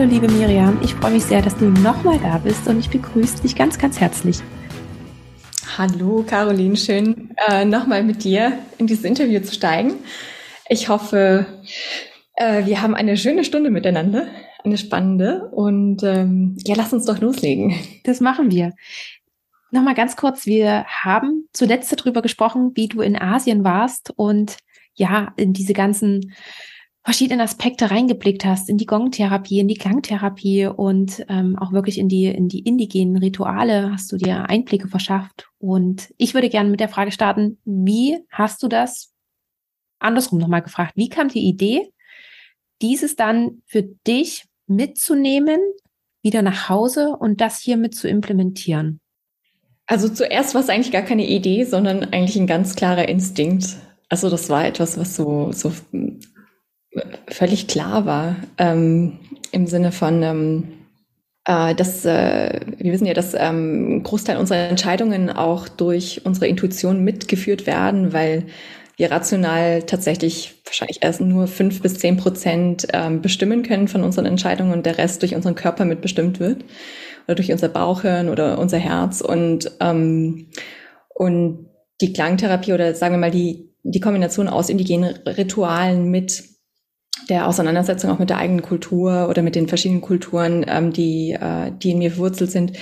[0.00, 3.42] Hallo liebe Miriam, ich freue mich sehr, dass du nochmal da bist und ich begrüße
[3.42, 4.38] dich ganz, ganz herzlich.
[5.76, 9.92] Hallo Caroline, schön äh, nochmal mit dir in dieses Interview zu steigen.
[10.70, 11.44] Ich hoffe,
[12.34, 14.26] äh, wir haben eine schöne Stunde miteinander,
[14.64, 17.74] eine spannende und ähm, ja, lass uns doch loslegen.
[18.04, 18.72] Das machen wir.
[19.70, 24.56] Nochmal ganz kurz, wir haben zuletzt darüber gesprochen, wie du in Asien warst und
[24.94, 26.32] ja, in diese ganzen
[27.02, 32.08] verschiedenen Aspekte reingeblickt hast, in die Gong-Therapie, in die Klangtherapie und ähm, auch wirklich in
[32.08, 35.48] die, in die indigenen Rituale hast du dir Einblicke verschafft.
[35.58, 39.12] Und ich würde gerne mit der Frage starten, wie hast du das
[39.98, 40.92] andersrum nochmal gefragt?
[40.96, 41.90] Wie kam die Idee,
[42.82, 45.58] dieses dann für dich mitzunehmen,
[46.22, 49.00] wieder nach Hause und das hier mit zu implementieren?
[49.86, 53.76] Also zuerst war es eigentlich gar keine Idee, sondern eigentlich ein ganz klarer Instinkt.
[54.08, 55.72] Also das war etwas, was so, so
[57.28, 59.18] völlig klar war, ähm,
[59.52, 60.68] im Sinne von, ähm,
[61.44, 66.48] äh, dass äh, wir wissen ja, dass ähm, ein Großteil unserer Entscheidungen auch durch unsere
[66.48, 68.46] Intuition mitgeführt werden, weil
[68.96, 74.26] wir rational tatsächlich wahrscheinlich erst nur fünf bis zehn Prozent ähm, bestimmen können von unseren
[74.26, 76.64] Entscheidungen und der Rest durch unseren Körper mitbestimmt wird
[77.26, 79.22] oder durch unser Bauchhirn oder unser Herz.
[79.22, 80.48] Und ähm,
[81.08, 81.66] und
[82.00, 86.49] die Klangtherapie oder sagen wir mal die die Kombination aus indigenen Ritualen mit
[87.30, 91.72] der Auseinandersetzung auch mit der eigenen Kultur oder mit den verschiedenen Kulturen, ähm, die, äh,
[91.72, 92.72] die in mir verwurzelt sind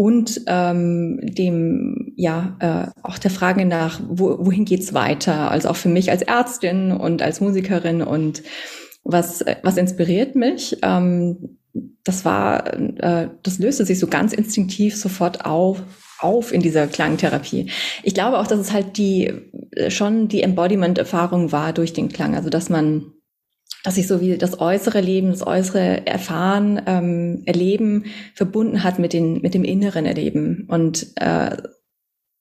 [0.00, 5.50] und ähm, dem ja äh, auch der Frage nach, wo, wohin geht's weiter?
[5.50, 8.42] Also auch für mich als Ärztin und als Musikerin und
[9.04, 10.78] was was inspiriert mich?
[10.82, 11.58] Ähm,
[12.02, 15.82] das war, äh, das löste sich so ganz instinktiv sofort auf
[16.18, 17.70] auf in dieser Klangtherapie.
[18.02, 19.32] Ich glaube auch, dass es halt die
[19.88, 23.12] schon die Embodiment-Erfahrung war durch den Klang, also dass man
[23.84, 28.04] dass sich so wie das äußere Leben, das äußere Erfahren, ähm, Erleben
[28.34, 31.56] verbunden hat mit, den, mit dem inneren Erleben und äh,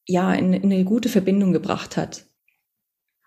[0.05, 2.25] ja, in, in eine gute Verbindung gebracht hat.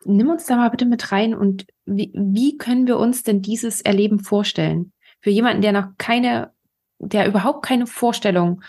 [0.04, 3.80] Nimm uns da mal bitte mit rein und wie, wie können wir uns denn dieses
[3.80, 4.92] Erleben vorstellen?
[5.20, 6.50] Für jemanden, der noch keine,
[6.98, 8.62] der überhaupt keine Vorstellung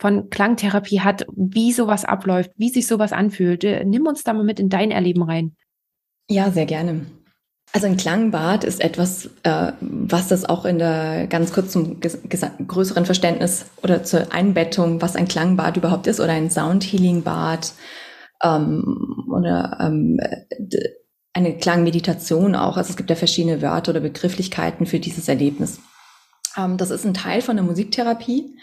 [0.00, 3.62] von Klangtherapie hat, wie sowas abläuft, wie sich sowas anfühlt.
[3.62, 5.56] Äh, nimm uns da mal mit in dein Erleben rein.
[6.28, 7.06] Ja, sehr gerne.
[7.72, 13.06] Also ein Klangbad ist etwas, äh, was das auch in der ganz kurz zum größeren
[13.06, 17.72] Verständnis oder zur Einbettung, was ein Klangbad überhaupt ist oder ein Soundhealing-Bad
[18.42, 20.18] ähm, oder ähm,
[21.32, 22.76] eine Klangmeditation auch.
[22.76, 25.78] Also es gibt ja verschiedene Wörter oder Begrifflichkeiten für dieses Erlebnis.
[26.56, 28.58] Ähm, das ist ein Teil von der Musiktherapie,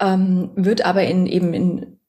[0.00, 2.00] ähm, wird aber in eben in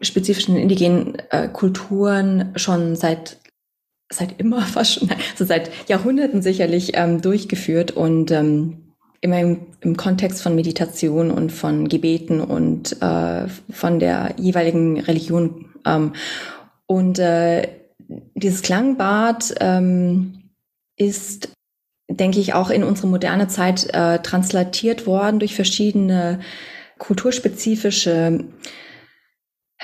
[0.00, 3.39] spezifischen indigenen äh, Kulturen schon seit
[4.10, 8.78] seit immer fast schon, also seit Jahrhunderten sicherlich ähm, durchgeführt und ähm,
[9.20, 15.66] immer im, im Kontext von Meditation und von Gebeten und äh, von der jeweiligen Religion.
[15.86, 16.12] Ähm,
[16.86, 17.68] und äh,
[18.34, 20.50] dieses Klangbad ähm,
[20.96, 21.50] ist,
[22.08, 26.40] denke ich, auch in unsere moderne Zeit äh, translatiert worden durch verschiedene
[26.98, 28.44] kulturspezifische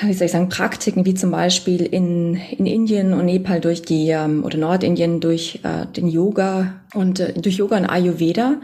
[0.00, 4.10] wie soll ich sagen, Praktiken, wie zum Beispiel in, in Indien und Nepal durch die,
[4.10, 8.60] ähm, oder Nordindien durch äh, den Yoga und äh, durch Yoga und Ayurveda,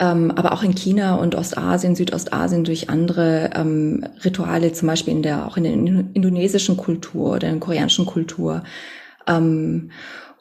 [0.00, 5.22] ähm, aber auch in China und Ostasien, Südostasien durch andere ähm, Rituale, zum Beispiel in
[5.22, 8.64] der, auch in der indonesischen Kultur oder in der koreanischen Kultur.
[9.26, 9.90] Ähm,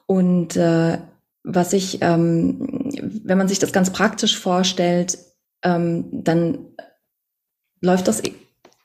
[0.05, 0.97] und äh,
[1.43, 2.89] was ich, ähm,
[3.25, 5.17] wenn man sich das ganz praktisch vorstellt,
[5.63, 6.59] ähm, dann
[7.81, 8.21] läuft das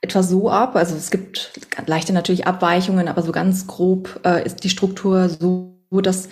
[0.06, 0.76] etwa so ab.
[0.76, 1.52] Also es gibt
[1.86, 6.28] leichte natürlich Abweichungen, aber so ganz grob äh, ist die Struktur so, dass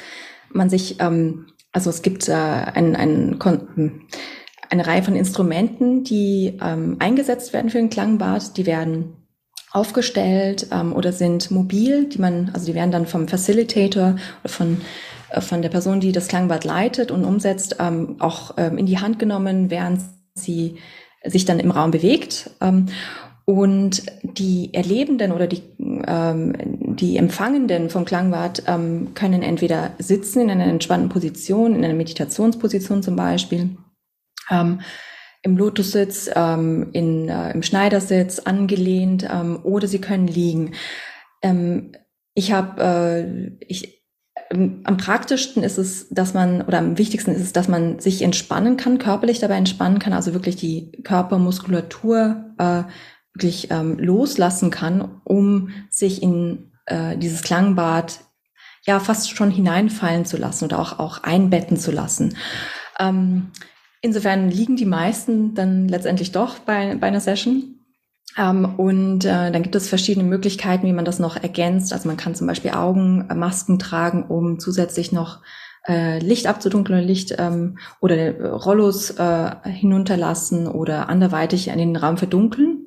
[0.51, 3.39] man sich, ähm, also es gibt äh, ein, ein,
[4.71, 8.57] eine Reihe von Instrumenten, die ähm, eingesetzt werden für den Klangbad.
[8.57, 9.17] Die werden
[9.73, 14.81] aufgestellt ähm, oder sind mobil, die man, also die werden dann vom Facilitator oder von
[15.31, 18.99] äh, von der Person, die das Klangbad leitet und umsetzt, ähm, auch ähm, in die
[18.99, 20.01] Hand genommen, während
[20.35, 20.79] sie
[21.25, 22.51] sich dann im Raum bewegt.
[22.61, 22.87] Ähm,
[23.47, 25.63] und die Erlebenden oder die,
[26.07, 26.55] ähm,
[26.97, 33.03] die Empfangenden vom Klangbad ähm, können entweder sitzen in einer entspannten Position, in einer Meditationsposition
[33.03, 33.77] zum Beispiel,
[34.51, 34.81] ähm,
[35.43, 40.73] im Lotussitz, ähm, in, äh, im Schneidersitz angelehnt ähm, oder sie können liegen.
[41.43, 41.93] Ähm,
[42.33, 44.03] ich habe, äh, ich,
[44.51, 48.23] ähm, am praktischsten ist es, dass man, oder am wichtigsten ist es, dass man sich
[48.23, 52.85] entspannen kann, körperlich dabei entspannen kann, also wirklich die Körpermuskulatur äh,
[53.35, 58.21] wirklich ähm, loslassen kann, um sich in äh, dieses Klangbad
[58.87, 62.37] ja fast schon hineinfallen zu lassen oder auch, auch einbetten zu lassen.
[62.99, 63.51] Ähm,
[64.03, 67.81] insofern liegen die meisten dann letztendlich doch bei, bei einer Session.
[68.37, 71.93] Ähm, und äh, dann gibt es verschiedene Möglichkeiten, wie man das noch ergänzt.
[71.93, 75.41] Also man kann zum Beispiel Augenmasken tragen, um zusätzlich noch
[75.87, 82.84] äh, Licht abzudunkeln, Licht ähm, oder Rollos äh, hinunterlassen oder anderweitig in den Raum verdunkeln.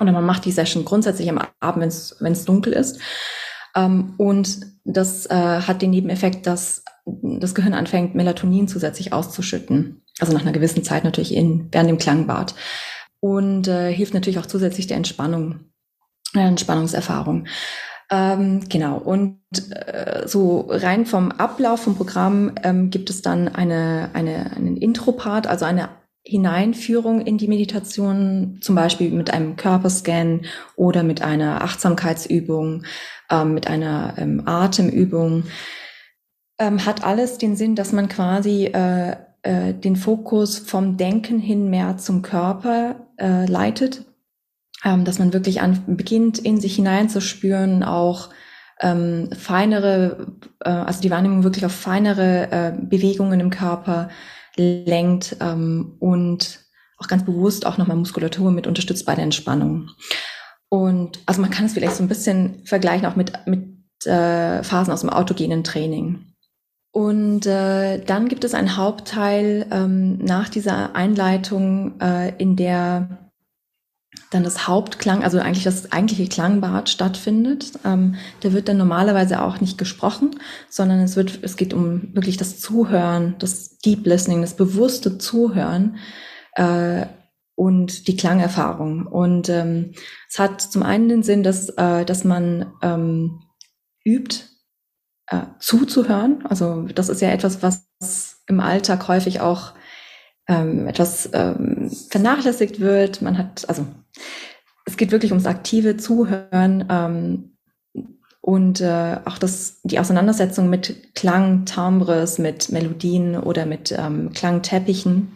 [0.00, 1.82] Oder man macht die Session grundsätzlich am Abend,
[2.20, 3.00] wenn es dunkel ist.
[3.76, 10.04] Ähm, und das äh, hat den Nebeneffekt, dass das Gehirn anfängt, Melatonin zusätzlich auszuschütten.
[10.20, 12.54] Also nach einer gewissen Zeit natürlich in, während dem Klangbad
[13.20, 15.60] und äh, hilft natürlich auch zusätzlich der Entspannung,
[16.34, 17.46] äh, Entspannungserfahrung.
[18.10, 18.98] Ähm, genau.
[18.98, 19.40] Und
[19.70, 25.46] äh, so rein vom Ablauf vom Programm ähm, gibt es dann eine, eine, einen Intro-Part,
[25.46, 25.88] also eine
[26.24, 30.42] Hineinführung in die Meditation, zum Beispiel mit einem Körperscan
[30.76, 32.84] oder mit einer Achtsamkeitsübung,
[33.30, 35.44] ähm, mit einer ähm, Atemübung,
[36.58, 41.68] ähm, hat alles den Sinn, dass man quasi äh, äh, den Fokus vom Denken hin
[41.68, 44.04] mehr zum Körper äh, leitet,
[44.84, 48.30] ähm, dass man wirklich an, beginnt, in sich hineinzuspüren, auch
[48.80, 50.28] ähm, feinere,
[50.60, 54.10] äh, also die Wahrnehmung wirklich auf feinere äh, Bewegungen im Körper
[54.56, 56.60] lenkt ähm, und
[56.98, 59.90] auch ganz bewusst auch nochmal Muskulatur mit unterstützt bei der Entspannung.
[60.68, 63.66] Und also man kann es vielleicht so ein bisschen vergleichen auch mit, mit
[64.06, 66.32] äh, Phasen aus dem autogenen Training.
[66.92, 73.21] Und äh, dann gibt es einen Hauptteil ähm, nach dieser Einleitung, äh, in der
[74.32, 77.72] dann das Hauptklang, also eigentlich das eigentliche Klangbad stattfindet.
[77.84, 80.30] Ähm, da wird dann normalerweise auch nicht gesprochen,
[80.68, 85.96] sondern es wird, es geht um wirklich das Zuhören, das Deep Listening, das bewusste Zuhören
[86.54, 87.06] äh,
[87.54, 89.06] und die Klangerfahrung.
[89.06, 89.92] Und ähm,
[90.28, 93.42] es hat zum einen den Sinn, dass, äh, dass man ähm,
[94.04, 94.46] übt,
[95.26, 96.44] äh, zuzuhören.
[96.46, 99.72] Also das ist ja etwas, was im Alltag häufig auch
[100.48, 103.22] ähm, etwas ähm, vernachlässigt wird.
[103.22, 103.86] Man hat, also
[104.84, 107.56] es geht wirklich ums aktive Zuhören ähm,
[108.40, 115.32] und äh, auch das, die Auseinandersetzung mit Klang, Timbres, mit Melodien oder mit ähm, Klangteppichen.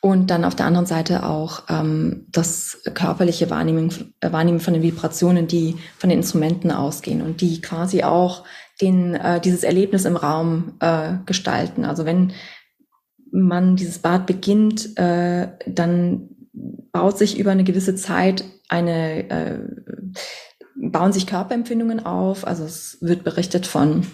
[0.00, 4.82] Und dann auf der anderen Seite auch ähm, das körperliche Wahrnehmen, äh, Wahrnehmen von den
[4.82, 8.44] Vibrationen, die von den Instrumenten ausgehen und die quasi auch
[8.82, 11.84] den, äh, dieses Erlebnis im Raum äh, gestalten.
[11.84, 12.32] Also wenn
[13.30, 19.58] man dieses Bad beginnt, äh, dann baut sich über eine gewisse Zeit eine, äh,
[20.76, 22.46] bauen sich Körperempfindungen auf.
[22.46, 24.06] Also es wird berichtet von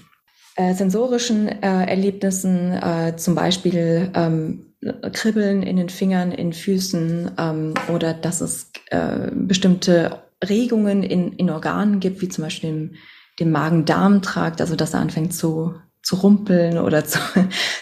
[0.57, 4.75] äh, sensorischen äh, Erlebnissen, äh, zum Beispiel ähm,
[5.13, 11.51] Kribbeln in den Fingern, in Füßen ähm, oder dass es äh, bestimmte Regungen in, in
[11.51, 12.95] Organen gibt, wie zum Beispiel im
[13.41, 17.19] dem Magen-Darm-Trakt, also dass er anfängt zu, zu rumpeln oder zu,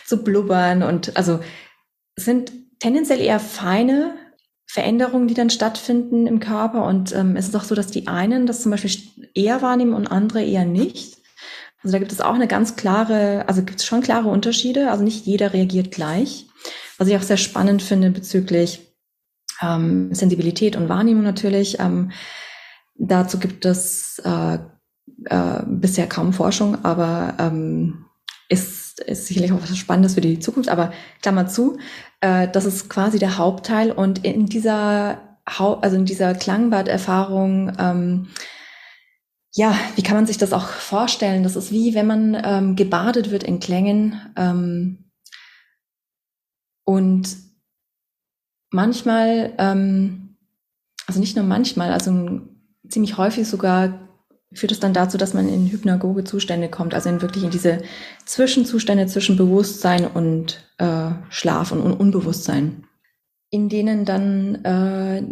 [0.07, 0.83] zu blubbern.
[0.83, 1.41] Und also
[2.17, 4.15] sind tendenziell eher feine
[4.71, 6.85] Veränderungen, die dann stattfinden im Körper.
[6.85, 8.93] Und ähm, es ist auch so, dass die einen das zum Beispiel
[9.35, 11.17] eher wahrnehmen und andere eher nicht.
[11.83, 14.91] Also da gibt es auch eine ganz klare, also gibt es schon klare Unterschiede.
[14.91, 16.47] Also nicht jeder reagiert gleich.
[16.99, 18.95] Was ich auch sehr spannend finde bezüglich
[19.63, 21.81] ähm, Sensibilität und Wahrnehmung natürlich.
[21.81, 22.11] Ähm,
[22.97, 24.59] dazu gibt es äh,
[25.25, 28.05] äh, bisher kaum Forschung, aber ähm,
[28.49, 30.69] ist, ist sicherlich auch was Spannendes für die Zukunft.
[30.69, 31.79] Aber Klammer zu,
[32.21, 35.21] äh, das ist quasi der Hauptteil und in dieser
[35.59, 38.29] Hau also in dieser Klangbad-Erfahrung, ähm,
[39.55, 41.43] ja, wie kann man sich das auch vorstellen?
[41.43, 45.11] Das ist wie wenn man ähm, gebadet wird in Klängen ähm,
[46.85, 47.37] und
[48.71, 50.37] manchmal, ähm,
[51.07, 52.41] also nicht nur manchmal, also
[52.89, 54.08] ziemlich häufig sogar
[54.53, 57.83] führt es dann dazu, dass man in hypnagoge Zustände kommt, also in wirklich in diese
[58.25, 62.85] Zwischenzustände zwischen Bewusstsein und äh, Schlaf und Un Unbewusstsein,
[63.51, 65.23] in denen dann äh,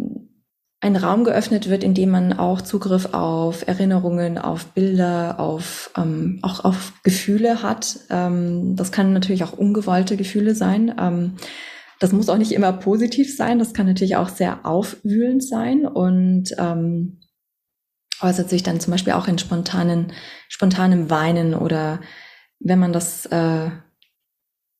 [0.79, 6.37] ein Raum geöffnet wird, in dem man auch Zugriff auf Erinnerungen, auf Bilder, auf ähm,
[6.43, 7.99] auch auf Gefühle hat.
[8.11, 10.93] Ähm, das kann natürlich auch ungewollte Gefühle sein.
[10.99, 11.33] Ähm,
[11.99, 13.57] das muss auch nicht immer positiv sein.
[13.57, 17.21] Das kann natürlich auch sehr aufwühlend sein und ähm,
[18.21, 20.13] äußert sich dann zum Beispiel auch in spontanen,
[20.49, 21.99] spontanem Weinen oder
[22.59, 23.69] wenn man das, äh,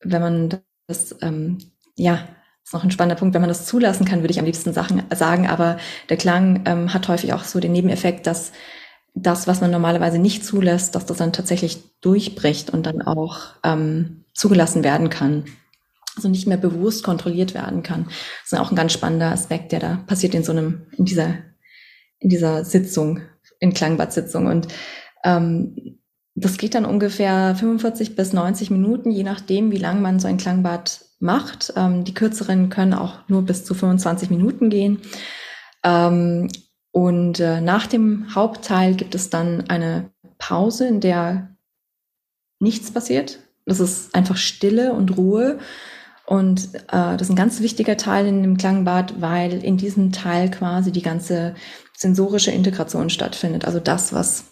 [0.01, 1.57] wenn man das, ähm,
[1.95, 2.27] ja,
[2.63, 5.03] ist noch ein spannender Punkt, wenn man das zulassen kann, würde ich am liebsten Sachen
[5.15, 5.77] sagen, aber
[6.09, 8.51] der Klang ähm, hat häufig auch so den Nebeneffekt, dass
[9.13, 14.25] das, was man normalerweise nicht zulässt, dass das dann tatsächlich durchbricht und dann auch ähm,
[14.33, 15.45] zugelassen werden kann.
[16.15, 18.05] Also nicht mehr bewusst kontrolliert werden kann.
[18.05, 21.35] Das ist auch ein ganz spannender Aspekt, der da passiert in so einem, in dieser
[22.19, 23.21] in dieser Sitzung,
[23.59, 24.47] in Klangbad-Sitzung.
[24.47, 24.67] Und
[25.23, 25.99] ähm,
[26.35, 30.37] das geht dann ungefähr 45 bis 90 Minuten, je nachdem, wie lang man so ein
[30.37, 31.73] Klangbad macht.
[31.75, 34.99] Ähm, die kürzeren können auch nur bis zu 25 Minuten gehen.
[35.83, 36.49] Ähm,
[36.91, 41.55] und äh, nach dem Hauptteil gibt es dann eine Pause, in der
[42.59, 43.39] nichts passiert.
[43.65, 45.59] Das ist einfach Stille und Ruhe.
[46.25, 50.51] Und äh, das ist ein ganz wichtiger Teil in dem Klangbad, weil in diesem Teil
[50.51, 51.55] quasi die ganze
[51.97, 53.65] sensorische Integration stattfindet.
[53.65, 54.45] Also das, was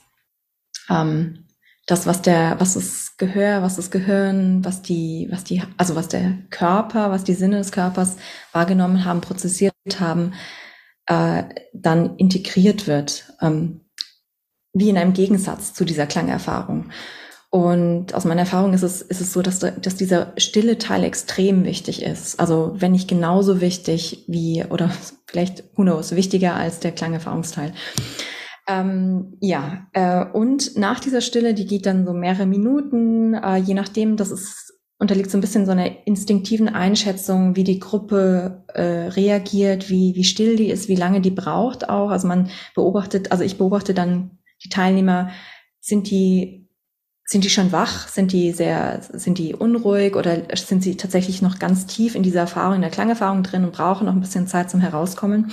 [0.90, 1.46] ähm,
[1.86, 6.08] das, was der, was das Gehör, was das Gehirn, was die, was die, also was
[6.08, 8.18] der Körper, was die Sinne des Körpers
[8.52, 10.34] wahrgenommen haben, prozessiert haben,
[11.06, 13.82] äh, dann integriert wird, ähm,
[14.74, 16.90] wie in einem Gegensatz zu dieser Klangerfahrung.
[17.56, 21.64] Und aus meiner Erfahrung ist es, ist es so, dass, dass dieser stille Teil extrem
[21.64, 22.38] wichtig ist.
[22.38, 24.92] Also wenn nicht genauso wichtig wie, oder
[25.26, 27.72] vielleicht, who knows, wichtiger als der Klangerfahrungsteil.
[28.68, 33.74] Ähm, ja, äh, und nach dieser Stille, die geht dann so mehrere Minuten, äh, je
[33.74, 39.08] nachdem, das ist, unterliegt so ein bisschen so einer instinktiven Einschätzung, wie die Gruppe äh,
[39.08, 42.10] reagiert, wie, wie still die ist, wie lange die braucht auch.
[42.10, 45.30] Also man beobachtet, also ich beobachte dann die Teilnehmer,
[45.80, 46.65] sind die
[47.26, 48.08] sind die schon wach?
[48.08, 52.42] Sind die sehr, sind die unruhig oder sind sie tatsächlich noch ganz tief in dieser
[52.42, 55.52] Erfahrung, in der Klangerfahrung drin und brauchen noch ein bisschen Zeit zum Herauskommen?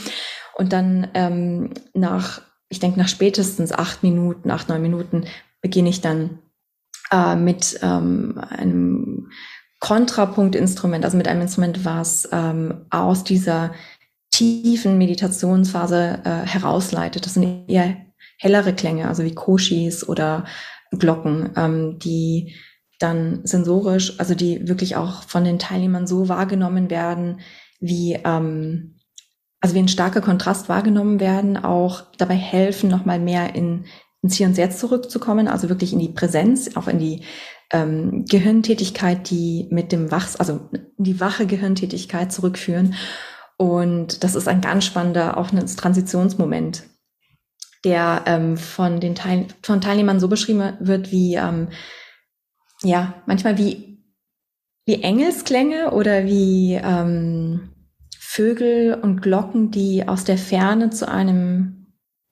[0.54, 5.26] Und dann ähm, nach ich denke, nach spätestens acht Minuten, acht, neun Minuten
[5.60, 6.38] beginne ich dann
[7.10, 9.30] äh, mit ähm, einem
[9.78, 13.72] Kontrapunktinstrument, also mit einem Instrument, was ähm, aus dieser
[14.30, 17.26] tiefen Meditationsphase äh, herausleitet.
[17.26, 17.94] Das sind eher
[18.38, 20.46] hellere Klänge, also wie Koshis oder
[20.98, 22.54] Glocken, ähm, die
[22.98, 27.40] dann sensorisch, also die wirklich auch von den Teilnehmern so wahrgenommen werden,
[27.80, 29.00] wie ähm,
[29.62, 33.84] also wie ein starker Kontrast wahrgenommen werden, auch dabei helfen, nochmal mehr in,
[34.20, 37.22] ins Hier und Jetzt zurückzukommen, also wirklich in die Präsenz, auch in die
[37.72, 40.68] ähm, Gehirntätigkeit, die mit dem Wachs, also
[40.98, 42.94] die wache Gehirntätigkeit zurückführen.
[43.56, 46.82] Und das ist ein ganz spannender, auch ein Transitionsmoment,
[47.84, 51.68] der ähm, von den Teil von Teilnehmern so beschrieben wird wie ähm,
[52.82, 53.92] ja manchmal wie
[54.84, 57.70] wie Engelsklänge oder wie ähm,
[58.18, 61.82] Vögel und Glocken, die aus der Ferne zu einem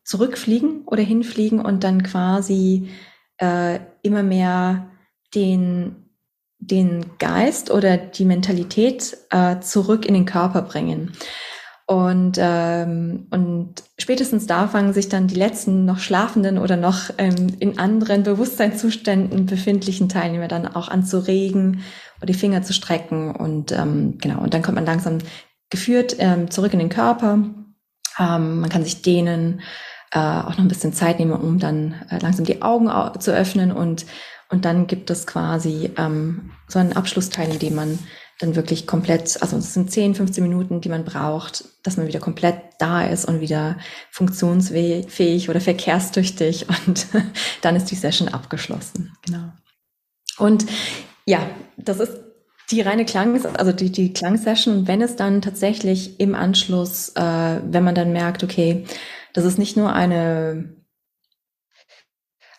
[0.04, 2.88] zurückfliegen oder hinfliegen und dann quasi
[3.36, 4.90] äh, immer mehr
[5.34, 6.10] den,
[6.58, 11.12] den Geist oder die Mentalität äh, zurück in den Körper bringen.
[11.90, 17.56] Und, ähm, und spätestens da fangen sich dann die letzten noch schlafenden oder noch ähm,
[17.58, 21.82] in anderen Bewusstseinszuständen befindlichen Teilnehmer dann auch an zu regen
[22.18, 23.34] oder die Finger zu strecken.
[23.34, 25.18] Und ähm, genau, und dann kommt man langsam
[25.68, 27.40] geführt ähm, zurück in den Körper.
[28.20, 29.60] Ähm, man kann sich dehnen,
[30.12, 33.72] äh, auch noch ein bisschen Zeit nehmen, um dann äh, langsam die Augen zu öffnen
[33.72, 34.06] und
[34.52, 37.98] und dann gibt es quasi ähm, so einen Abschlussteil, in dem man
[38.40, 42.20] dann wirklich komplett, also es sind 10, 15 Minuten, die man braucht, dass man wieder
[42.20, 43.76] komplett da ist und wieder
[44.10, 47.06] funktionsfähig oder verkehrstüchtig und
[47.60, 49.12] dann ist die Session abgeschlossen.
[49.26, 49.52] Genau.
[50.38, 50.66] Und
[51.26, 52.12] ja, das ist
[52.70, 57.84] die reine Klang, also die, die Klangsession, wenn es dann tatsächlich im Anschluss, äh, wenn
[57.84, 58.86] man dann merkt, okay,
[59.34, 60.76] das ist nicht nur eine,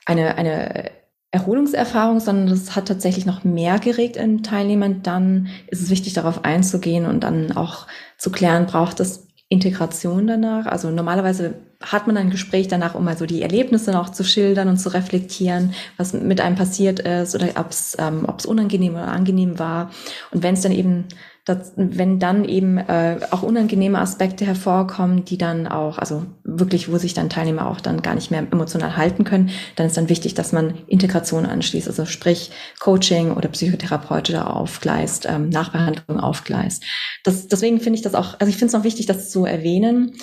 [0.05, 1.00] eine, eine
[1.31, 6.43] Erholungserfahrung, sondern das hat tatsächlich noch mehr geregt in Teilnehmern, dann ist es wichtig, darauf
[6.43, 10.65] einzugehen und dann auch zu klären, braucht es Integration danach?
[10.65, 14.67] Also normalerweise hat man ein Gespräch danach, um mal so die Erlebnisse noch zu schildern
[14.67, 19.07] und zu reflektieren, was mit einem passiert ist oder ob es ähm, ob's unangenehm oder
[19.07, 19.89] angenehm war.
[20.31, 21.05] Und wenn es dann eben
[21.45, 26.23] dass, wenn dann eben äh, auch unangenehme Aspekte hervorkommen, die dann auch, also
[26.59, 29.97] wirklich, wo sich dann Teilnehmer auch dann gar nicht mehr emotional halten können, dann ist
[29.97, 36.19] dann wichtig, dass man Integration anschließt, also sprich Coaching oder Psychotherapeute da aufgleist, ähm, Nachbehandlung
[36.19, 36.83] aufgleist.
[37.23, 40.13] Das, deswegen finde ich das auch, also ich finde es noch wichtig, das zu erwähnen,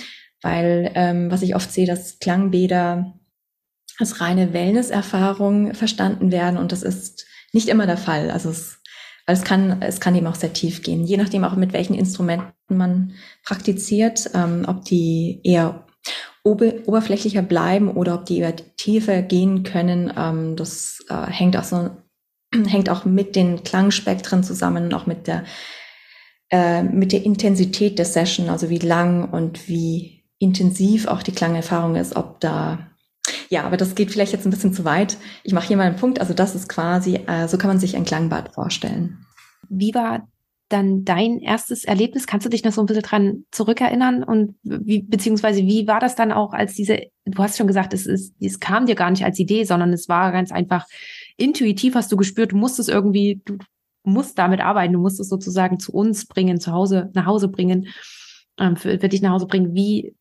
[0.43, 3.15] weil ähm, was ich oft sehe, dass Klangbäder
[3.99, 8.31] als reine Wellness-Erfahrung verstanden werden und das ist nicht immer der Fall.
[8.31, 8.79] Also es
[9.29, 11.93] weil es kann, es kann eben auch sehr tief gehen, je nachdem auch mit welchen
[11.93, 13.13] Instrumenten man
[13.45, 15.85] praktiziert, ähm, ob die eher
[16.45, 20.13] oberflächlicher bleiben oder ob die eher tiefer gehen können.
[20.17, 21.91] Ähm, das äh, hängt auch so,
[22.67, 25.45] hängt auch mit den Klangspektren zusammen und auch mit der,
[26.51, 31.97] äh, mit der Intensität der Session, also wie lang und wie intensiv auch die Klangerfahrung
[31.97, 32.89] ist, ob da
[33.51, 35.17] ja, aber das geht vielleicht jetzt ein bisschen zu weit.
[35.43, 36.21] Ich mache hier mal einen Punkt.
[36.21, 39.25] Also das ist quasi, äh, so kann man sich ein Klangbad vorstellen.
[39.69, 40.29] Wie war
[40.69, 42.27] dann dein erstes Erlebnis?
[42.27, 44.23] Kannst du dich noch so ein bisschen dran zurückerinnern?
[44.23, 48.07] Und wie, beziehungsweise wie war das dann auch als diese, du hast schon gesagt, es
[48.07, 50.87] ist, es kam dir gar nicht als Idee, sondern es war ganz einfach
[51.37, 53.59] intuitiv, hast du gespürt, du musstest irgendwie, du
[54.05, 57.89] musst damit arbeiten, du musst es sozusagen zu uns bringen, zu Hause, nach Hause bringen,
[58.59, 59.75] ähm, für, für dich nach Hause bringen.
[59.75, 60.15] Wie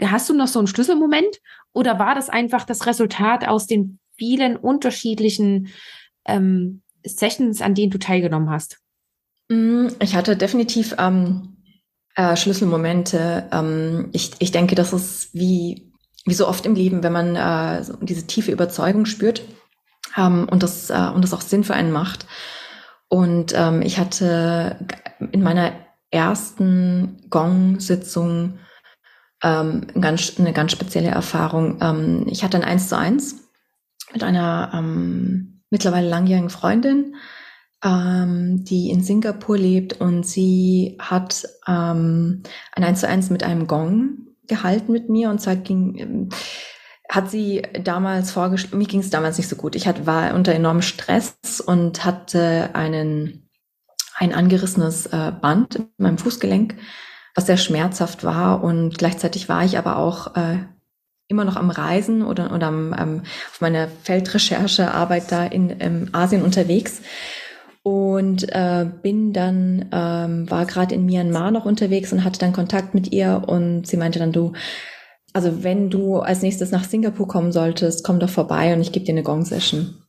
[0.00, 1.40] hast du noch so einen Schlüsselmoment
[1.72, 5.68] oder war das einfach das Resultat aus den vielen unterschiedlichen
[6.24, 8.80] ähm, Sessions, an denen du teilgenommen hast?
[9.48, 11.56] Mm, ich hatte definitiv ähm,
[12.14, 13.48] äh, Schlüsselmomente.
[13.52, 15.92] Ähm, ich, ich denke, das ist wie,
[16.24, 19.42] wie so oft im Leben, wenn man äh, so diese tiefe Überzeugung spürt
[20.16, 22.26] ähm, und, das, äh, und das auch Sinn für einen macht.
[23.08, 24.86] Und ähm, ich hatte
[25.32, 25.72] in meiner
[26.10, 28.58] ersten Gong-Sitzung
[29.42, 31.78] ähm, ganz, eine ganz spezielle Erfahrung.
[31.80, 33.48] Ähm, ich hatte ein Eins zu eins
[34.12, 37.14] mit einer ähm, mittlerweile langjährigen Freundin,
[37.84, 42.42] ähm, die in Singapur lebt und sie hat ähm,
[42.72, 46.28] ein Eins zu eins mit einem Gong gehalten mit mir und zwar ging ähm,
[47.10, 49.74] hat sie damals vorgeschlagen, mir ging es damals nicht so gut.
[49.74, 53.48] Ich hatte, war unter enormem Stress und hatte einen,
[54.14, 56.76] ein angerissenes äh, Band in meinem Fußgelenk,
[57.34, 60.58] was sehr schmerzhaft war und gleichzeitig war ich aber auch äh,
[61.28, 66.42] immer noch am Reisen oder, oder am, ähm, auf meiner Feldrecherchearbeit da in ähm, Asien
[66.42, 67.00] unterwegs
[67.88, 72.94] und äh, bin dann ähm, war gerade in Myanmar noch unterwegs und hatte dann Kontakt
[72.94, 74.52] mit ihr und sie meinte dann du
[75.32, 79.04] also wenn du als nächstes nach Singapur kommen solltest, komm doch vorbei und ich gebe
[79.04, 80.02] dir eine Gong-Session.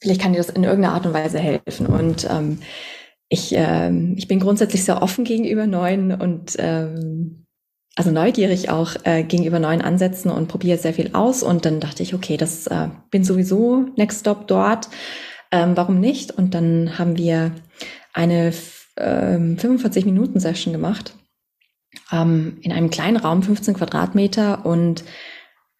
[0.00, 1.86] Vielleicht kann dir das in irgendeiner Art und Weise helfen.
[1.86, 2.58] Und ähm,
[3.28, 7.46] ich, ähm, ich bin grundsätzlich sehr offen gegenüber neuen und ähm,
[7.96, 11.42] also neugierig auch äh, gegenüber neuen Ansätzen und probiere sehr viel aus.
[11.42, 14.88] Und dann dachte ich, okay, das äh, bin sowieso Next Stop dort.
[15.54, 16.32] Ähm, warum nicht?
[16.32, 17.52] Und dann haben wir
[18.12, 18.52] eine
[18.96, 21.14] ähm, 45 Minuten Session gemacht
[22.10, 25.04] ähm, in einem kleinen Raum, 15 Quadratmeter und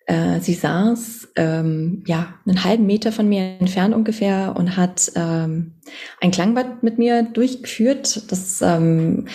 [0.06, 5.72] äh, sie saß ähm, ja einen halben Meter von mir entfernt ungefähr und hat ähm,
[6.20, 8.30] ein Klangbad mit mir durchgeführt.
[8.30, 9.26] Das ähm,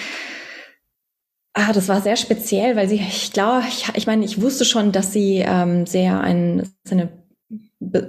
[1.53, 4.93] Ah, das war sehr speziell, weil sie, ich glaube, ich, ich meine, ich wusste schon,
[4.93, 7.09] dass sie ähm, sehr ein, eine,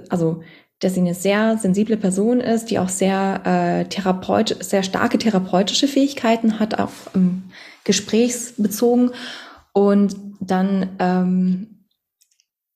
[0.07, 0.43] also,
[0.81, 5.87] dass sie eine sehr sensible Person ist, die auch sehr äh, therapeut, sehr starke therapeutische
[5.87, 7.43] Fähigkeiten hat, auch ähm,
[7.83, 9.11] gesprächsbezogen.
[9.73, 11.85] Und dann ähm,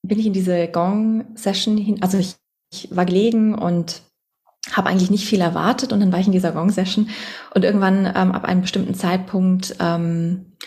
[0.03, 2.35] bin ich in diese Gong-Session hin, also ich,
[2.71, 4.01] ich war gelegen und
[4.71, 7.09] habe eigentlich nicht viel erwartet und dann war ich in dieser Gong-Session
[7.55, 10.57] und irgendwann ähm, ab einem bestimmten Zeitpunkt ähm,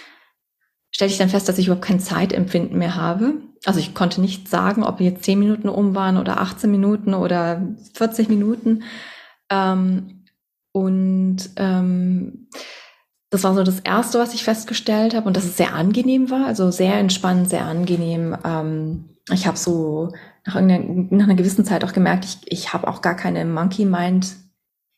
[0.98, 3.34] stellte ich dann fest, dass ich überhaupt kein Zeitempfinden mehr habe.
[3.64, 7.62] Also ich konnte nicht sagen, ob jetzt 10 Minuten um waren oder 18 Minuten oder
[7.94, 8.82] 40 Minuten.
[9.48, 10.24] Ähm,
[10.72, 12.48] und ähm,
[13.30, 16.46] das war so das Erste, was ich festgestellt habe und dass es sehr angenehm war,
[16.46, 18.36] also sehr entspannend, sehr angenehm.
[18.44, 20.10] Ähm, ich habe so
[20.46, 23.84] nach, einer, nach einer gewissen Zeit auch gemerkt, ich, ich habe auch gar keine Monkey
[23.84, 24.34] Mind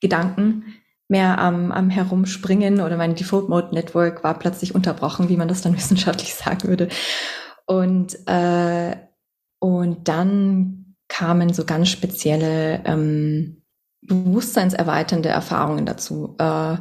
[0.01, 0.65] Gedanken
[1.11, 5.63] mehr am, am Herumspringen oder mein Default Mode Network war plötzlich unterbrochen, wie man das
[5.63, 6.89] dann wissenschaftlich sagen würde.
[7.67, 8.97] Und, äh,
[9.59, 13.63] und dann kamen so ganz spezielle ähm,
[14.03, 16.77] bewusstseinserweiternde Erfahrungen dazu, äh,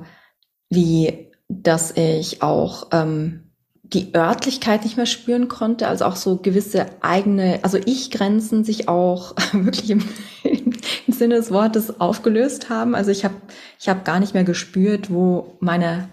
[0.69, 3.48] wie dass ich auch ähm,
[3.93, 9.35] die Örtlichkeit nicht mehr spüren konnte, also auch so gewisse eigene, also Ich-Grenzen sich auch
[9.51, 10.03] wirklich im,
[10.43, 10.73] im,
[11.07, 12.95] Sinne des Wortes aufgelöst haben.
[12.95, 13.35] Also ich habe
[13.79, 16.09] ich hab gar nicht mehr gespürt, wo meine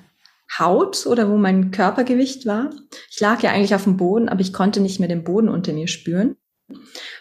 [0.58, 2.70] Haut oder wo mein Körpergewicht war.
[3.10, 5.72] Ich lag ja eigentlich auf dem Boden, aber ich konnte nicht mehr den Boden unter
[5.72, 6.36] mir spüren.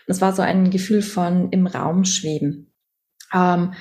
[0.08, 2.74] Das war so ein Gefühl von im Raum schweben.
[3.34, 3.76] Ähm, äh,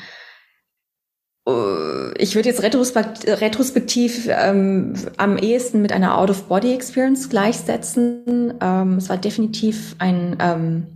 [1.46, 8.54] ich würde jetzt retrospektiv ähm, am ehesten mit einer Out-of-Body-Experience gleichsetzen.
[8.62, 10.86] Ähm, es war definitiv ein ähm,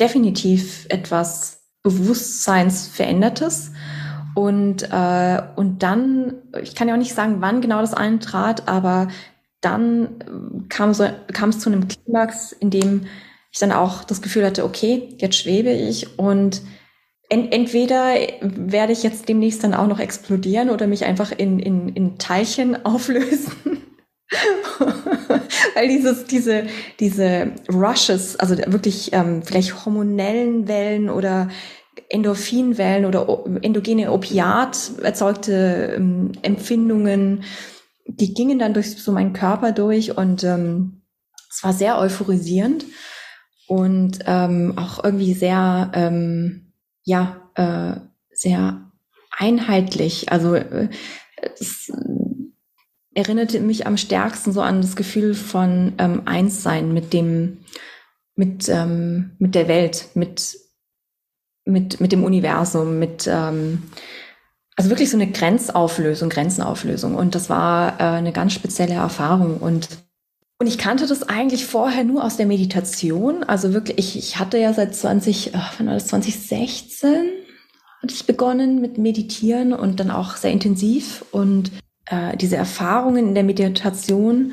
[0.00, 3.72] definitiv etwas Bewusstseinsverändertes.
[4.34, 9.08] Und, äh, und dann, ich kann ja auch nicht sagen, wann genau das eintrat, aber
[9.60, 13.06] dann kam, so, kam es zu einem Klimax, in dem
[13.52, 16.62] ich dann auch das Gefühl hatte, okay, jetzt schwebe ich und
[17.30, 22.18] entweder werde ich jetzt demnächst dann auch noch explodieren oder mich einfach in, in, in
[22.18, 23.52] Teilchen auflösen.
[25.74, 26.64] Weil dieses, diese,
[26.98, 31.48] diese Rushes, also wirklich ähm, vielleicht hormonellen Wellen oder
[32.08, 37.44] Endorphinwellen oder endogene Opiat erzeugte ähm, Empfindungen,
[38.06, 41.02] die gingen dann durch so meinen Körper durch und ähm,
[41.50, 42.84] es war sehr euphorisierend
[43.66, 46.69] und ähm, auch irgendwie sehr ähm,
[47.04, 48.00] ja äh,
[48.32, 48.90] sehr
[49.30, 50.30] einheitlich.
[50.30, 50.88] Also äh,
[51.58, 51.90] es
[53.14, 57.58] erinnerte mich am stärksten so an das Gefühl von ähm, Einssein mit dem,
[58.34, 60.56] mit, ähm, mit der Welt, mit,
[61.64, 63.82] mit, mit dem Universum, mit, ähm,
[64.76, 67.14] also wirklich so eine Grenzauflösung, Grenzenauflösung.
[67.14, 69.58] Und das war äh, eine ganz spezielle Erfahrung.
[69.58, 69.88] Und,
[70.60, 73.44] und ich kannte das eigentlich vorher nur aus der Meditation.
[73.44, 77.30] Also wirklich, ich, ich hatte ja seit 20, ach, wann war das, 2016
[78.02, 81.24] hatte ich begonnen mit Meditieren und dann auch sehr intensiv.
[81.32, 81.72] Und
[82.04, 84.52] äh, diese Erfahrungen in der Meditation,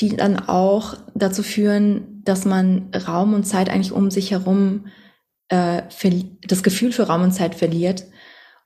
[0.00, 4.86] die dann auch dazu führen, dass man Raum und Zeit eigentlich um sich herum
[5.50, 5.82] äh,
[6.48, 8.04] das Gefühl für Raum und Zeit verliert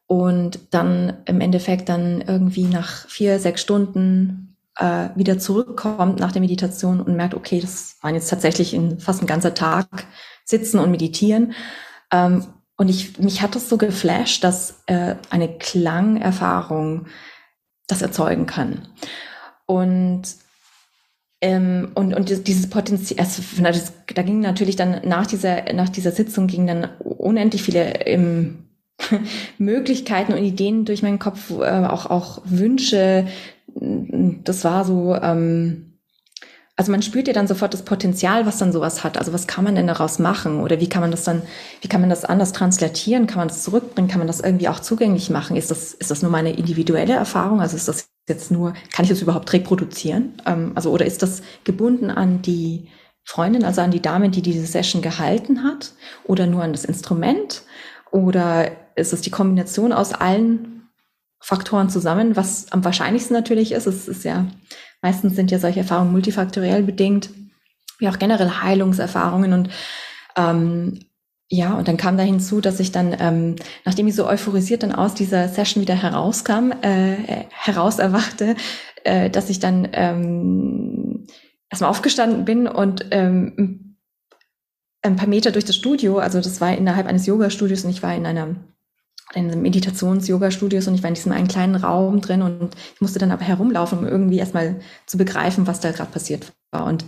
[0.07, 4.48] und dann im Endeffekt dann irgendwie nach vier, sechs Stunden
[4.79, 9.23] äh, wieder zurückkommt nach der Meditation und merkt, okay, das waren jetzt tatsächlich in fast
[9.23, 10.07] ein ganzer Tag
[10.45, 11.53] sitzen und meditieren.
[12.13, 17.07] Ähm, und ich, mich hat das so geflasht, dass äh, eine Klangerfahrung
[17.89, 18.87] das erzeugen kann.
[19.67, 20.23] Und
[21.41, 26.49] ähm, und, und dieses Potenzial, also, da ging natürlich dann nach dieser, nach dieser Sitzung
[26.49, 28.65] ging dann unendlich viele ähm,
[29.59, 33.29] Möglichkeiten und Ideen durch meinen Kopf, äh, auch, auch Wünsche.
[33.81, 35.89] Das war so, ähm,
[36.79, 39.19] also man spürt ja dann sofort das Potenzial, was dann sowas hat.
[39.19, 40.61] Also was kann man denn daraus machen?
[40.61, 41.43] Oder wie kann man das dann,
[41.81, 43.27] wie kann man das anders translatieren?
[43.27, 44.09] Kann man das zurückbringen?
[44.09, 45.57] Kann man das irgendwie auch zugänglich machen?
[45.57, 47.61] Ist das, ist das nur meine individuelle Erfahrung?
[47.61, 50.35] Also ist das jetzt nur, kann ich das überhaupt reproduzieren?
[50.47, 52.89] Ähm, also, oder ist das gebunden an die
[53.25, 55.95] Freundin, also an die Dame, die diese Session gehalten hat?
[56.25, 57.63] Oder nur an das Instrument?
[58.13, 60.78] Oder ist es die Kombination aus allen
[61.41, 63.87] Faktoren zusammen, was am wahrscheinlichsten natürlich ist.
[63.87, 64.47] Es ist ja,
[65.03, 67.31] meistens sind ja solche Erfahrungen multifaktoriell bedingt,
[67.99, 69.71] wie auch generell Heilungserfahrungen und
[70.37, 71.01] ähm,
[71.51, 74.93] ja, und dann kam da hinzu, dass ich dann, ähm, nachdem ich so euphorisiert dann
[74.93, 78.55] aus dieser Session wieder herauskam, äh, heraus erwachte,
[79.05, 81.27] äh, dass ich dann ähm,
[81.71, 83.97] erstmal aufgestanden bin und ähm,
[85.01, 88.15] ein paar Meter durch das Studio, also das war innerhalb eines Yoga-Studios und ich war
[88.15, 88.57] in einer
[89.35, 93.31] in Meditations-Yoga-Studios und ich war in diesem einen kleinen Raum drin und ich musste dann
[93.31, 96.87] aber herumlaufen, um irgendwie erstmal zu begreifen, was da gerade passiert war.
[96.87, 97.05] Und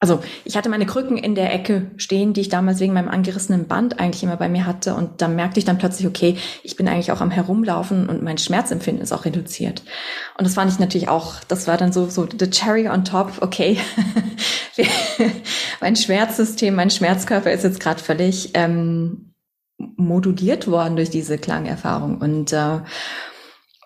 [0.00, 3.66] also ich hatte meine Krücken in der Ecke stehen, die ich damals wegen meinem angerissenen
[3.66, 4.94] Band eigentlich immer bei mir hatte.
[4.94, 8.38] Und da merkte ich dann plötzlich, okay, ich bin eigentlich auch am Herumlaufen und mein
[8.38, 9.82] Schmerzempfinden ist auch reduziert.
[10.38, 13.32] Und das fand ich natürlich auch, das war dann so, so the cherry on top,
[13.40, 13.78] okay.
[15.80, 19.27] mein Schmerzsystem, mein Schmerzkörper ist jetzt gerade völlig ähm,
[19.78, 22.18] moduliert worden durch diese Klangerfahrung.
[22.18, 22.80] Und, äh,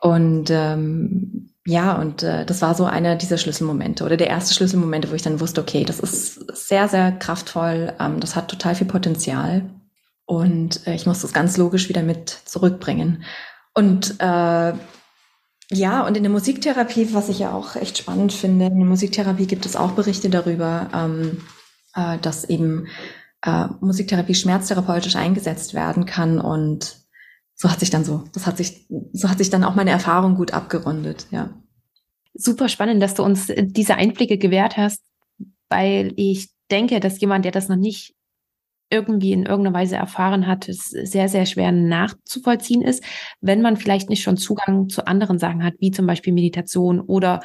[0.00, 5.10] und ähm, ja, und äh, das war so einer dieser Schlüsselmomente oder der erste Schlüsselmomente,
[5.10, 8.88] wo ich dann wusste, okay, das ist sehr, sehr kraftvoll, ähm, das hat total viel
[8.88, 9.70] Potenzial
[10.24, 13.22] und äh, ich muss das ganz logisch wieder mit zurückbringen.
[13.74, 14.72] Und äh,
[15.70, 19.46] ja, und in der Musiktherapie, was ich ja auch echt spannend finde, in der Musiktherapie
[19.46, 21.42] gibt es auch Berichte darüber, ähm,
[21.94, 22.88] äh, dass eben
[23.42, 26.96] äh, Musiktherapie schmerztherapeutisch eingesetzt werden kann und
[27.54, 30.34] so hat sich dann so, das hat sich, so hat sich dann auch meine Erfahrung
[30.34, 31.50] gut abgerundet, ja.
[32.34, 35.02] Super spannend, dass du uns diese Einblicke gewährt hast,
[35.68, 38.14] weil ich denke, dass jemand, der das noch nicht
[38.90, 43.02] irgendwie in irgendeiner Weise erfahren hat, es sehr, sehr schwer nachzuvollziehen ist,
[43.40, 47.40] wenn man vielleicht nicht schon Zugang zu anderen Sachen hat, wie zum Beispiel Meditation oder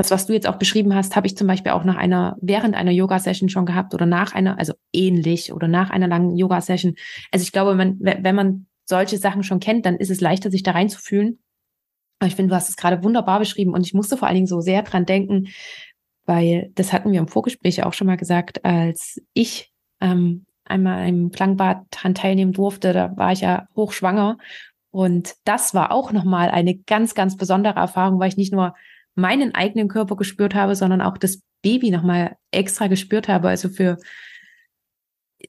[0.00, 2.74] das, was du jetzt auch beschrieben hast, habe ich zum Beispiel auch nach einer, während
[2.74, 6.94] einer Yoga-Session schon gehabt oder nach einer, also ähnlich oder nach einer langen Yoga-Session.
[7.30, 10.62] Also ich glaube, man, wenn man solche Sachen schon kennt, dann ist es leichter, sich
[10.62, 11.38] da reinzufühlen.
[12.18, 14.46] Aber ich finde, du hast es gerade wunderbar beschrieben und ich musste vor allen Dingen
[14.46, 15.48] so sehr dran denken,
[16.24, 21.30] weil das hatten wir im Vorgespräch auch schon mal gesagt, als ich ähm, einmal im
[21.30, 24.38] Klangbad dran teilnehmen durfte, da war ich ja hochschwanger
[24.90, 28.74] und das war auch nochmal eine ganz, ganz besondere Erfahrung, weil ich nicht nur
[29.14, 33.48] meinen eigenen Körper gespürt habe, sondern auch das Baby nochmal extra gespürt habe.
[33.48, 33.98] Also für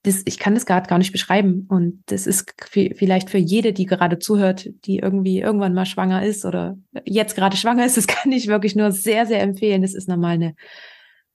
[0.04, 1.66] das, ich kann das gerade gar nicht beschreiben.
[1.70, 6.46] Und das ist vielleicht für jede, die gerade zuhört, die irgendwie irgendwann mal schwanger ist
[6.46, 9.82] oder jetzt gerade schwanger ist, das kann ich wirklich nur sehr, sehr empfehlen.
[9.82, 10.56] Das ist nochmal eine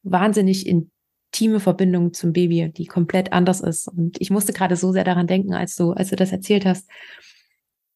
[0.02, 3.88] wahnsinnig intime Verbindung zum Baby, die komplett anders ist.
[3.88, 6.88] Und ich musste gerade so sehr daran denken, als du, als du das erzählt hast.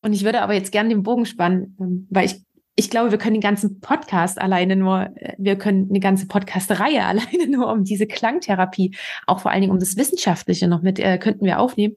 [0.02, 2.42] Und ich würde aber jetzt gerne den Bogen spannen, ähm, weil ich
[2.80, 7.46] ich glaube, wir können den ganzen Podcast alleine nur, wir können eine ganze Podcast-Reihe alleine
[7.46, 11.44] nur um diese Klangtherapie, auch vor allen Dingen um das Wissenschaftliche noch mit, äh, könnten
[11.44, 11.96] wir aufnehmen.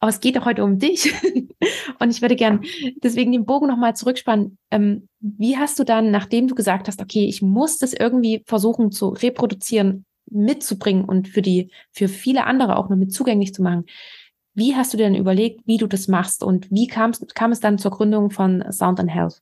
[0.00, 1.14] Aber es geht doch heute um dich.
[2.00, 2.62] Und ich würde gern
[2.96, 4.58] deswegen den Bogen nochmal zurückspannen.
[4.72, 8.90] Ähm, wie hast du dann, nachdem du gesagt hast, okay, ich muss das irgendwie versuchen
[8.90, 13.84] zu reproduzieren, mitzubringen und für die, für viele andere auch noch mit zugänglich zu machen,
[14.54, 17.12] wie hast du denn überlegt, wie du das machst und wie kam
[17.52, 19.40] es dann zur Gründung von Sound and Health?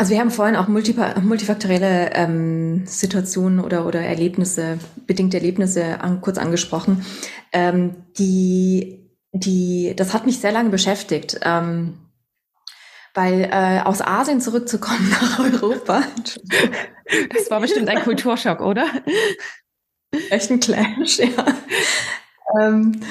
[0.00, 6.38] Also wir haben vorhin auch multifaktorielle ähm, Situationen oder, oder Erlebnisse, bedingte Erlebnisse an, kurz
[6.38, 7.04] angesprochen.
[7.52, 11.40] Ähm, die, die, das hat mich sehr lange beschäftigt.
[11.42, 11.98] Ähm,
[13.12, 16.02] weil äh, aus Asien zurückzukommen nach Europa.
[17.34, 18.86] Das war bestimmt ein Kulturschock, oder?
[20.30, 21.44] Echt ein Clash, ja.
[22.58, 23.02] Ähm,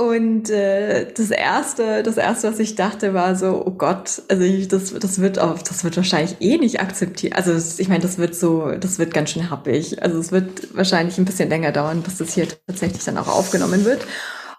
[0.00, 4.66] und äh, das erste, das erste, was ich dachte, war so, oh Gott, also ich,
[4.66, 7.36] das, das wird auf, das wird wahrscheinlich eh nicht akzeptiert.
[7.36, 10.02] Also ich meine, das wird so, das wird ganz schön happig.
[10.02, 13.84] Also es wird wahrscheinlich ein bisschen länger dauern, bis das hier tatsächlich dann auch aufgenommen
[13.84, 14.06] wird.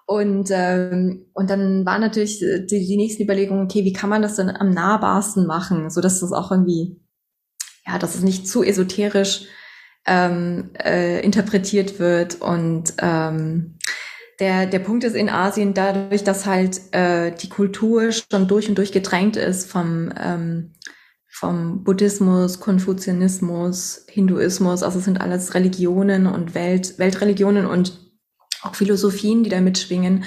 [0.06, 4.36] Und ähm, und dann war natürlich die, die nächste Überlegung, okay, wie kann man das
[4.36, 7.02] denn am nahbarsten machen, so dass das auch irgendwie,
[7.88, 9.46] ja, dass es nicht zu esoterisch
[10.06, 13.80] ähm, äh, interpretiert wird und ähm,
[14.42, 18.76] der, der Punkt ist in Asien dadurch, dass halt äh, die Kultur schon durch und
[18.76, 20.74] durch gedrängt ist vom, ähm,
[21.30, 28.00] vom Buddhismus, Konfuzianismus, Hinduismus, also es sind alles Religionen und Welt, Weltreligionen und
[28.64, 30.24] auch Philosophien, die da mitschwingen,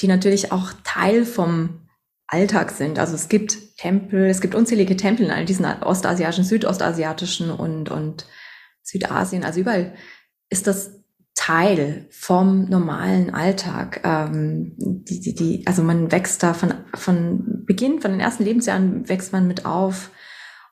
[0.00, 1.88] die natürlich auch Teil vom
[2.26, 2.98] Alltag sind.
[2.98, 8.24] Also es gibt Tempel, es gibt unzählige Tempel in all diesen ostasiatischen, südostasiatischen und, und
[8.82, 9.94] Südasien, also überall
[10.48, 10.97] ist das
[11.38, 14.00] Teil vom normalen Alltag.
[14.02, 19.08] Ähm, die, die, die, also man wächst da von, von Beginn, von den ersten Lebensjahren
[19.08, 20.10] wächst man mit auf.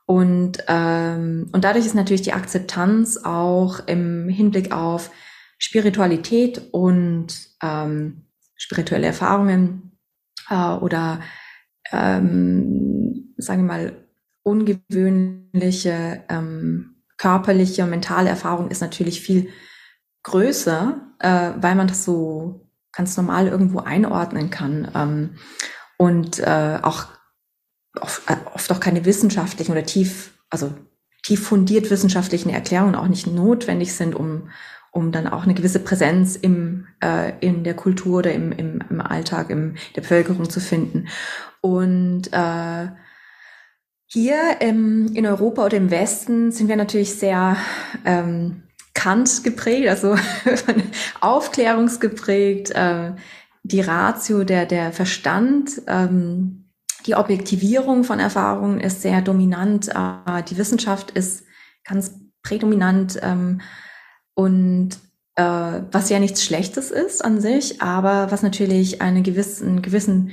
[0.07, 5.12] Und, ähm, und dadurch ist natürlich die Akzeptanz auch im Hinblick auf
[5.59, 7.29] Spiritualität und
[7.62, 8.26] ähm,
[8.57, 9.96] spirituelle Erfahrungen
[10.50, 11.20] äh, oder
[11.92, 13.92] ähm, sagen wir mal
[14.42, 19.48] ungewöhnliche ähm, körperliche und mentale Erfahrung ist natürlich viel
[20.27, 25.37] größer, äh, weil man das so ganz normal irgendwo einordnen kann ähm,
[25.99, 27.07] und äh, auch
[28.01, 30.75] oft, äh, oft auch keine wissenschaftlichen oder tief, also
[31.23, 34.51] tief fundiert wissenschaftlichen Erklärungen auch nicht notwendig sind, um
[34.93, 39.03] um dann auch eine gewisse Präsenz im, äh, in der Kultur oder im, im, im
[39.03, 41.09] Alltag, im, der Bevölkerung zu finden.
[41.61, 42.89] Und äh,
[44.07, 47.59] hier im, in Europa oder im Westen sind wir natürlich sehr
[48.07, 48.62] ähm,
[48.97, 50.17] Kant geprägt, also
[51.21, 53.13] aufklärungsgeprägt, äh,
[53.63, 56.71] die Ratio, der, der Verstand, ähm,
[57.05, 61.45] die Objektivierung von Erfahrungen ist sehr dominant, äh, die Wissenschaft ist
[61.85, 63.61] ganz prädominant ähm,
[64.35, 64.91] und
[65.37, 65.43] äh,
[65.93, 70.31] was ja nichts Schlechtes ist an sich, aber was natürlich einen gewissen, gewissen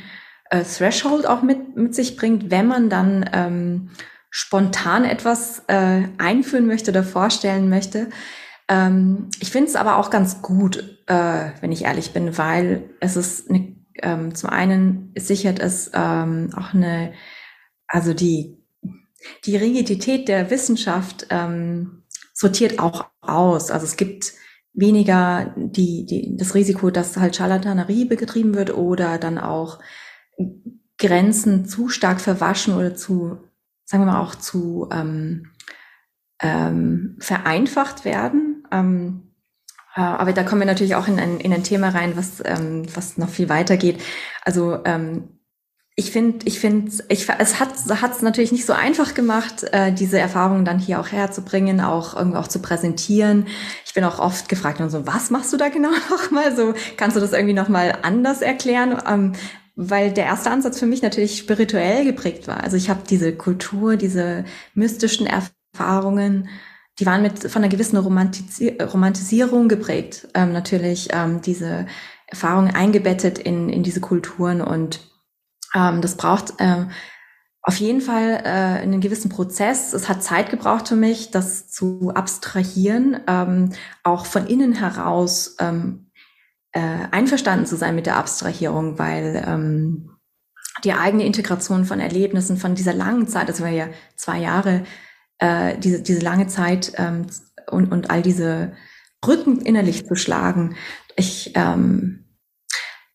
[0.49, 3.89] äh, Threshold auch mit, mit sich bringt, wenn man dann ähm,
[4.29, 8.09] spontan etwas äh, einführen möchte oder vorstellen möchte,
[8.73, 13.15] ähm, ich finde es aber auch ganz gut, äh, wenn ich ehrlich bin, weil es
[13.15, 17.13] ist eine, ähm, zum einen sichert es ähm, auch eine,
[17.87, 18.57] also die,
[19.45, 23.69] die Rigidität der Wissenschaft ähm, sortiert auch aus.
[23.69, 24.33] Also es gibt
[24.73, 29.79] weniger die, die, das Risiko, dass halt Charlatanerie betrieben wird oder dann auch
[30.97, 33.37] Grenzen zu stark verwaschen oder zu,
[33.85, 35.51] sagen wir mal, auch zu ähm,
[36.41, 38.52] ähm, vereinfacht werden.
[38.73, 39.33] Ähm,
[39.95, 42.85] äh, aber da kommen wir natürlich auch in ein, in ein Thema rein, was, ähm,
[42.95, 44.01] was noch viel weiter geht.
[44.43, 45.29] Also ähm,
[45.95, 50.17] ich finde, ich finde, ich, es hat es natürlich nicht so einfach gemacht, äh, diese
[50.17, 53.45] Erfahrungen dann hier auch herzubringen, auch irgendwie auch zu präsentieren.
[53.85, 56.55] Ich bin auch oft gefragt und so, was machst du da genau nochmal?
[56.55, 58.97] So, kannst du das irgendwie nochmal anders erklären?
[59.07, 59.33] Ähm,
[59.75, 62.63] weil der erste Ansatz für mich natürlich spirituell geprägt war.
[62.63, 66.49] Also ich habe diese Kultur, diese mystischen Erfahrungen Erfahrungen,
[66.99, 70.27] die waren mit von einer gewissen Romantisi Romantisierung geprägt.
[70.33, 71.87] Ähm, natürlich ähm, diese
[72.27, 75.01] Erfahrungen eingebettet in, in diese Kulturen und
[75.75, 76.89] ähm, das braucht ähm,
[77.61, 79.93] auf jeden Fall äh, einen gewissen Prozess.
[79.93, 83.71] Es hat Zeit gebraucht für mich, das zu abstrahieren, ähm,
[84.03, 86.11] auch von innen heraus ähm,
[86.73, 90.09] äh, einverstanden zu sein mit der Abstrahierung, weil ähm,
[90.83, 94.83] die eigene Integration von Erlebnissen von dieser langen Zeit, das war ja zwei Jahre,
[95.43, 97.27] äh, diese, diese lange Zeit ähm,
[97.69, 98.71] und, und all diese
[99.19, 100.75] Brücken innerlich zu schlagen.
[101.17, 102.23] Ich ähm,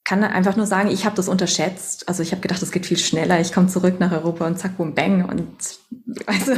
[0.05, 2.07] kann einfach nur sagen, ich habe das unterschätzt.
[2.09, 3.41] Also ich habe gedacht, es geht viel schneller.
[3.41, 5.49] Ich komme zurück nach Europa und zack, boom, bang und
[6.27, 6.53] also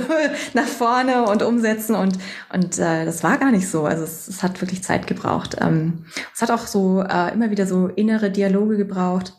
[0.54, 2.18] nach vorne und umsetzen und
[2.52, 3.84] und äh, das war gar nicht so.
[3.84, 5.56] Also es, es hat wirklich Zeit gebraucht.
[5.60, 9.34] Ähm, es hat auch so äh, immer wieder so innere Dialoge gebraucht.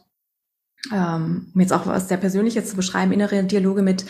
[0.94, 4.06] Ähm, um jetzt auch was sehr Persönliches zu beschreiben, innere Dialoge mit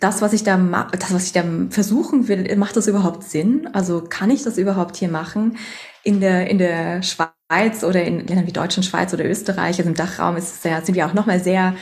[0.00, 3.68] das, was ich da das, was ich da versuchen will, macht das überhaupt Sinn?
[3.72, 5.56] Also kann ich das überhaupt hier machen?
[6.04, 9.96] In der, in der Schweiz oder in Ländern wie Deutschland, Schweiz oder Österreich, also im
[9.96, 11.74] Dachraum ist es sehr, sind wir auch nochmal sehr,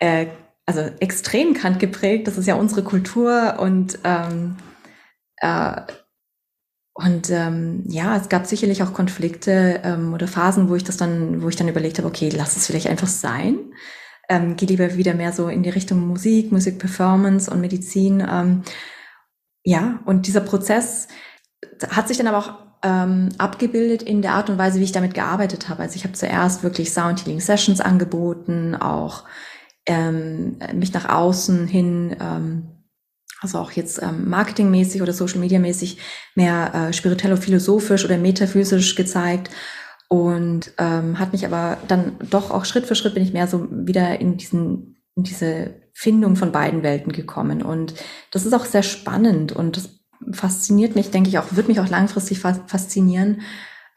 [0.00, 0.26] äh,
[0.66, 2.26] also extrem Kant geprägt.
[2.26, 4.56] Das ist ja unsere Kultur und, ähm,
[5.36, 5.80] äh,
[6.94, 11.42] und ähm, ja, es gab sicherlich auch Konflikte ähm, oder Phasen, wo ich das dann,
[11.42, 13.58] wo ich dann überlegt habe, okay, lass es vielleicht einfach sein
[14.32, 18.26] ähm, gehe lieber wieder mehr so in die Richtung Musik, Musik Performance und Medizin.
[18.28, 18.62] Ähm,
[19.64, 21.08] ja, und dieser Prozess
[21.90, 25.14] hat sich dann aber auch ähm, abgebildet in der Art und Weise, wie ich damit
[25.14, 25.82] gearbeitet habe.
[25.82, 29.24] Also ich habe zuerst wirklich Sound Healing Sessions angeboten, auch
[29.86, 32.68] ähm, mich nach außen hin, ähm,
[33.40, 35.98] also auch jetzt ähm, marketingmäßig oder Social Media mäßig
[36.34, 39.50] mehr äh, spirituell-philosophisch oder metaphysisch gezeigt
[40.12, 43.66] und ähm, hat mich aber dann doch auch Schritt für Schritt bin ich mehr so
[43.70, 47.94] wieder in diesen in diese Findung von beiden Welten gekommen und
[48.30, 49.88] das ist auch sehr spannend und das
[50.30, 53.40] fasziniert mich, denke ich auch, wird mich auch langfristig faszinieren,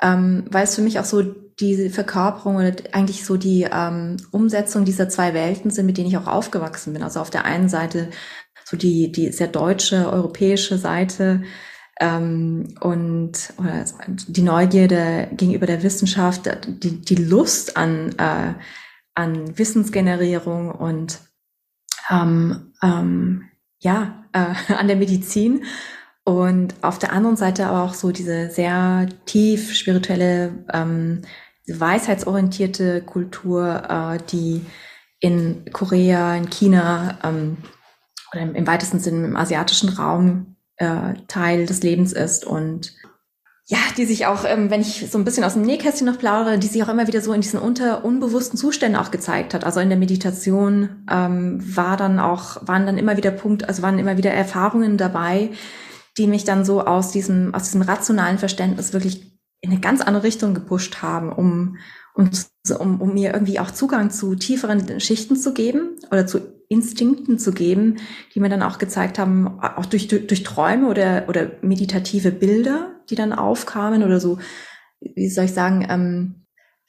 [0.01, 4.85] ähm, weil es für mich auch so diese Verkörperung oder eigentlich so die ähm, Umsetzung
[4.85, 7.03] dieser zwei Welten sind, mit denen ich auch aufgewachsen bin.
[7.03, 8.09] Also auf der einen Seite
[8.63, 11.43] so die, die sehr deutsche, europäische Seite,
[11.99, 13.85] ähm, und oder
[14.27, 18.53] die Neugierde gegenüber der Wissenschaft, die, die Lust an, äh,
[19.13, 21.19] an Wissensgenerierung und
[22.09, 25.63] ähm, ähm, ja, äh, an der Medizin.
[26.23, 31.21] Und auf der anderen Seite aber auch so diese sehr tief spirituelle, ähm,
[31.67, 34.65] weisheitsorientierte Kultur, äh, die
[35.19, 37.57] in Korea, in China ähm,
[38.31, 42.93] oder im, im weitesten Sinne im asiatischen Raum äh, Teil des Lebens ist und
[43.67, 46.59] ja, die sich auch, ähm, wenn ich so ein bisschen aus dem Nähkästchen noch plaudere,
[46.59, 49.63] die sich auch immer wieder so in diesen unter unbewussten Zuständen auch gezeigt hat.
[49.63, 53.97] Also in der Meditation ähm, war dann auch, waren dann immer wieder Punkt, also waren
[53.97, 55.49] immer wieder Erfahrungen dabei,
[56.17, 60.23] die mich dann so aus diesem, aus diesem rationalen Verständnis wirklich in eine ganz andere
[60.23, 61.77] Richtung gepusht haben, um,
[62.15, 62.29] um,
[62.79, 67.51] um, um mir irgendwie auch Zugang zu tieferen Schichten zu geben oder zu Instinkten zu
[67.51, 67.97] geben,
[68.33, 72.91] die mir dann auch gezeigt haben, auch durch, durch, durch Träume oder, oder meditative Bilder,
[73.09, 74.39] die dann aufkamen oder so,
[74.99, 76.45] wie soll ich sagen, ähm,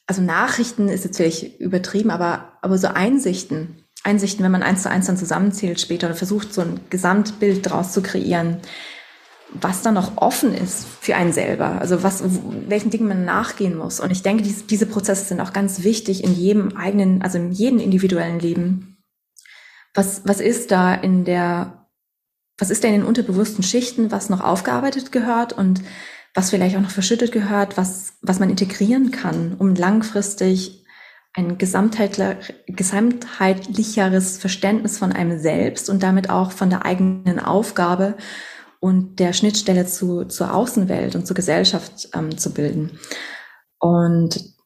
[0.07, 4.91] also Nachrichten ist jetzt vielleicht übertrieben, aber, aber so Einsichten, Einsichten, wenn man eins zu
[4.91, 8.59] eins dann zusammenzählt später oder versucht, so ein Gesamtbild daraus zu kreieren,
[9.61, 12.23] was da noch offen ist für einen selber, also was,
[12.69, 14.01] welchen Dingen man nachgehen muss.
[14.01, 17.53] Und ich denke, diese, diese Prozesse sind auch ganz wichtig in jedem eigenen, also in
[17.53, 18.97] jedem individuellen Leben
[19.97, 21.89] was, was ist da in der,
[22.59, 25.83] was ist da in den unterbewussten Schichten, was noch aufgearbeitet gehört und
[26.35, 30.85] was vielleicht auch noch verschüttet gehört, was, was man integrieren kann, um langfristig
[31.33, 38.17] ein gesamtheitlicheres Verständnis von einem selbst und damit auch von der eigenen Aufgabe
[38.81, 42.99] und der Schnittstelle zu, zur Außenwelt und zur Gesellschaft ähm, zu bilden.
[43.79, 44.57] Und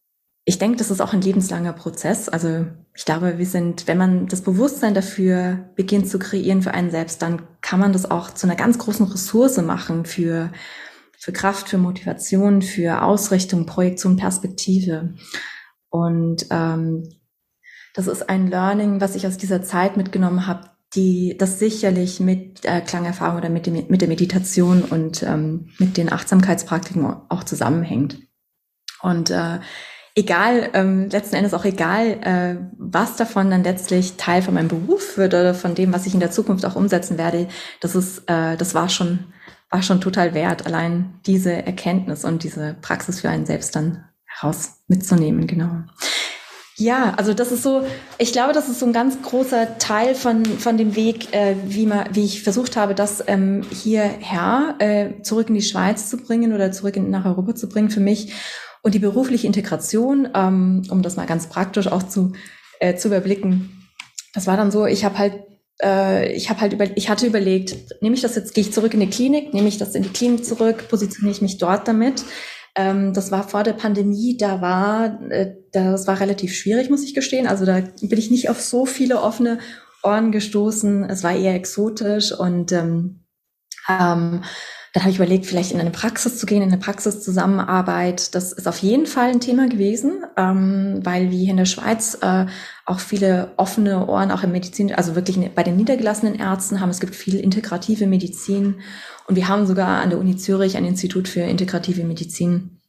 [0.44, 2.29] ich denke, das ist auch ein lebenslanger Prozess.
[2.29, 6.90] Also ich glaube, wir sind, wenn man das Bewusstsein dafür beginnt zu kreieren für einen
[6.90, 10.51] selbst, dann kann man das auch zu einer ganz großen Ressource machen für,
[11.18, 15.14] für Kraft, für Motivation, für Ausrichtung, Projektion, Perspektive.
[15.88, 17.09] Und ähm,
[17.94, 22.64] das ist ein Learning, was ich aus dieser Zeit mitgenommen habe, die das sicherlich mit
[22.64, 28.18] äh, Klangerfahrung oder mit, dem, mit der Meditation und ähm, mit den Achtsamkeitspraktiken auch zusammenhängt.
[29.00, 29.61] Und äh,
[30.14, 35.16] egal, ähm, letzten Endes auch egal, äh, was davon dann letztlich Teil von meinem Beruf
[35.16, 37.48] wird oder von dem, was ich in der Zukunft auch umsetzen werde,
[37.81, 39.33] das ist, äh, das war schon,
[39.70, 44.83] war schon total wert, allein diese Erkenntnis und diese Praxis für einen selbst dann heraus
[44.88, 45.85] mitzunehmen, genau.
[46.81, 47.83] Ja, also das ist so,
[48.16, 51.85] ich glaube, das ist so ein ganz großer Teil von, von dem Weg, äh, wie,
[51.85, 56.55] man, wie ich versucht habe, das ähm, hierher äh, zurück in die Schweiz zu bringen
[56.55, 58.33] oder zurück in, nach Europa zu bringen für mich.
[58.81, 62.33] Und die berufliche Integration, ähm, um das mal ganz praktisch auch zu,
[62.79, 63.87] äh, zu überblicken,
[64.33, 65.35] das war dann so, ich habe halt
[65.83, 68.95] äh, ich habe halt über, ich hatte überlegt, nehme ich das jetzt, gehe ich zurück
[68.95, 72.25] in die Klinik, nehme ich das in die Klinik zurück, positioniere ich mich dort damit.
[72.75, 77.15] Ähm, das war vor der Pandemie, da war, äh, das war relativ schwierig, muss ich
[77.15, 77.47] gestehen.
[77.47, 79.59] Also da bin ich nicht auf so viele offene
[80.03, 81.05] Ohren gestoßen.
[81.05, 83.25] Es war eher exotisch und ähm,
[83.89, 84.43] ähm,
[84.93, 88.35] dann habe ich überlegt, vielleicht in eine Praxis zu gehen, in eine Praxiszusammenarbeit.
[88.35, 92.18] Das ist auf jeden Fall ein Thema gewesen, ähm, weil wie hier in der Schweiz
[92.21, 92.47] äh,
[92.87, 96.91] auch viele offene Ohren, auch im Medizin, also wirklich bei den niedergelassenen Ärzten haben.
[96.91, 98.81] Es gibt viel integrative Medizin
[99.31, 102.81] und wir haben sogar an der Uni Zürich ein Institut für integrative Medizin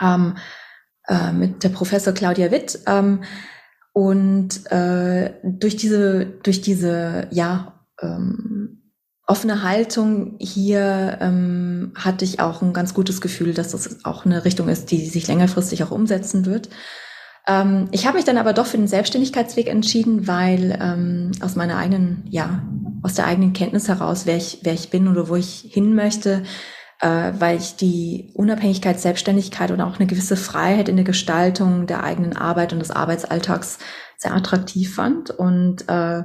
[0.00, 0.36] ähm,
[1.06, 2.80] äh, mit der Professor Claudia Witt.
[2.88, 3.22] Ähm,
[3.92, 8.92] und äh, durch diese, durch diese, ja, ähm,
[9.28, 14.44] offene Haltung hier ähm, hatte ich auch ein ganz gutes Gefühl, dass das auch eine
[14.44, 16.68] Richtung ist, die sich längerfristig auch umsetzen wird.
[17.46, 21.76] Ähm, ich habe mich dann aber doch für den Selbstständigkeitsweg entschieden, weil ähm, aus meiner
[21.76, 22.64] eigenen, ja,
[23.06, 26.42] aus der eigenen Kenntnis heraus, wer ich, wer ich bin oder wo ich hin möchte,
[27.00, 32.02] äh, weil ich die Unabhängigkeit, Selbstständigkeit und auch eine gewisse Freiheit in der Gestaltung der
[32.02, 33.78] eigenen Arbeit und des Arbeitsalltags
[34.18, 36.24] sehr attraktiv fand und äh,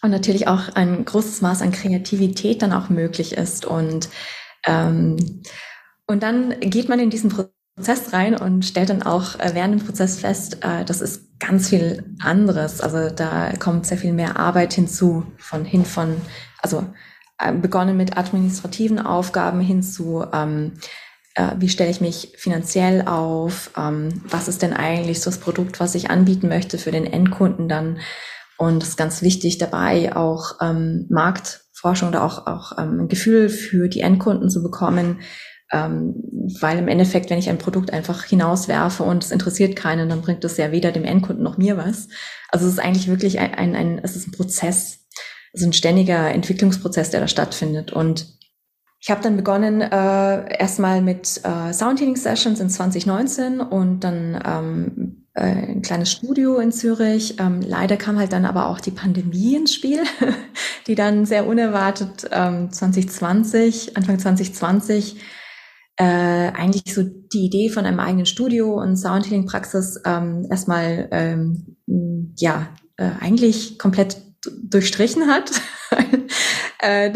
[0.00, 4.10] und natürlich auch ein großes Maß an Kreativität dann auch möglich ist und
[4.64, 5.42] ähm,
[6.06, 7.57] und dann geht man in diesen Prozess
[8.12, 12.04] rein und stellt dann auch äh, während dem Prozess fest, äh, das ist ganz viel
[12.18, 12.80] anderes.
[12.80, 16.16] Also da kommt sehr viel mehr Arbeit hinzu, von hin von,
[16.62, 16.84] also
[17.38, 20.72] äh, begonnen mit administrativen Aufgaben hin zu, ähm,
[21.34, 25.78] äh, wie stelle ich mich finanziell auf, ähm, was ist denn eigentlich so das Produkt,
[25.78, 28.00] was ich anbieten möchte für den Endkunden dann.
[28.56, 33.48] Und es ist ganz wichtig dabei auch ähm, Marktforschung oder auch, auch ähm, ein Gefühl
[33.48, 35.20] für die Endkunden zu bekommen,
[35.70, 36.14] ähm,
[36.60, 40.44] weil im Endeffekt, wenn ich ein Produkt einfach hinauswerfe und es interessiert keinen, dann bringt
[40.44, 42.08] es ja weder dem Endkunden noch mir was.
[42.48, 45.06] Also es ist eigentlich wirklich ein, ein, ein es ist ein Prozess,
[45.52, 47.92] es ist ein ständiger Entwicklungsprozess, der da stattfindet.
[47.92, 48.38] Und
[49.00, 55.26] ich habe dann begonnen äh, erstmal mit äh, Soundhealing Sessions in 2019 und dann ähm,
[55.34, 57.38] äh, ein kleines Studio in Zürich.
[57.38, 60.00] Ähm, leider kam halt dann aber auch die Pandemie ins Spiel,
[60.86, 65.20] die dann sehr unerwartet ähm, 2020, Anfang 2020
[65.98, 71.76] äh, eigentlich so die Idee von einem eigenen Studio und Soundhealing-Praxis ähm, erstmal ähm,
[72.36, 74.18] ja äh, eigentlich komplett
[74.62, 75.50] durchstrichen hat.
[76.78, 77.12] äh,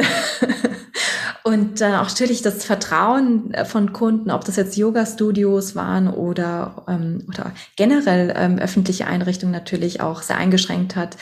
[1.45, 7.24] und dann auch natürlich das Vertrauen von Kunden, ob das jetzt Yoga-Studios waren oder, ähm,
[7.28, 11.16] oder generell ähm, öffentliche Einrichtungen natürlich auch sehr eingeschränkt hat.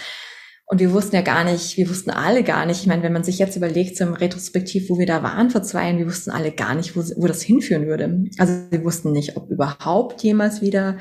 [0.71, 3.25] Und wir wussten ja gar nicht, wir wussten alle gar nicht, ich meine, wenn man
[3.25, 6.31] sich jetzt überlegt, so im Retrospektiv, wo wir da waren vor zwei Jahren, wir wussten
[6.31, 8.27] alle gar nicht, wo, wo das hinführen würde.
[8.39, 10.97] Also wir wussten nicht, ob überhaupt jemals wieder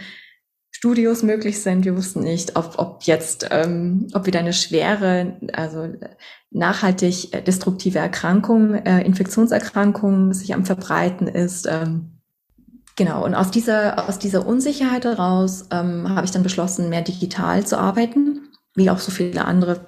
[0.71, 1.85] Studios möglich sind.
[1.85, 5.87] Wir wussten nicht, ob, ob jetzt, ähm, ob wieder eine schwere, also
[6.49, 11.67] nachhaltig äh, destruktive Erkrankung, äh, Infektionserkrankung sich am Verbreiten ist.
[11.69, 12.17] Ähm,
[12.95, 13.23] genau.
[13.23, 17.77] Und aus dieser, aus dieser Unsicherheit heraus ähm, habe ich dann beschlossen, mehr digital zu
[17.77, 18.48] arbeiten
[18.79, 19.81] wie auch so viele andere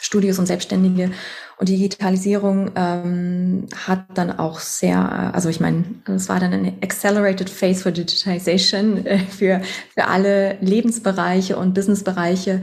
[0.00, 1.12] Studios und Selbstständige.
[1.58, 7.48] Und Digitalisierung ähm, hat dann auch sehr, also ich meine, es war dann eine Accelerated
[7.48, 9.62] Phase for Digitization äh, für,
[9.94, 12.62] für alle Lebensbereiche und Businessbereiche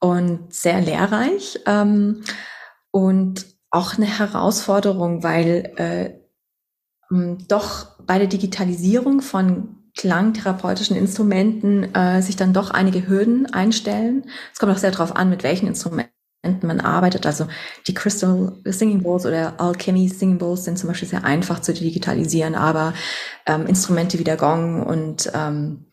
[0.00, 1.58] und sehr lehrreich.
[1.64, 2.22] Ähm,
[2.90, 6.10] und auch eine Herausforderung, weil äh,
[7.48, 14.24] doch bei der Digitalisierung von klangtherapeutischen Instrumenten äh, sich dann doch einige Hürden einstellen.
[14.52, 16.12] Es kommt auch sehr darauf an, mit welchen Instrumenten
[16.62, 17.26] man arbeitet.
[17.26, 17.48] Also
[17.86, 22.54] die Crystal Singing Bowls oder Alchemy Singing Bowls sind zum Beispiel sehr einfach zu digitalisieren,
[22.54, 22.94] aber
[23.46, 25.86] ähm, Instrumente wie der Gong und ähm,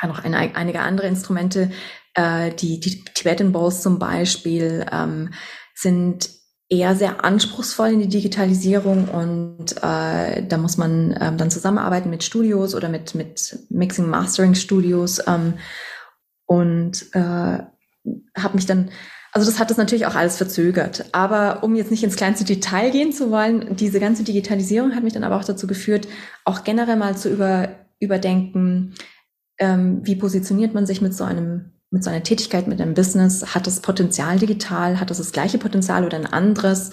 [0.00, 1.70] ja noch eine, einige andere Instrumente,
[2.14, 5.32] äh, die, die Tibetan Bowls zum Beispiel, ähm,
[5.74, 6.37] sind
[6.70, 12.22] eher sehr anspruchsvoll in die Digitalisierung und äh, da muss man ähm, dann zusammenarbeiten mit
[12.22, 15.54] Studios oder mit, mit Mixing Mastering Studios ähm,
[16.46, 17.58] und äh,
[18.36, 18.90] habe mich dann
[19.32, 21.04] also das hat das natürlich auch alles verzögert.
[21.12, 25.12] Aber um jetzt nicht ins kleinste Detail gehen zu wollen, diese ganze Digitalisierung hat mich
[25.12, 26.08] dann aber auch dazu geführt,
[26.44, 27.68] auch generell mal zu über,
[28.00, 28.94] überdenken,
[29.58, 33.54] ähm, wie positioniert man sich mit so einem mit so einer Tätigkeit, mit einem Business,
[33.54, 36.90] hat das Potenzial digital, hat das das gleiche Potenzial oder ein anderes?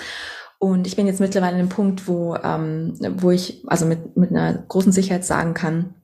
[0.58, 4.32] Und ich bin jetzt mittlerweile an einem Punkt, wo, ähm, wo ich also mit, mit
[4.32, 5.96] einer großen Sicherheit sagen kann,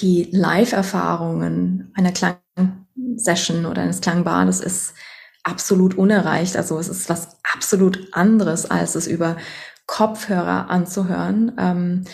[0.00, 4.94] die Live-Erfahrungen einer Klangsession oder eines Klangbades ist
[5.42, 6.56] absolut unerreicht.
[6.56, 9.36] Also es ist was absolut anderes, als es über
[9.86, 11.52] Kopfhörer anzuhören.
[11.58, 12.04] Ähm,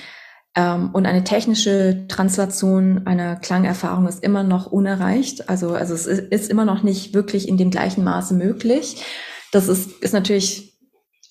[0.56, 5.48] und eine technische Translation einer Klangerfahrung ist immer noch unerreicht.
[5.48, 9.02] Also, also es ist immer noch nicht wirklich in dem gleichen Maße möglich.
[9.50, 10.78] Das ist, ist natürlich,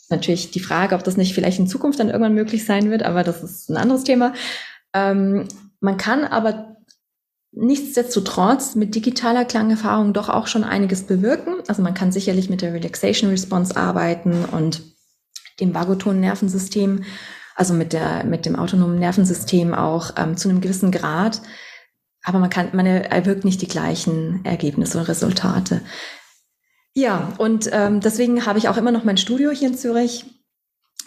[0.09, 3.23] natürlich die Frage, ob das nicht vielleicht in Zukunft dann irgendwann möglich sein wird, aber
[3.23, 4.33] das ist ein anderes Thema.
[4.93, 5.47] Ähm,
[5.79, 6.75] man kann aber
[7.53, 11.55] nichtsdestotrotz mit digitaler Klangerfahrung doch auch schon einiges bewirken.
[11.67, 14.81] Also man kann sicherlich mit der Relaxation Response arbeiten und
[15.59, 17.03] dem Vagoton-Nervensystem
[17.55, 21.41] also mit der, mit dem autonomen Nervensystem auch ähm, zu einem gewissen Grad.
[22.23, 25.81] Aber man kann, man erwirkt nicht die gleichen Ergebnisse oder Resultate.
[26.95, 30.25] Ja, und ähm, deswegen habe ich auch immer noch mein Studio hier in Zürich,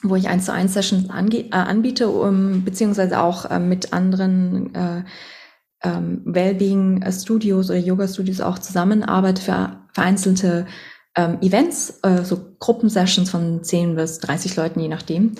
[0.03, 5.05] wo ich eins zu eins Sessions äh, anbiete, um, beziehungsweise auch äh, mit anderen äh,
[5.83, 10.67] ähm, Wellbeing Studios oder Yoga Studios auch zusammenarbeite für vereinzelte
[11.17, 15.33] ähm, Events, äh, so Gruppensessions von 10 bis 30 Leuten, je nachdem.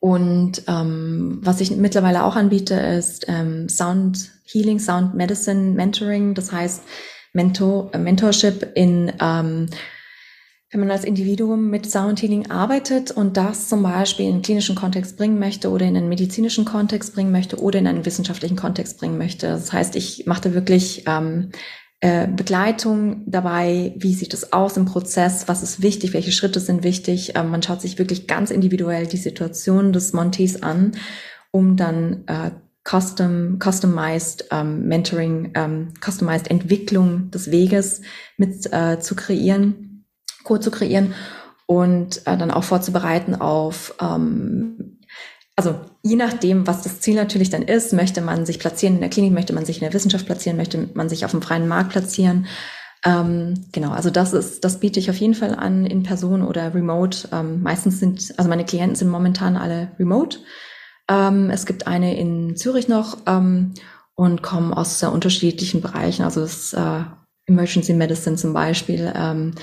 [0.00, 6.34] Und ähm, was ich mittlerweile auch anbiete, ist ähm, Sound Healing, Sound Medicine Mentoring.
[6.34, 6.82] Das heißt
[7.32, 9.68] Mentor, äh, Mentorship in, ähm,
[10.70, 14.76] wenn man als Individuum mit Sound Healing arbeitet und das zum Beispiel in einen klinischen
[14.76, 18.98] Kontext bringen möchte oder in einen medizinischen Kontext bringen möchte oder in einen wissenschaftlichen Kontext
[18.98, 19.48] bringen möchte.
[19.48, 21.52] Das heißt, ich mache da wirklich ähm,
[22.00, 26.82] äh, Begleitung dabei, wie sieht es aus im Prozess, was ist wichtig, welche Schritte sind
[26.84, 27.32] wichtig.
[27.36, 30.92] Ähm, man schaut sich wirklich ganz individuell die Situation des Montees an,
[31.50, 32.50] um dann äh,
[32.86, 38.02] custom, customized ähm, Mentoring, ähm, customized Entwicklung des Weges
[38.36, 40.04] mit äh, zu kreieren,
[40.44, 41.14] Code zu kreieren
[41.64, 44.98] und äh, dann auch vorzubereiten auf ähm,
[45.56, 49.10] also je nachdem, was das Ziel natürlich dann ist, möchte man sich platzieren in der
[49.10, 51.90] Klinik, möchte man sich in der Wissenschaft platzieren, möchte man sich auf dem freien Markt
[51.90, 52.46] platzieren.
[53.04, 56.74] Ähm, genau, also das ist, das biete ich auf jeden Fall an in Person oder
[56.74, 57.28] remote.
[57.32, 60.38] Ähm, meistens sind, also meine Klienten sind momentan alle remote.
[61.08, 63.74] Ähm, es gibt eine in Zürich noch ähm,
[64.14, 66.22] und kommen aus sehr unterschiedlichen Bereichen.
[66.22, 67.02] Also das äh,
[67.46, 69.54] Emergency Medicine zum Beispiel, ähm,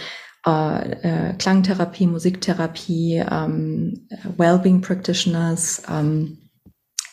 [0.46, 6.50] äh, äh, Klangtherapie, Musiktherapie, ähm, Wellbeing Practitioners, ähm,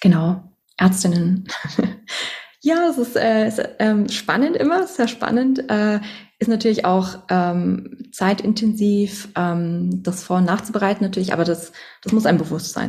[0.00, 0.42] genau,
[0.76, 1.46] Ärztinnen.
[2.60, 5.70] ja, es ist, äh, ist ähm, spannend immer, sehr spannend.
[5.70, 6.00] Äh,
[6.40, 11.72] ist natürlich auch ähm, zeitintensiv, ähm, das vor- und nachzubereiten natürlich, aber das,
[12.02, 12.88] das muss einem bewusst sein.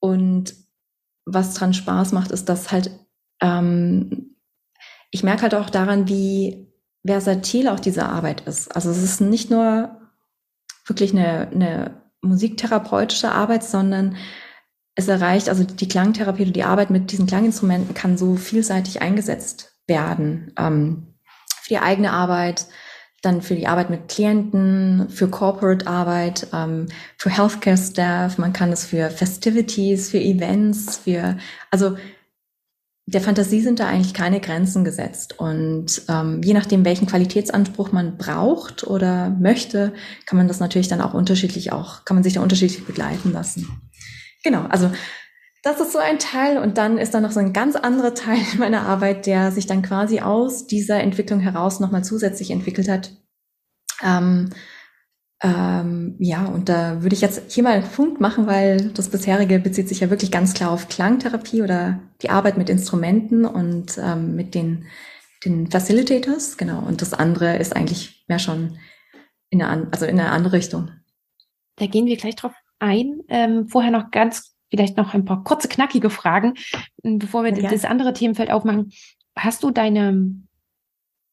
[0.00, 0.54] Und
[1.26, 2.90] was dran Spaß macht, ist, dass halt,
[3.42, 4.36] ähm,
[5.10, 6.65] ich merke halt auch daran, wie
[7.06, 8.74] versatil auch diese Arbeit ist.
[8.74, 9.96] Also es ist nicht nur
[10.86, 14.16] wirklich eine, eine musiktherapeutische Arbeit, sondern
[14.94, 19.72] es erreicht, also die Klangtherapie oder die Arbeit mit diesen Klanginstrumenten kann so vielseitig eingesetzt
[19.86, 20.52] werden.
[20.58, 21.14] Ähm,
[21.62, 22.66] für die eigene Arbeit,
[23.22, 26.86] dann für die Arbeit mit Klienten, für Corporate Arbeit, ähm,
[27.18, 31.36] für Healthcare Staff, man kann es für Festivities, für Events, für,
[31.70, 31.96] also
[33.08, 35.38] der Fantasie sind da eigentlich keine Grenzen gesetzt.
[35.38, 39.94] Und ähm, je nachdem, welchen Qualitätsanspruch man braucht oder möchte,
[40.26, 43.80] kann man das natürlich dann auch unterschiedlich auch, kann man sich da unterschiedlich begleiten lassen.
[44.42, 44.90] Genau, also
[45.62, 48.38] das ist so ein Teil und dann ist da noch so ein ganz anderer Teil
[48.58, 53.12] meiner Arbeit, der sich dann quasi aus dieser Entwicklung heraus nochmal zusätzlich entwickelt hat.
[54.02, 54.50] Ähm,
[55.42, 59.58] ähm, ja, und da würde ich jetzt hier mal einen Punkt machen, weil das bisherige
[59.58, 64.34] bezieht sich ja wirklich ganz klar auf Klangtherapie oder die Arbeit mit Instrumenten und ähm,
[64.34, 64.86] mit den,
[65.44, 66.80] den Facilitators, genau.
[66.80, 68.78] Und das andere ist eigentlich mehr schon
[69.50, 70.90] in eine, also in eine andere Richtung.
[71.76, 73.20] Da gehen wir gleich drauf ein.
[73.28, 76.54] Ähm, vorher noch ganz, vielleicht noch ein paar kurze, knackige Fragen,
[77.02, 78.90] bevor wir ja, das andere Themenfeld aufmachen.
[79.36, 80.45] Hast du deine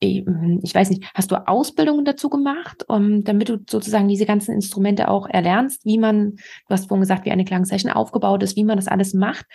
[0.04, 5.08] ich weiß nicht, hast du Ausbildungen dazu gemacht, um, damit du sozusagen diese ganzen Instrumente
[5.08, 8.78] auch erlernst, wie man, du hast vorhin gesagt, wie eine Klangsession aufgebaut ist, wie man
[8.78, 9.46] das alles macht.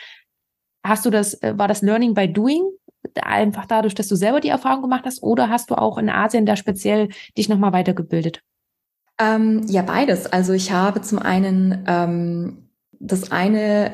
[0.84, 2.62] Hast du das, äh, war das Learning by Doing?
[3.20, 6.46] Einfach dadurch, dass du selber die Erfahrung gemacht hast, oder hast du auch in Asien
[6.46, 8.42] da speziell dich nochmal weitergebildet?
[9.20, 10.26] Ähm, ja, beides.
[10.26, 13.92] Also ich habe zum einen, ähm, das eine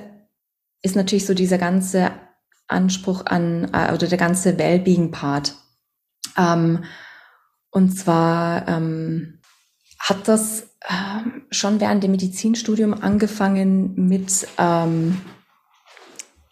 [0.82, 2.10] ist natürlich so dieser ganze
[2.68, 5.54] Anspruch an, äh, oder der ganze Wellbeing-Part
[6.36, 6.84] ähm,
[7.70, 9.40] und zwar ähm,
[9.98, 15.16] hat das ähm, schon während dem Medizinstudium angefangen mit, ähm,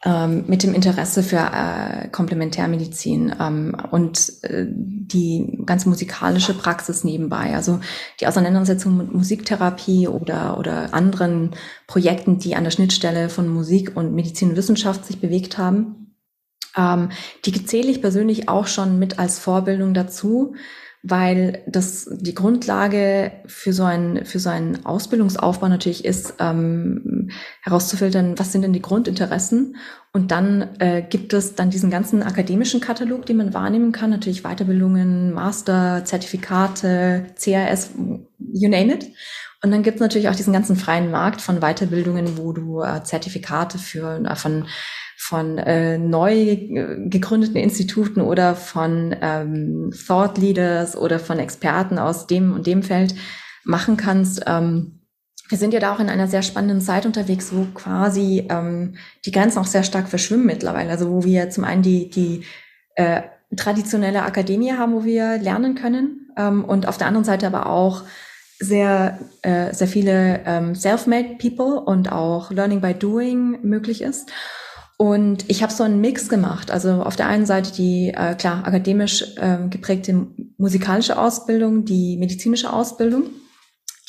[0.04, 7.54] ähm, mit dem Interesse für äh, Komplementärmedizin ähm, und äh, die ganz musikalische Praxis nebenbei.
[7.54, 7.80] Also
[8.20, 11.54] die Auseinandersetzung mit Musiktherapie oder, oder anderen
[11.86, 16.01] Projekten, die an der Schnittstelle von Musik und Medizin und Wissenschaft sich bewegt haben.
[16.76, 17.10] Ähm,
[17.44, 20.54] die zähle ich persönlich auch schon mit als Vorbildung dazu,
[21.02, 27.30] weil das die Grundlage für so einen für so einen Ausbildungsaufbau natürlich ist, ähm,
[27.62, 29.76] herauszufiltern, was sind denn die Grundinteressen
[30.14, 34.42] und dann äh, gibt es dann diesen ganzen akademischen Katalog, den man wahrnehmen kann, natürlich
[34.42, 37.92] Weiterbildungen, Master, Zertifikate, CRS,
[38.38, 39.08] you name it.
[39.64, 43.02] Und dann gibt es natürlich auch diesen ganzen freien Markt von Weiterbildungen, wo du äh,
[43.04, 44.66] Zertifikate für äh, von
[45.16, 46.56] von äh, neu
[47.08, 53.14] gegründeten Instituten oder von ähm, Thought Leaders oder von Experten aus dem und dem Feld
[53.64, 54.42] machen kannst.
[54.46, 55.00] Ähm,
[55.48, 59.32] wir sind ja da auch in einer sehr spannenden Zeit unterwegs, wo quasi ähm, die
[59.32, 60.90] Grenzen auch sehr stark verschwimmen mittlerweile.
[60.90, 62.44] Also wo wir zum einen die, die
[62.96, 63.22] äh,
[63.56, 68.02] traditionelle Akademie haben, wo wir lernen können ähm, und auf der anderen Seite aber auch
[68.58, 74.30] sehr, äh, sehr viele ähm, self-made People und auch Learning by Doing möglich ist.
[74.96, 76.70] Und ich habe so einen Mix gemacht.
[76.70, 80.26] Also auf der einen Seite die äh, klar akademisch äh, geprägte
[80.58, 83.24] musikalische Ausbildung, die medizinische Ausbildung,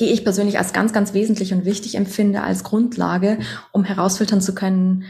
[0.00, 3.38] die ich persönlich als ganz, ganz wesentlich und wichtig empfinde als Grundlage,
[3.72, 5.04] um herausfiltern zu können,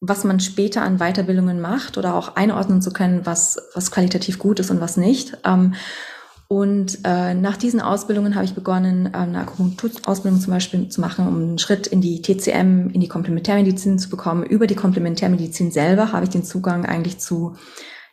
[0.00, 4.60] was man später an Weiterbildungen macht oder auch einordnen zu können, was, was qualitativ gut
[4.60, 5.38] ist und was nicht.
[5.44, 5.74] Ähm,
[6.48, 11.26] und äh, nach diesen Ausbildungen habe ich begonnen, äh, eine Akupunkturausbildung zum Beispiel zu machen,
[11.26, 14.44] um einen Schritt in die TCM, in die Komplementärmedizin zu bekommen.
[14.44, 17.56] Über die Komplementärmedizin selber habe ich den Zugang eigentlich zu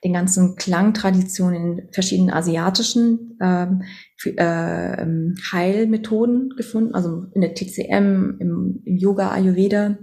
[0.03, 3.83] den ganzen Klangtraditionen in verschiedenen asiatischen ähm,
[4.23, 5.05] äh,
[5.51, 9.97] Heilmethoden gefunden, also in der TCM, im, im Yoga, Ayurveda,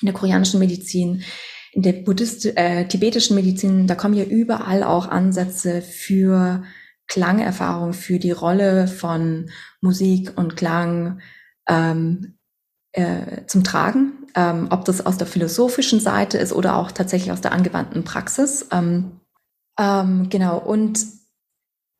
[0.00, 1.22] in der koreanischen Medizin,
[1.72, 6.62] in der Buddhist äh, tibetischen Medizin, da kommen ja überall auch Ansätze für
[7.10, 9.50] Klangerfahrung, für die Rolle von
[9.82, 11.20] Musik und Klang
[11.68, 12.38] ähm,
[12.92, 17.40] äh, zum Tragen, ähm, ob das aus der philosophischen Seite ist oder auch tatsächlich aus
[17.40, 18.66] der angewandten Praxis.
[18.72, 19.20] Ähm,
[19.78, 21.04] ähm, genau, und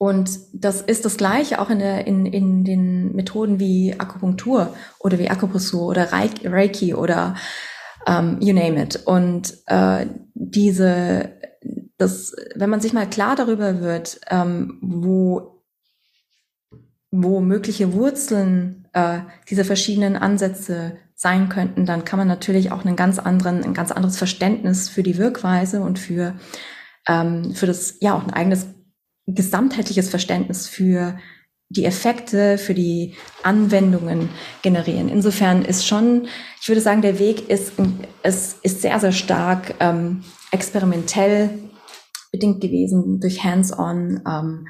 [0.02, 5.16] Und das ist das Gleiche auch in, der, in, in den Methoden wie Akupunktur oder
[5.20, 7.36] wie Akupressur oder Reiki oder
[8.04, 9.00] um, ähm, you name it.
[9.06, 11.38] Und äh, diese,
[11.98, 15.62] das, wenn man sich mal klar darüber wird, ähm, wo,
[17.12, 22.96] wo mögliche Wurzeln äh, dieser verschiedenen Ansätze sein könnten, dann kann man natürlich auch einen
[22.96, 26.34] ganz anderen, ein ganz anderes Verständnis für die Wirkweise und für,
[27.06, 28.66] ähm, für das, ja, auch ein eigenes
[29.26, 31.16] gesamtheitliches Verständnis für
[31.68, 33.14] die Effekte für die
[33.44, 34.30] Anwendungen
[34.62, 35.08] generieren.
[35.08, 36.26] Insofern ist schon,
[36.60, 37.74] ich würde sagen, der Weg ist,
[38.22, 41.50] es ist sehr, sehr stark ähm, experimentell
[42.32, 44.22] bedingt gewesen durch Hands-on.
[44.26, 44.66] Ähm,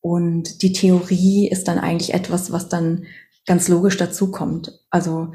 [0.00, 3.04] und die Theorie ist dann eigentlich etwas, was dann
[3.46, 4.72] ganz logisch dazukommt.
[4.90, 5.32] Also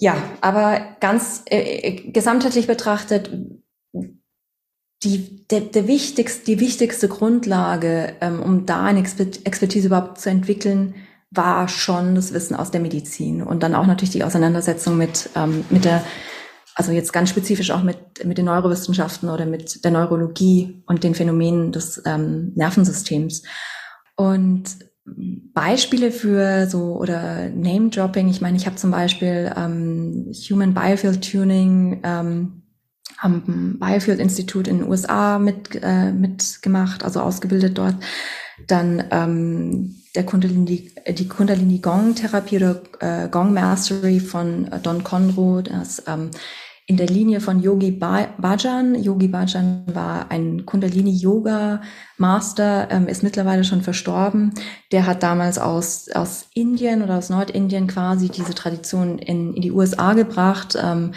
[0.00, 3.30] ja, aber ganz äh, äh gesamtheitlich betrachtet
[5.02, 10.94] die, der, der wichtigste, die wichtigste Grundlage, ähm, um da eine Expertise überhaupt zu entwickeln,
[11.30, 15.64] war schon das Wissen aus der Medizin und dann auch natürlich die Auseinandersetzung mit, ähm,
[15.70, 16.04] mit der,
[16.74, 21.14] also jetzt ganz spezifisch auch mit, mit den Neurowissenschaften oder mit der Neurologie und den
[21.14, 23.42] Phänomenen des ähm, Nervensystems.
[24.16, 24.89] Und
[25.54, 32.00] Beispiele für so oder Name-Dropping, ich meine, ich habe zum Beispiel ähm, Human Biofield Tuning
[32.02, 32.62] ähm,
[33.18, 37.96] am Biofield Institut in den USA mit, äh, mitgemacht, also ausgebildet dort.
[38.66, 45.04] Dann ähm, der Kundalini, die Kundalini Gong Therapie oder äh, Gong Mastery von äh, Don
[45.04, 46.30] Conroe, das ähm,
[46.90, 49.00] in der Linie von Yogi Bhajan.
[49.00, 51.82] Yogi Bhajan war ein Kundalini Yoga
[52.18, 54.52] Master, ähm, ist mittlerweile schon verstorben.
[54.90, 59.70] Der hat damals aus, aus Indien oder aus Nordindien quasi diese Tradition in, in die
[59.70, 60.76] USA gebracht.
[60.82, 61.14] Ähm,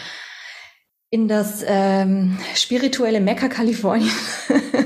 [1.09, 4.11] in das ähm, spirituelle Mekka Kalifornien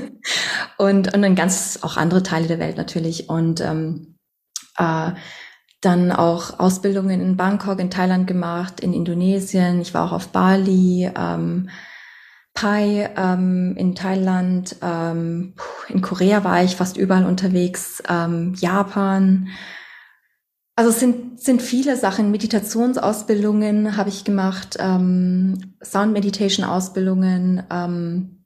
[0.78, 4.16] und, und dann ganz auch andere Teile der Welt natürlich und ähm,
[4.78, 5.10] äh,
[5.80, 9.80] dann auch Ausbildungen in Bangkok, in Thailand gemacht, in Indonesien.
[9.80, 11.68] Ich war auch auf Bali, ähm,
[12.54, 15.54] Pai ähm, in Thailand, ähm,
[15.88, 19.48] in Korea war ich fast überall unterwegs, ähm, Japan,
[20.78, 22.30] also es sind, sind viele Sachen.
[22.30, 28.44] Meditationsausbildungen habe ich gemacht, ähm, Sound Meditation Ausbildungen, ähm,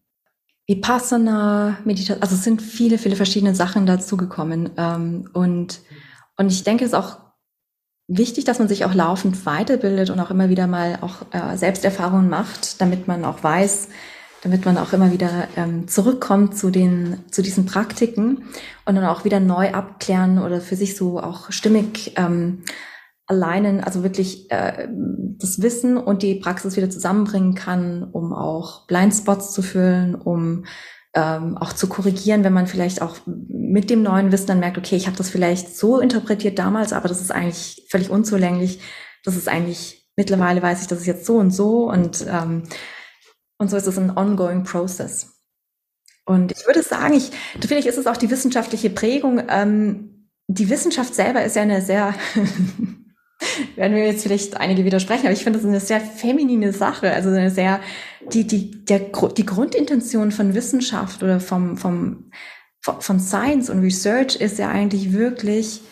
[0.67, 2.23] Vipassana Meditation.
[2.23, 4.71] Also es sind viele, viele verschiedene Sachen dazugekommen.
[4.79, 5.81] Ähm, und,
[6.37, 7.19] und ich denke, es ist auch
[8.09, 12.29] wichtig, dass man sich auch laufend weiterbildet und auch immer wieder mal auch äh, Selbsterfahrungen
[12.29, 13.89] macht, damit man auch weiß,
[14.43, 18.45] damit man auch immer wieder ähm, zurückkommt zu den zu diesen Praktiken
[18.85, 22.65] und dann auch wieder neu abklären oder für sich so auch stimmig ähm,
[23.27, 24.89] alleinen, also wirklich äh,
[25.39, 30.65] das Wissen und die Praxis wieder zusammenbringen kann, um auch Blindspots zu füllen, um
[31.15, 34.97] ähm, auch zu korrigieren, wenn man vielleicht auch mit dem neuen Wissen dann merkt, okay,
[34.97, 38.81] ich habe das vielleicht so interpretiert damals, aber das ist eigentlich völlig unzulänglich.
[39.25, 42.65] Das ist eigentlich mittlerweile weiß ich, das ist jetzt so und so und ähm,
[43.59, 45.33] und so ist es ein ongoing process.
[46.25, 49.43] Und ich würde sagen, ich, vielleicht ist es auch die wissenschaftliche Prägung.
[49.49, 52.15] Ähm, die Wissenschaft selber ist ja eine sehr,
[53.77, 57.13] werden wir jetzt vielleicht einige widersprechen, aber ich finde es eine sehr feminine Sache.
[57.13, 57.81] Also eine sehr,
[58.33, 62.31] die, die, der, die Grundintention von Wissenschaft oder vom, vom,
[62.81, 65.83] von Science und Research ist ja eigentlich wirklich,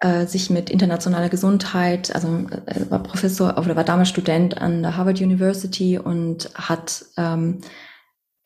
[0.00, 2.28] äh, sich mit internationaler Gesundheit, also
[2.66, 7.60] äh, war Professor oder war damals Student an der Harvard University und hat ähm,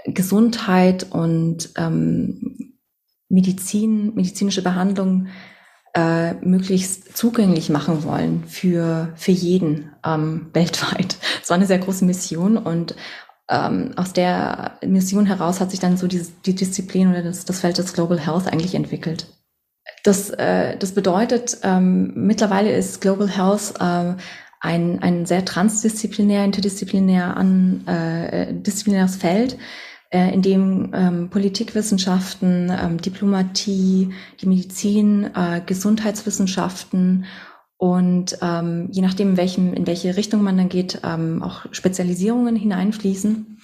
[0.07, 2.79] Gesundheit und ähm,
[3.29, 5.27] Medizin, medizinische Behandlung
[5.95, 11.19] äh, möglichst zugänglich machen wollen für, für jeden ähm, weltweit.
[11.41, 12.95] Das war eine sehr große Mission und
[13.49, 17.61] ähm, aus der Mission heraus hat sich dann so die, die Disziplin oder das, das
[17.61, 19.27] Feld des Global Health eigentlich entwickelt.
[20.05, 24.15] Das, äh, das bedeutet, ähm, mittlerweile ist Global Health äh,
[24.61, 29.57] ein, ein sehr transdisziplinär, interdisziplinär an, äh, disziplinäres Feld,
[30.11, 37.27] äh, in dem ähm, Politikwissenschaften, ähm, Diplomatie, die Medizin, äh, Gesundheitswissenschaften
[37.79, 42.57] und ähm, je nachdem, in, welchem, in welche Richtung man dann geht, ähm, auch Spezialisierungen
[42.57, 43.59] hineinfließen.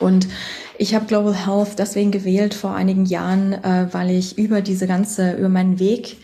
[0.00, 0.28] Und
[0.78, 5.34] ich habe Global Health deswegen gewählt vor einigen Jahren, äh, weil ich über diese ganze,
[5.34, 6.16] über meinen Weg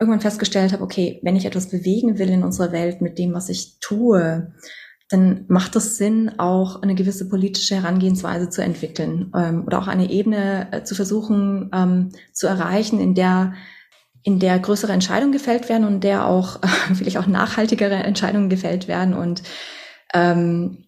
[0.00, 3.50] irgendwann festgestellt habe, okay, wenn ich etwas bewegen will in unserer Welt mit dem, was
[3.50, 4.52] ich tue,
[5.10, 10.10] dann macht es Sinn, auch eine gewisse politische Herangehensweise zu entwickeln ähm, oder auch eine
[10.10, 13.52] Ebene äh, zu versuchen ähm, zu erreichen, in der
[14.22, 18.88] in der größere Entscheidungen gefällt werden und der auch äh, vielleicht auch nachhaltigere Entscheidungen gefällt
[18.88, 19.42] werden und
[20.14, 20.84] ähm,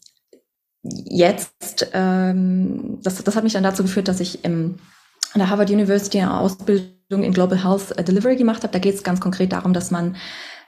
[0.83, 4.77] jetzt, ähm, das, das hat mich dann dazu geführt, dass ich im,
[5.33, 8.73] an der Harvard University eine Ausbildung in Global Health Delivery gemacht habe.
[8.73, 10.17] Da geht es ganz konkret darum, dass man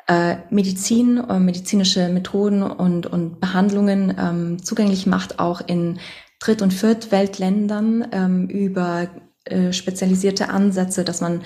[0.09, 5.99] äh, Medizin, äh, medizinische Methoden und, und Behandlungen ähm, zugänglich macht, auch in
[6.41, 9.09] Dritt- und Viertweltländern ähm, über
[9.45, 11.43] äh, spezialisierte Ansätze, dass man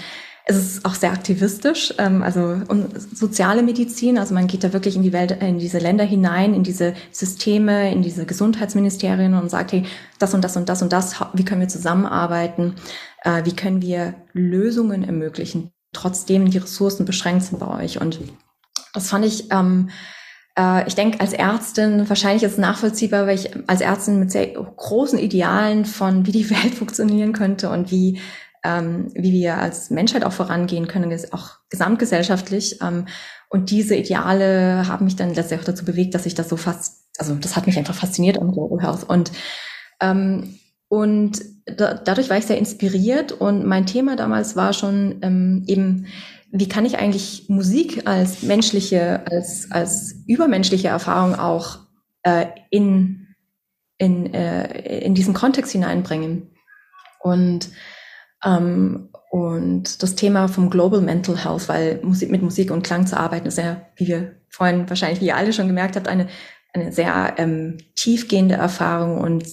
[0.51, 2.61] es ist auch sehr aktivistisch, ähm, also
[3.15, 6.63] soziale Medizin, also man geht da wirklich in die Welt, in diese Länder hinein, in
[6.63, 9.85] diese Systeme, in diese Gesundheitsministerien und sagt, hey,
[10.19, 12.75] das und das und das und das, wie können wir zusammenarbeiten,
[13.23, 18.01] äh, wie können wir Lösungen ermöglichen, trotzdem die Ressourcen beschränkt sind bei euch.
[18.01, 18.19] Und
[18.93, 19.91] das fand ich, ähm,
[20.59, 24.49] äh, ich denke, als Ärztin, wahrscheinlich ist es nachvollziehbar, weil ich als Ärztin mit sehr
[24.49, 28.19] großen Idealen von, wie die Welt funktionieren könnte und wie
[28.65, 32.81] ähm, wie wir als Menschheit auch vorangehen können, auch gesamtgesellschaftlich.
[32.83, 33.07] Ähm,
[33.49, 37.09] und diese Ideale haben mich dann letztlich auch dazu bewegt, dass ich das so fast,
[37.19, 39.05] also das hat mich einfach fasziniert am Global Health.
[39.09, 39.33] Und,
[40.01, 40.59] ähm,
[40.89, 46.07] und da, dadurch war ich sehr inspiriert und mein Thema damals war schon ähm, eben,
[46.53, 51.79] wie kann ich eigentlich Musik als menschliche, als, als übermenschliche Erfahrung auch
[52.23, 53.29] äh, in,
[53.99, 56.51] in, äh, in diesen Kontext hineinbringen.
[57.21, 57.69] Und
[58.45, 63.17] ähm, und das Thema vom Global Mental Health, weil Musik, mit Musik und Klang zu
[63.17, 66.29] arbeiten, ist ja, wie wir vorhin wahrscheinlich, wie ihr alle schon gemerkt habt, eine
[66.73, 69.45] eine sehr ähm, tiefgehende Erfahrung und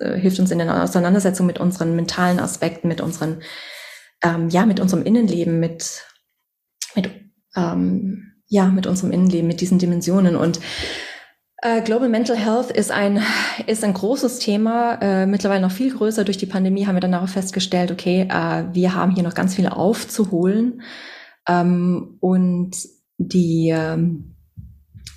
[0.00, 3.42] äh, hilft uns in der Auseinandersetzung mit unseren mentalen Aspekten, mit unseren,
[4.22, 6.04] ähm, ja, mit unserem Innenleben, mit,
[6.94, 7.10] mit,
[7.54, 10.36] ähm, ja, mit unserem Innenleben, mit diesen Dimensionen.
[10.36, 10.60] Und
[11.62, 13.22] äh, Global Mental Health ist ein,
[13.66, 16.24] ist ein großes Thema, äh, mittlerweile noch viel größer.
[16.24, 19.54] Durch die Pandemie haben wir dann auch festgestellt, okay, äh, wir haben hier noch ganz
[19.54, 20.82] viel aufzuholen.
[21.48, 22.76] Ähm, und
[23.18, 24.36] die, ähm,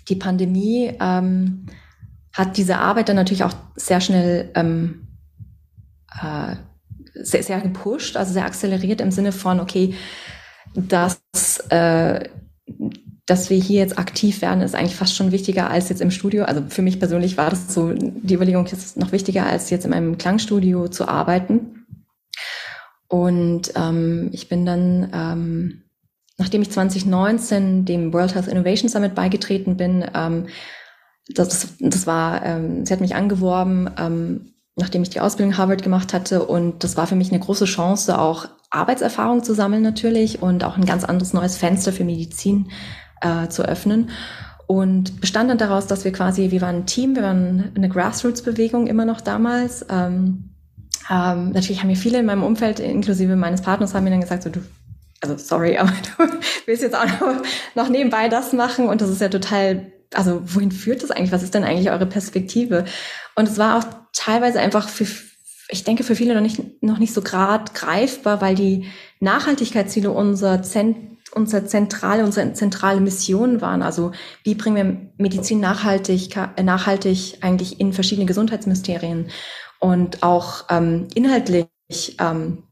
[0.08, 1.66] die Pandemie ähm,
[2.34, 5.08] hat diese Arbeit dann natürlich auch sehr schnell ähm,
[6.22, 6.56] äh,
[7.14, 9.94] sehr, sehr gepusht, also sehr akzeleriert im Sinne von, okay,
[10.74, 11.20] dass
[11.70, 12.30] äh,
[13.30, 16.46] dass wir hier jetzt aktiv werden, ist eigentlich fast schon wichtiger als jetzt im Studio.
[16.46, 19.94] Also für mich persönlich war das so, die Überlegung ist noch wichtiger, als jetzt in
[19.94, 21.86] einem Klangstudio zu arbeiten.
[23.08, 25.84] Und ähm, ich bin dann, ähm,
[26.38, 30.48] nachdem ich 2019 dem World Health Innovation Summit beigetreten bin, ähm,
[31.28, 36.14] das, das war, ähm, sie hat mich angeworben, ähm, nachdem ich die Ausbildung Harvard gemacht
[36.14, 36.46] hatte.
[36.46, 40.78] Und das war für mich eine große Chance, auch Arbeitserfahrung zu sammeln natürlich und auch
[40.78, 42.72] ein ganz anderes neues Fenster für Medizin
[43.22, 44.10] äh, zu öffnen.
[44.68, 48.86] Und bestand dann daraus, dass wir quasi, wir waren ein Team, wir waren eine Grassroots-Bewegung
[48.86, 49.84] immer noch damals.
[49.90, 50.52] Ähm,
[51.10, 54.44] ähm, natürlich haben mir viele in meinem Umfeld, inklusive meines Partners, haben mir dann gesagt,
[54.44, 54.60] so du,
[55.22, 56.30] also sorry, aber du
[56.68, 57.42] willst jetzt auch noch,
[57.74, 61.32] noch nebenbei das machen und das ist ja total, also wohin führt das eigentlich?
[61.32, 62.86] Was ist denn eigentlich eure Perspektive?
[63.36, 65.08] Und es war auch teilweise einfach für,
[65.70, 68.86] ich denke, für viele noch nicht, noch nicht so grad greifbar, weil die
[69.20, 73.82] Nachhaltigkeitsziele unser Zent unsere zentrale, unsere zentrale Mission waren.
[73.82, 74.12] Also
[74.44, 79.30] wie bringen wir Medizin nachhaltig, äh, nachhaltig eigentlich in verschiedene Gesundheitsministerien
[79.80, 81.68] und auch ähm, inhaltlich
[82.20, 82.64] ähm,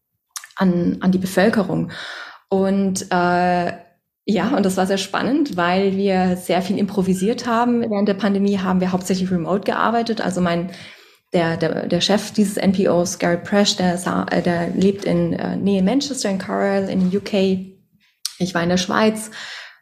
[0.56, 1.92] an, an die Bevölkerung.
[2.50, 3.72] Und äh,
[4.30, 7.82] ja, und das war sehr spannend, weil wir sehr viel improvisiert haben.
[7.90, 10.20] Während der Pandemie haben wir hauptsächlich remote gearbeitet.
[10.20, 10.72] Also mein
[11.34, 13.96] der, der, der Chef dieses NPOs, Garrett Presch, der,
[14.32, 17.77] äh, der lebt in äh, Nähe Manchester in Carroll in den UK
[18.40, 19.32] ich war in der Schweiz,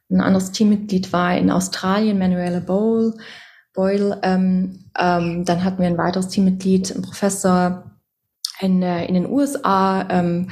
[0.10, 3.14] ein anderes Teammitglied war in Australien, Manuela Boyle.
[3.74, 4.20] Boyle.
[4.24, 7.92] Ähm, ähm, dann hatten wir ein weiteres Teammitglied, ein Professor
[8.60, 10.08] in, äh, in den USA.
[10.10, 10.50] Ähm,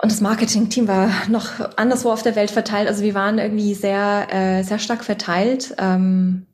[0.00, 2.88] und das Marketing-Team war noch anderswo auf der Welt verteilt.
[2.88, 5.74] Also wir waren irgendwie sehr, äh, sehr stark verteilt.
[5.78, 6.46] Ähm,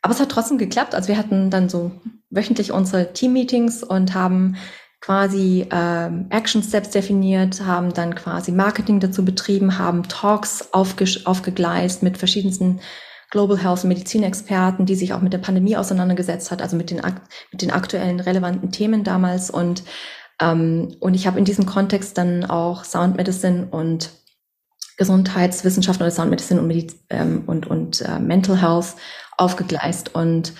[0.00, 0.94] aber es hat trotzdem geklappt.
[0.94, 2.00] Also wir hatten dann so
[2.30, 4.56] wöchentlich unsere Team-Meetings und haben
[5.00, 12.02] quasi ähm, Action Steps definiert, haben dann quasi Marketing dazu betrieben, haben Talks aufge aufgegleist
[12.02, 12.80] mit verschiedensten
[13.30, 17.02] Global Health Medizinexperten, die sich auch mit der Pandemie auseinandergesetzt hat, also mit den,
[17.52, 19.50] mit den aktuellen relevanten Themen damals.
[19.50, 19.82] Und,
[20.40, 24.10] ähm, und ich habe in diesem Kontext dann auch Sound Medicine und
[24.96, 28.96] Gesundheitswissenschaften oder Sound Medicine und, Mediz ähm, und, und äh, Mental Health
[29.38, 30.14] aufgegleist.
[30.14, 30.52] Und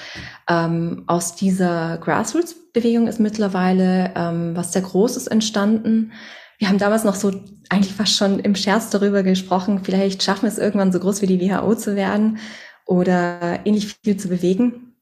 [0.48, 6.12] ähm, aus dieser Grassroots-Bewegung ist mittlerweile ähm, was sehr Großes entstanden.
[6.58, 7.32] Wir haben damals noch so
[7.68, 11.26] eigentlich fast schon im Scherz darüber gesprochen, vielleicht schaffen wir es irgendwann so groß wie
[11.26, 12.38] die WHO zu werden
[12.86, 14.96] oder ähnlich viel zu bewegen.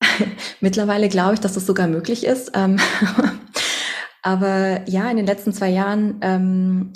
[0.60, 2.52] mittlerweile glaube ich, dass das sogar möglich ist.
[2.54, 2.78] Ähm,
[4.22, 6.92] aber ja, in den letzten zwei Jahren ähm,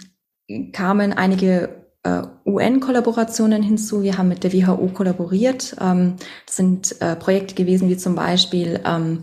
[0.72, 1.85] kamen einige
[2.44, 4.02] UN-Kollaborationen hinzu.
[4.02, 5.76] Wir haben mit der WHO kollaboriert.
[5.80, 9.20] Ähm, das sind äh, Projekte gewesen wie zum Beispiel ähm,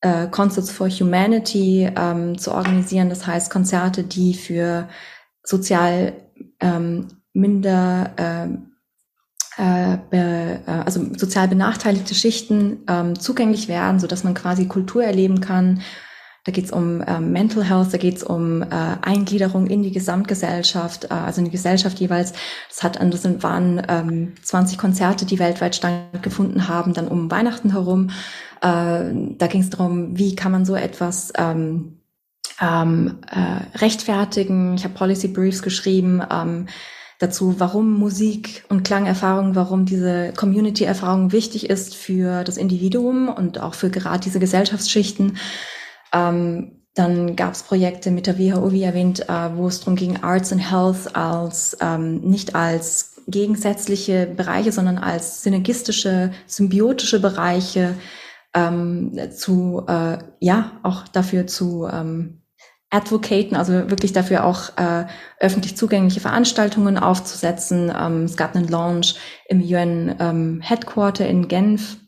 [0.00, 3.08] äh, Concerts for Humanity ähm, zu organisieren.
[3.08, 4.88] Das heißt Konzerte, die für
[5.42, 6.12] sozial
[7.32, 8.10] minder
[9.58, 15.40] äh, äh, also sozial benachteiligte Schichten ähm, zugänglich werden, so dass man quasi Kultur erleben
[15.40, 15.80] kann,
[16.48, 18.66] da geht es um ähm, Mental Health, da geht es um äh,
[19.02, 22.32] Eingliederung in die Gesamtgesellschaft, äh, also in die Gesellschaft jeweils.
[22.70, 27.72] Das hat, das sind, waren ähm, 20 Konzerte, die weltweit stattgefunden haben, dann um Weihnachten
[27.72, 28.08] herum.
[28.62, 31.98] Äh, da ging es darum, wie kann man so etwas ähm,
[32.62, 34.76] ähm, äh, rechtfertigen.
[34.76, 36.22] Ich habe Policy Briefs geschrieben.
[36.32, 36.64] Ähm,
[37.18, 43.74] dazu, warum Musik und Klangerfahrung, warum diese Community-Erfahrung wichtig ist für das Individuum und auch
[43.74, 45.36] für gerade diese Gesellschaftsschichten.
[46.12, 50.22] Ähm, dann gab es Projekte mit der WHO, wie erwähnt, äh, wo es darum ging,
[50.22, 57.94] Arts and Health als ähm, nicht als gegensätzliche Bereiche, sondern als synergistische, symbiotische Bereiche
[58.54, 62.42] ähm, zu, äh, ja, auch dafür zu ähm,
[62.90, 65.04] advocaten, also wirklich dafür auch äh,
[65.38, 67.92] öffentlich zugängliche Veranstaltungen aufzusetzen.
[67.96, 69.16] Ähm, es gab einen Launch
[69.48, 71.98] im UN ähm, Headquarter in Genf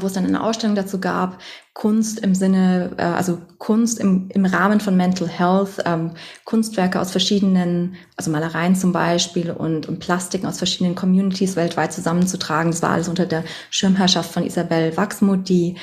[0.00, 1.38] wo es dann eine Ausstellung dazu gab,
[1.72, 6.12] Kunst im Sinne, äh, also Kunst im, im Rahmen von Mental Health, ähm,
[6.44, 12.72] Kunstwerke aus verschiedenen, also Malereien zum Beispiel und, und Plastiken aus verschiedenen Communities weltweit zusammenzutragen.
[12.72, 15.76] Das war alles unter der Schirmherrschaft von Isabel Wachsmuth, die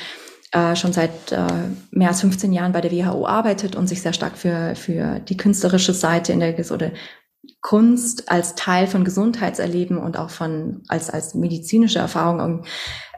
[0.52, 1.46] äh, schon seit äh,
[1.90, 5.36] mehr als 15 Jahren bei der WHO arbeitet und sich sehr stark für, für die
[5.36, 6.92] künstlerische Seite in der oder
[7.62, 12.64] Kunst als Teil von Gesundheitserleben und auch von als als medizinische Erfahrung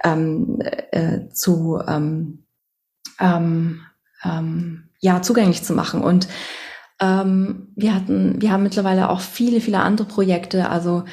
[0.04, 2.44] ähm, äh, zu ähm,
[3.20, 3.80] ähm,
[4.24, 6.28] ähm, ja zugänglich zu machen und
[7.00, 11.04] ähm, wir hatten wir haben mittlerweile auch viele viele andere Projekte also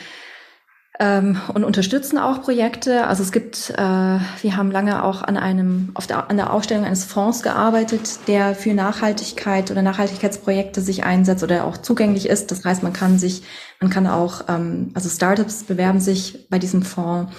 [1.00, 3.08] ähm, und unterstützen auch Projekte.
[3.08, 6.86] Also es gibt, äh, wir haben lange auch an einem, auf der, an der Aufstellung
[6.86, 12.52] eines Fonds gearbeitet, der für Nachhaltigkeit oder Nachhaltigkeitsprojekte sich einsetzt oder auch zugänglich ist.
[12.52, 13.44] Das heißt, man kann sich,
[13.82, 17.34] man kann auch, ähm, also Startups bewerben sich bei diesem Fonds.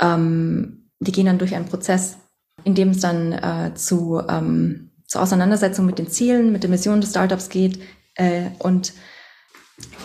[0.00, 2.18] Ähm, die gehen dann durch einen Prozess,
[2.64, 7.00] in dem es dann äh, zu, ähm, zur Auseinandersetzung mit den Zielen, mit der Mission
[7.00, 7.80] des Startups geht.
[8.14, 8.92] Äh, und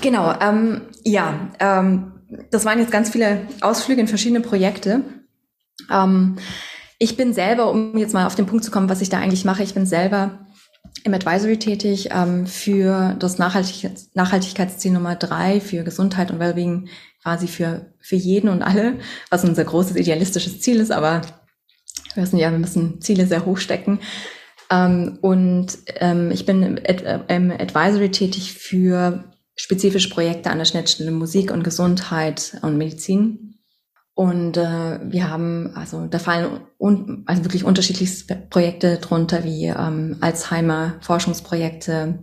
[0.01, 2.13] genau, ähm, ja, ähm,
[2.51, 5.01] das waren jetzt ganz viele Ausflüge in verschiedene Projekte.
[5.91, 6.37] Ähm,
[6.99, 9.45] ich bin selber, um jetzt mal auf den Punkt zu kommen, was ich da eigentlich
[9.45, 10.45] mache, ich bin selber
[11.03, 16.89] im Advisory tätig ähm, für das Nachhaltigkeits Nachhaltigkeitsziel Nummer drei für Gesundheit und Wellbeing
[17.21, 21.21] quasi für, für jeden und alle, was unser großes idealistisches Ziel ist, aber
[22.13, 23.99] wir wissen ja, wir müssen Ziele sehr hoch stecken.
[24.69, 29.23] Ähm, und ähm, ich bin im, Ad im Advisory tätig für
[29.55, 33.42] spezifische Projekte an der Schnittstelle Musik und Gesundheit und Medizin.
[34.16, 40.18] Und äh, wir haben, also da fallen un, also wirklich unterschiedlichste Projekte drunter, wie ähm,
[40.22, 42.20] Alzheimer-Forschungsprojekte,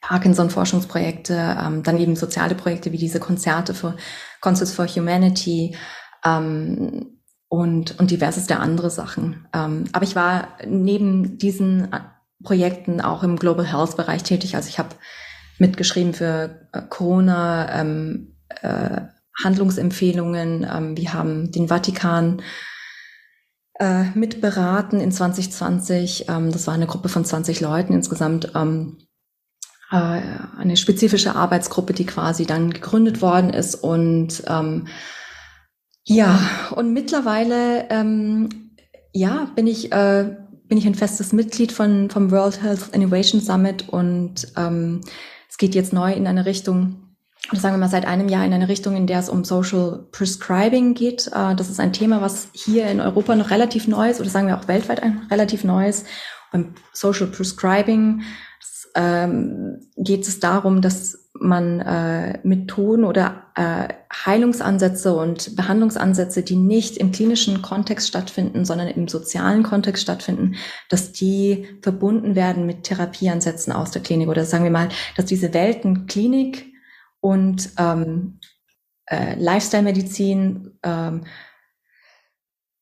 [0.00, 3.96] Parkinson-Forschungsprojekte, ähm, dann eben soziale Projekte wie diese Konzerte für
[4.40, 5.76] Concerts for Humanity
[6.24, 9.46] ähm, und, und diverseste andere Sachen.
[9.54, 11.88] Ähm, aber ich war neben diesen
[12.42, 14.56] Projekten auch im Global Health Bereich tätig.
[14.56, 14.88] Also ich habe
[15.58, 19.02] mitgeschrieben für äh, Corona, ähm, äh,
[19.42, 20.66] Handlungsempfehlungen.
[20.70, 22.42] Ähm, wir haben den Vatikan
[23.78, 26.28] äh, mitberaten in 2020.
[26.28, 28.52] Ähm, das war eine Gruppe von 20 Leuten insgesamt.
[28.54, 28.98] Ähm,
[29.90, 30.20] äh,
[30.58, 33.74] eine spezifische Arbeitsgruppe, die quasi dann gegründet worden ist.
[33.74, 34.88] Und ähm,
[36.04, 36.40] ja,
[36.74, 38.48] und mittlerweile ähm,
[39.12, 43.90] ja, bin ich äh, bin ich ein festes Mitglied von vom World Health Innovation Summit
[43.90, 45.02] und ähm,
[45.48, 47.11] es geht jetzt neu in eine Richtung,
[47.50, 50.94] sagen wir mal seit einem Jahr in eine Richtung, in der es um Social Prescribing
[50.94, 51.28] geht.
[51.28, 54.46] Äh, das ist ein Thema, was hier in Europa noch relativ neu ist, oder sagen
[54.46, 56.04] wir auch weltweit ein relativ neues.
[56.52, 58.22] Beim Social Prescribing
[58.94, 63.88] ähm, geht es darum, dass man äh, Methoden oder äh,
[64.26, 70.56] Heilungsansätze und Behandlungsansätze, die nicht im klinischen Kontext stattfinden, sondern im sozialen Kontext stattfinden,
[70.90, 75.54] dass die verbunden werden mit Therapieansätzen aus der Klinik oder sagen wir mal, dass diese
[75.54, 76.71] Welten Klinik
[77.22, 78.40] und ähm,
[79.06, 81.22] äh, Lifestyle-Medizin ähm,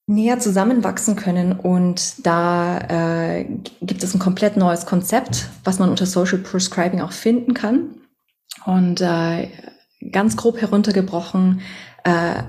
[0.06, 1.52] näher zusammenwachsen können.
[1.52, 3.44] Und da äh,
[3.80, 8.00] gibt es ein komplett neues Konzept, was man unter Social Prescribing auch finden kann.
[8.64, 9.48] Und äh,
[10.10, 11.60] ganz grob heruntergebrochen
[12.04, 12.42] äh,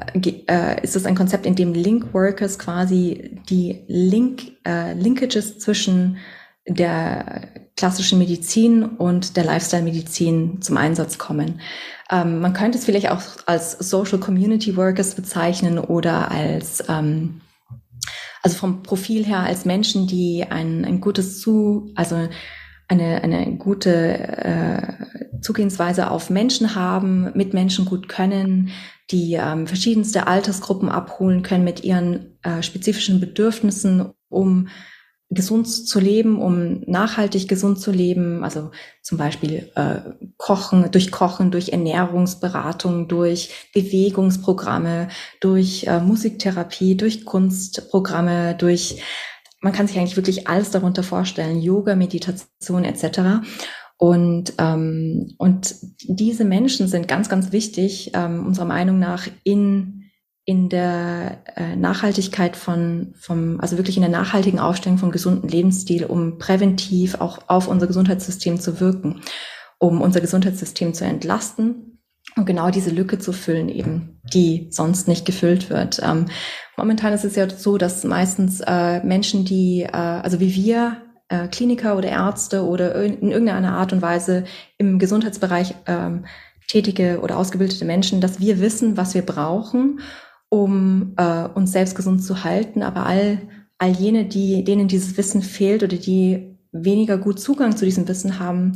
[0.47, 6.17] äh, ist es ein Konzept, in dem Link Workers quasi die Link, äh, Linkages zwischen
[6.67, 11.61] der klassischen Medizin und der Lifestyle-Medizin zum Einsatz kommen.
[12.11, 17.41] Ähm, man könnte es vielleicht auch als Social Community Workers bezeichnen oder als ähm,
[18.43, 22.27] also vom Profil her als Menschen, die ein, ein gutes zu, also
[22.87, 28.69] eine, eine gute äh, Zugehensweise auf Menschen haben, mit Menschen gut können,
[29.11, 34.67] die ähm, verschiedenste Altersgruppen abholen können mit ihren äh, spezifischen Bedürfnissen, um
[35.31, 38.71] gesund zu leben, um nachhaltig gesund zu leben, also
[39.01, 40.01] zum Beispiel äh,
[40.37, 45.07] Kochen, durch Kochen, durch Ernährungsberatung, durch Bewegungsprogramme,
[45.39, 49.01] durch äh, Musiktherapie, durch Kunstprogramme, durch
[49.61, 53.45] man kann sich eigentlich wirklich alles darunter vorstellen, Yoga, Meditation etc.
[53.97, 60.00] Und, ähm, und diese Menschen sind ganz, ganz wichtig, ähm, unserer Meinung nach, in,
[60.51, 66.03] in der äh, Nachhaltigkeit von, vom, also wirklich in der nachhaltigen Aufstellung von gesunden Lebensstil,
[66.03, 69.21] um präventiv auch auf unser Gesundheitssystem zu wirken,
[69.79, 72.01] um unser Gesundheitssystem zu entlasten
[72.35, 76.01] und genau diese Lücke zu füllen eben, die sonst nicht gefüllt wird.
[76.03, 76.25] Ähm,
[76.75, 80.97] momentan ist es ja so, dass meistens äh, Menschen, die, äh, also wie wir,
[81.29, 84.43] äh, Kliniker oder Ärzte oder in irgendeiner Art und Weise
[84.77, 86.25] im Gesundheitsbereich ähm,
[86.67, 90.01] tätige oder ausgebildete Menschen, dass wir wissen, was wir brauchen
[90.53, 93.39] um äh, uns selbst gesund zu halten, aber all,
[93.77, 98.37] all jene, die, denen dieses Wissen fehlt oder die weniger gut Zugang zu diesem Wissen
[98.37, 98.73] haben,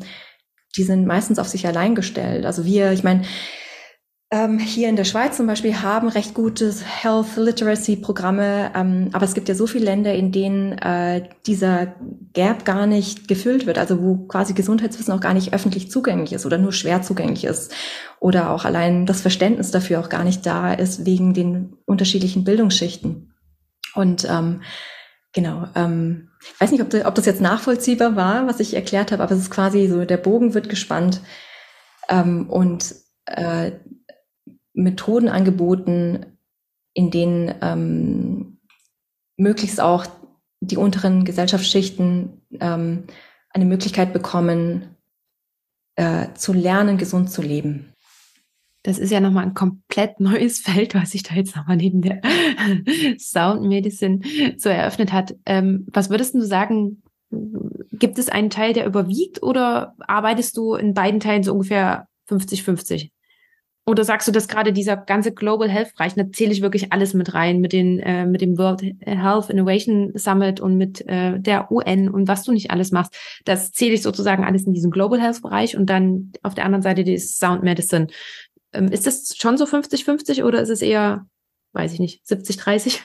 [0.77, 2.45] die sind meistens auf sich allein gestellt.
[2.45, 3.23] Also wir, ich meine,
[4.35, 9.23] ähm, hier in der Schweiz zum Beispiel haben recht gutes Health Literacy Programme, ähm, aber
[9.23, 11.95] es gibt ja so viele Länder, in denen äh, dieser
[12.33, 16.45] Gap gar nicht gefüllt wird, also wo quasi Gesundheitswissen auch gar nicht öffentlich zugänglich ist
[16.45, 17.73] oder nur schwer zugänglich ist
[18.19, 23.31] oder auch allein das Verständnis dafür auch gar nicht da ist wegen den unterschiedlichen Bildungsschichten.
[23.93, 24.63] Und ähm,
[25.31, 29.23] genau, ähm, ich weiß nicht, ob, ob das jetzt nachvollziehbar war, was ich erklärt habe,
[29.23, 31.21] aber es ist quasi so, der Bogen wird gespannt
[32.09, 32.95] ähm, und
[33.27, 33.71] äh,
[34.75, 36.25] Methoden angeboten,
[36.93, 38.59] in denen ähm,
[39.37, 40.05] möglichst auch
[40.59, 43.03] die unteren Gesellschaftsschichten ähm,
[43.49, 44.95] eine Möglichkeit bekommen,
[45.95, 47.93] äh, zu lernen, gesund zu leben.
[48.83, 52.21] Das ist ja nochmal ein komplett neues Feld, was sich da jetzt nochmal neben der
[53.17, 54.21] Sound Medicine
[54.57, 55.35] so eröffnet hat.
[55.45, 57.01] Ähm, was würdest du sagen,
[57.91, 63.09] gibt es einen Teil, der überwiegt oder arbeitest du in beiden Teilen so ungefähr 50-50?
[63.87, 67.13] Oder sagst du, dass gerade dieser ganze Global Health Bereich, da zähle ich wirklich alles
[67.13, 71.71] mit rein, mit den, äh, mit dem World Health Innovation Summit und mit äh, der
[71.71, 73.15] UN und was du nicht alles machst,
[73.45, 76.81] das zähle ich sozusagen alles in diesen Global Health Bereich und dann auf der anderen
[76.81, 78.07] Seite die Sound Medicine.
[78.73, 81.27] Ähm, ist das schon so 50-50 oder ist es eher,
[81.73, 83.01] weiß ich nicht, 70-30?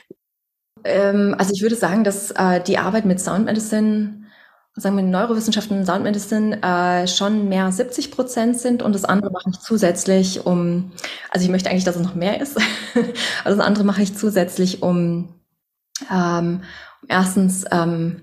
[0.83, 4.20] Ähm, also ich würde sagen, dass äh, die Arbeit mit Sound Medicine
[4.75, 9.31] sagen wir, Neurowissenschaften und Sound Medicine äh, schon mehr 70 Prozent sind und das andere
[9.31, 10.91] mache ich zusätzlich, um,
[11.29, 12.57] also ich möchte eigentlich, dass es noch mehr ist,
[13.43, 15.35] also das andere mache ich zusätzlich, um
[16.09, 16.63] ähm,
[17.07, 18.21] erstens, ähm,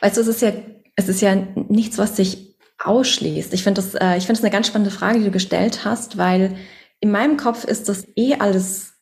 [0.00, 0.52] weißt du, es ist ja,
[0.96, 3.52] es ist ja nichts, was sich ausschließt.
[3.54, 6.18] Ich finde das, äh, ich finde das eine ganz spannende Frage, die du gestellt hast,
[6.18, 6.56] weil
[7.00, 8.94] in meinem Kopf ist das eh alles,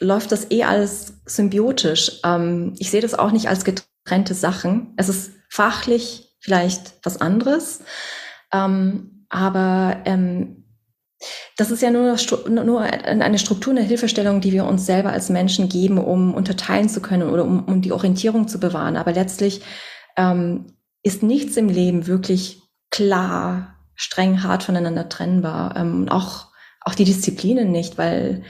[0.00, 2.20] läuft das eh alles symbiotisch.
[2.24, 3.64] Ähm, ich sehe das auch nicht als
[4.04, 4.94] getrennte Sachen.
[4.96, 7.80] Es ist fachlich vielleicht was anderes.
[8.52, 10.64] Ähm, aber ähm,
[11.56, 12.16] das ist ja nur,
[12.48, 17.00] nur eine Struktur, eine Hilfestellung, die wir uns selber als Menschen geben, um unterteilen zu
[17.00, 18.96] können oder um, um die Orientierung zu bewahren.
[18.96, 19.62] Aber letztlich
[20.16, 20.66] ähm,
[21.02, 25.76] ist nichts im Leben wirklich klar, streng, hart voneinander trennbar.
[25.76, 26.48] Ähm, auch,
[26.80, 28.42] auch die Disziplinen nicht, weil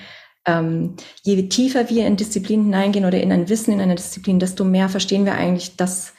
[0.45, 4.65] ähm, je tiefer wir in Disziplinen hineingehen oder in ein Wissen in einer Disziplin, desto
[4.65, 6.15] mehr verstehen wir eigentlich, dass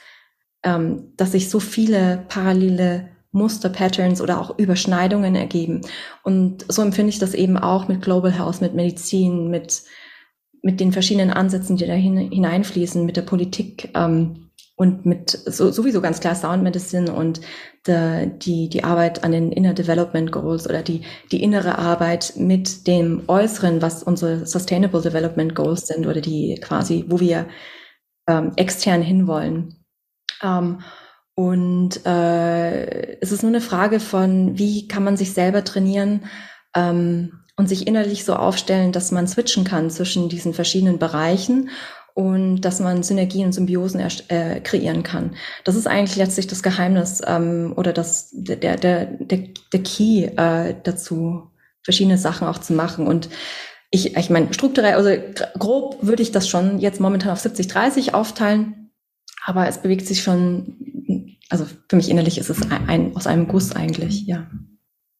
[0.64, 5.82] ähm, dass sich so viele parallele Muster, Patterns oder auch Überschneidungen ergeben.
[6.22, 9.82] Und so empfinde ich das eben auch mit Global Health, mit Medizin, mit,
[10.62, 14.43] mit den verschiedenen Ansätzen, die da hineinfließen, mit der Politik ähm,
[14.76, 17.40] und mit so, sowieso ganz klar Sound Medicine und
[17.86, 22.86] de, die, die Arbeit an den Inner Development Goals oder die, die innere Arbeit mit
[22.86, 27.46] dem Äußeren, was unsere Sustainable Development Goals sind oder die quasi, wo wir
[28.26, 29.84] ähm, extern hinwollen.
[30.42, 30.80] Ähm,
[31.36, 36.26] und äh, es ist nur eine Frage von, wie kann man sich selber trainieren
[36.74, 41.70] ähm, und sich innerlich so aufstellen, dass man switchen kann zwischen diesen verschiedenen Bereichen
[42.14, 45.36] und dass man Synergien und Symbiosen äh, kreieren kann.
[45.64, 49.38] Das ist eigentlich letztlich das Geheimnis ähm, oder das, der, der, der,
[49.72, 51.50] der Key äh, dazu,
[51.82, 53.06] verschiedene Sachen auch zu machen.
[53.06, 53.28] Und
[53.90, 55.10] ich, ich meine, strukturell, also
[55.58, 58.84] grob würde ich das schon jetzt momentan auf 70-30 aufteilen
[59.44, 63.46] aber es bewegt sich schon, also für mich innerlich ist es ein, ein aus einem
[63.46, 64.50] Guss eigentlich, ja.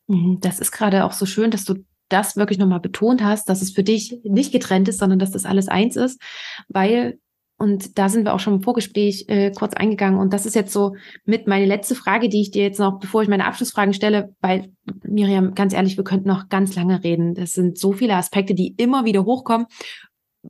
[0.06, 3.62] Mhm, das ist gerade auch so schön, dass du das wirklich nochmal betont hast, dass
[3.62, 6.20] es für dich nicht getrennt ist, sondern dass das alles eins ist,
[6.68, 7.18] weil,
[7.58, 10.72] und da sind wir auch schon im Vorgespräch äh, kurz eingegangen, und das ist jetzt
[10.72, 14.34] so mit meine letzte Frage, die ich dir jetzt noch, bevor ich meine Abschlussfragen stelle,
[14.40, 14.72] weil
[15.02, 17.34] Miriam, ganz ehrlich, wir könnten noch ganz lange reden.
[17.34, 19.66] Das sind so viele Aspekte, die immer wieder hochkommen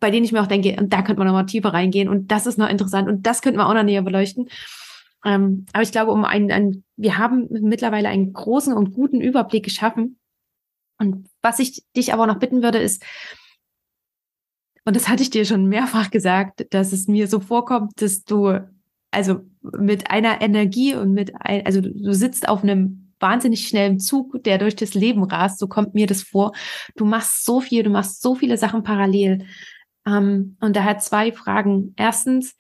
[0.01, 2.31] bei denen ich mir auch denke, und da könnte man noch mal tiefer reingehen und
[2.33, 4.49] das ist noch interessant und das könnten wir auch noch näher beleuchten.
[5.25, 9.65] Ähm, aber ich glaube, um einen, einen, wir haben mittlerweile einen großen und guten Überblick
[9.65, 10.19] geschaffen.
[10.99, 13.05] Und was ich dich aber noch bitten würde, ist,
[14.85, 18.61] und das hatte ich dir schon mehrfach gesagt, dass es mir so vorkommt, dass du
[19.11, 24.43] also mit einer Energie und mit ein, also du sitzt auf einem wahnsinnig schnellen Zug,
[24.45, 26.53] der durch das Leben rast, so kommt mir das vor.
[26.97, 29.47] Du machst so viel, du machst so viele Sachen parallel.
[30.07, 31.95] Ähm, und daher zwei Fragen.
[31.97, 32.55] Erstens,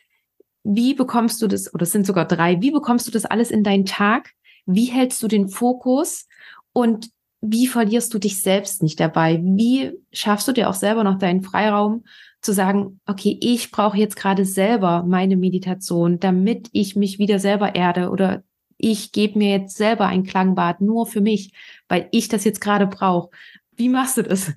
[0.63, 3.63] wie bekommst du das, oder es sind sogar drei, wie bekommst du das alles in
[3.65, 4.31] deinen Tag?
[4.65, 6.27] Wie hältst du den Fokus?
[6.73, 7.11] Und
[7.47, 9.41] wie verlierst du dich selbst nicht dabei?
[9.43, 12.05] Wie schaffst du dir auch selber noch deinen Freiraum
[12.41, 17.75] zu sagen, okay, ich brauche jetzt gerade selber meine Meditation, damit ich mich wieder selber
[17.75, 18.43] erde oder
[18.79, 21.53] ich gebe mir jetzt selber ein Klangbad nur für mich,
[21.89, 23.31] weil ich das jetzt gerade brauche.
[23.77, 24.53] Wie machst du das?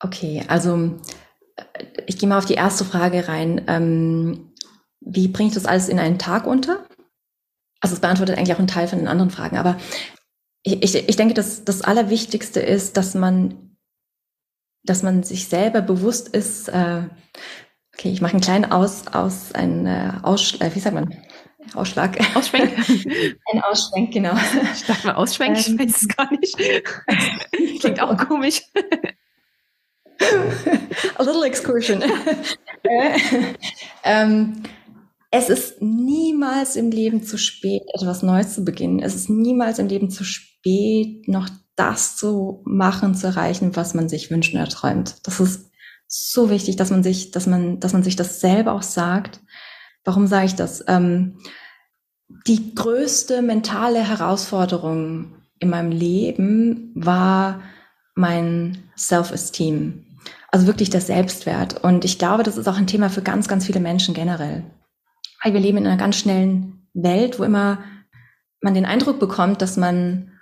[0.00, 0.96] Okay, also
[2.06, 3.62] ich gehe mal auf die erste Frage rein.
[3.68, 4.52] Ähm,
[5.00, 6.84] wie bringe ich das alles in einen Tag unter?
[7.80, 9.76] Also es beantwortet eigentlich auch einen Teil von den anderen Fragen, aber
[10.74, 13.76] ich, ich, ich denke, dass das Allerwichtigste ist, dass man,
[14.84, 17.02] dass man sich selber bewusst ist, äh,
[17.94, 21.14] okay, ich mache einen kleinen Aus, aus, ein äh, Aus, äh, wie sagt man?
[21.74, 22.18] Ausschlag.
[22.34, 22.72] Ausschwenk.
[23.52, 24.34] Ein Ausschwenk, genau.
[24.72, 25.78] Ich dachte mal Ausschwenk, ich ähm.
[25.78, 26.56] weiß es gar nicht.
[27.80, 28.62] Klingt auch komisch.
[31.16, 32.02] A little excursion.
[34.02, 34.62] ähm,
[35.30, 39.00] es ist niemals im Leben zu spät, etwas Neues zu beginnen.
[39.00, 44.08] Es ist niemals im Leben zu spät, noch das zu machen, zu erreichen, was man
[44.08, 45.16] sich wünscht und erträumt.
[45.24, 45.70] Das ist
[46.06, 49.40] so wichtig, dass man sich, dass man, dass man sich das selber auch sagt.
[50.04, 50.82] Warum sage ich das?
[50.88, 51.38] Ähm,
[52.46, 57.60] die größte mentale Herausforderung in meinem Leben war
[58.14, 60.06] mein Self-Esteem.
[60.50, 61.84] Also wirklich der Selbstwert.
[61.84, 64.64] Und ich glaube, das ist auch ein Thema für ganz, ganz viele Menschen generell.
[65.42, 67.78] Weil wir leben in einer ganz schnellen Welt, wo immer
[68.60, 70.32] man den Eindruck bekommt, dass man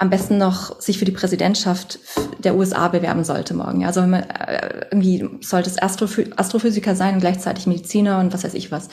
[0.00, 1.98] am besten noch sich für die Präsidentschaft
[2.38, 3.84] der USA bewerben sollte morgen.
[3.84, 8.54] Also man, äh, irgendwie sollte es Astrophy Astrophysiker sein und gleichzeitig Mediziner und was weiß
[8.54, 8.88] ich was.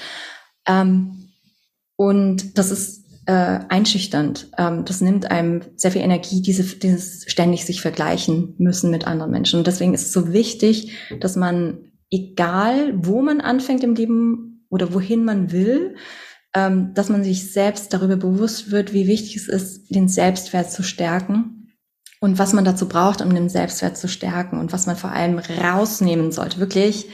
[0.67, 1.29] Ähm,
[1.95, 4.49] und das ist äh, einschüchternd.
[4.57, 9.31] Ähm, das nimmt einem sehr viel Energie, diese, dieses ständig sich vergleichen müssen mit anderen
[9.31, 9.59] Menschen.
[9.59, 10.91] Und deswegen ist es so wichtig,
[11.21, 15.95] dass man, egal wo man anfängt im Leben oder wohin man will,
[16.53, 20.83] ähm, dass man sich selbst darüber bewusst wird, wie wichtig es ist, den Selbstwert zu
[20.83, 21.73] stärken
[22.19, 25.39] und was man dazu braucht, um den Selbstwert zu stärken und was man vor allem
[25.39, 26.59] rausnehmen sollte.
[26.59, 27.09] Wirklich,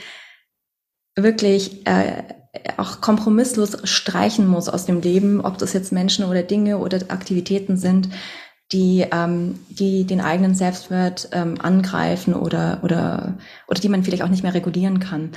[1.14, 2.22] wirklich äh,
[2.76, 7.76] auch kompromisslos streichen muss aus dem Leben, ob das jetzt Menschen oder Dinge oder Aktivitäten
[7.76, 8.08] sind,
[8.72, 13.36] die, ähm, die den eigenen Selbstwert ähm, angreifen oder, oder,
[13.68, 15.32] oder die man vielleicht auch nicht mehr regulieren kann.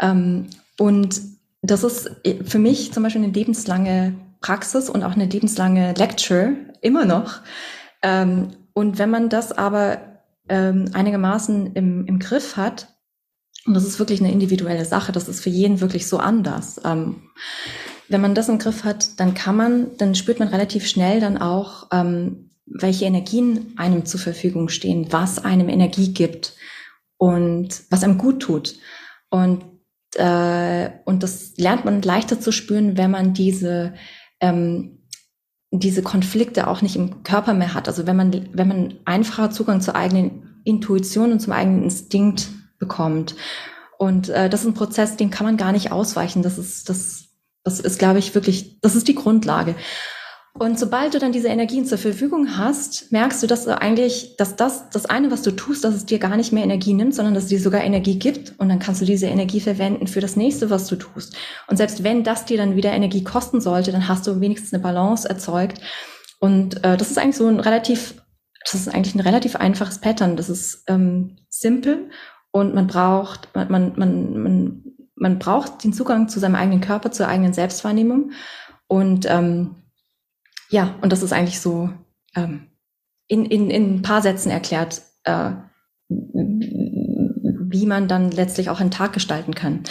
[0.00, 0.46] Ähm,
[0.78, 1.20] und
[1.62, 2.10] das ist
[2.44, 7.40] für mich zum Beispiel eine lebenslange Praxis und auch eine lebenslange Lecture, immer noch.
[8.02, 9.98] Ähm, und wenn man das aber
[10.48, 12.88] ähm, einigermaßen im, im Griff hat,
[13.66, 15.12] und das ist wirklich eine individuelle Sache.
[15.12, 16.80] Das ist für jeden wirklich so anders.
[16.84, 17.22] Ähm,
[18.08, 21.36] wenn man das im Griff hat, dann kann man, dann spürt man relativ schnell dann
[21.36, 26.54] auch, ähm, welche Energien einem zur Verfügung stehen, was einem Energie gibt
[27.18, 28.76] und was einem gut tut.
[29.28, 29.64] Und,
[30.14, 33.94] äh, und das lernt man leichter zu spüren, wenn man diese,
[34.40, 34.98] ähm,
[35.70, 37.88] diese Konflikte auch nicht im Körper mehr hat.
[37.88, 42.48] Also wenn man, wenn man einfacher Zugang zur eigenen Intuition und zum eigenen Instinkt
[42.78, 43.34] bekommt.
[43.98, 46.42] Und äh, das ist ein Prozess, den kann man gar nicht ausweichen.
[46.42, 47.28] Das ist, das,
[47.64, 49.74] das ist, glaube ich, wirklich, das ist die Grundlage.
[50.58, 54.56] Und sobald du dann diese Energien zur Verfügung hast, merkst du, dass du eigentlich, dass
[54.56, 57.34] das, das eine, was du tust, dass es dir gar nicht mehr Energie nimmt, sondern
[57.34, 58.58] dass es dir sogar Energie gibt.
[58.58, 61.36] Und dann kannst du diese Energie verwenden für das nächste, was du tust.
[61.68, 64.82] Und selbst wenn das dir dann wieder Energie kosten sollte, dann hast du wenigstens eine
[64.82, 65.80] Balance erzeugt.
[66.40, 68.14] Und äh, das ist eigentlich so ein relativ,
[68.64, 70.36] das ist eigentlich ein relativ einfaches Pattern.
[70.36, 72.10] Das ist ähm, simpel
[72.50, 77.12] und man braucht, man, man, man, man, man braucht den Zugang zu seinem eigenen Körper,
[77.12, 78.32] zur eigenen Selbstwahrnehmung.
[78.88, 79.76] Und ähm,
[80.70, 81.90] ja, und das ist eigentlich so
[82.34, 82.68] ähm,
[83.26, 85.52] in, in, in ein paar Sätzen erklärt, äh,
[86.08, 89.84] wie man dann letztlich auch einen Tag gestalten kann.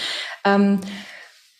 [0.44, 0.80] Ähm,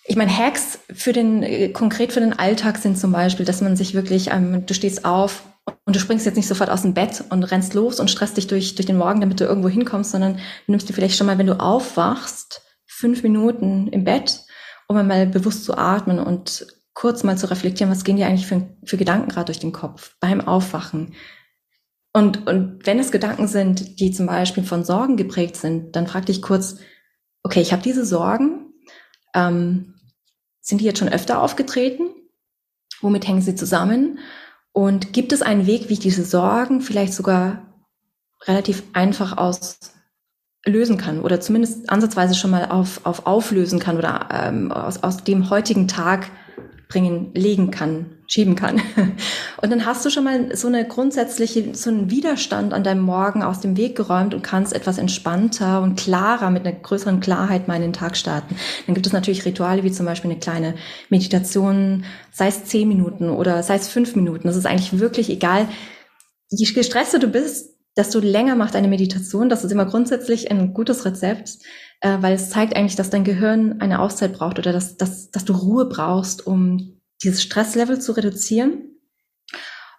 [0.04, 3.76] ich meine, Hacks für den, äh, konkret für den Alltag sind zum Beispiel, dass man
[3.76, 5.44] sich wirklich, ähm, du stehst auf
[5.86, 8.48] und du springst jetzt nicht sofort aus dem Bett und rennst los und stresst dich
[8.48, 11.38] durch, durch den Morgen, damit du irgendwo hinkommst, sondern du nimmst dir vielleicht schon mal,
[11.38, 14.46] wenn du aufwachst, fünf Minuten im Bett,
[14.88, 16.66] um mal bewusst zu atmen und
[16.98, 20.16] kurz mal zu reflektieren, was gehen dir eigentlich für, für Gedanken gerade durch den Kopf
[20.20, 21.14] beim Aufwachen.
[22.12, 26.26] Und, und wenn es Gedanken sind, die zum Beispiel von Sorgen geprägt sind, dann frag
[26.26, 26.78] dich kurz,
[27.44, 28.74] okay, ich habe diese Sorgen,
[29.36, 29.94] ähm,
[30.60, 32.08] sind die jetzt schon öfter aufgetreten?
[33.02, 34.18] Womit hängen sie zusammen?
[34.72, 37.76] Und gibt es einen Weg, wie ich diese Sorgen vielleicht sogar
[38.48, 39.78] relativ einfach aus
[40.66, 45.24] lösen kann oder zumindest ansatzweise schon mal auf, auf auflösen kann oder ähm, aus, aus
[45.24, 46.32] dem heutigen Tag
[46.90, 48.82] bringen, legen kann, schieben kann.
[49.62, 53.44] Und dann hast du schon mal so eine grundsätzliche, so einen Widerstand an deinem Morgen
[53.44, 57.76] aus dem Weg geräumt und kannst etwas entspannter und klarer mit einer größeren Klarheit mal
[57.76, 58.56] in den Tag starten.
[58.86, 60.76] Dann gibt es natürlich Rituale wie zum Beispiel eine kleine
[61.10, 64.48] Meditation, sei es zehn Minuten oder sei es fünf Minuten.
[64.48, 65.68] Das ist eigentlich wirklich egal.
[66.50, 69.50] Je gestresster du bist, desto länger macht eine Meditation.
[69.50, 71.58] Das ist immer grundsätzlich ein gutes Rezept
[72.02, 75.46] äh, weil es zeigt eigentlich, dass dein Gehirn eine Auszeit braucht oder dass, dass, dass
[75.46, 78.84] du Ruhe brauchst, um dieses Stresslevel zu reduzieren.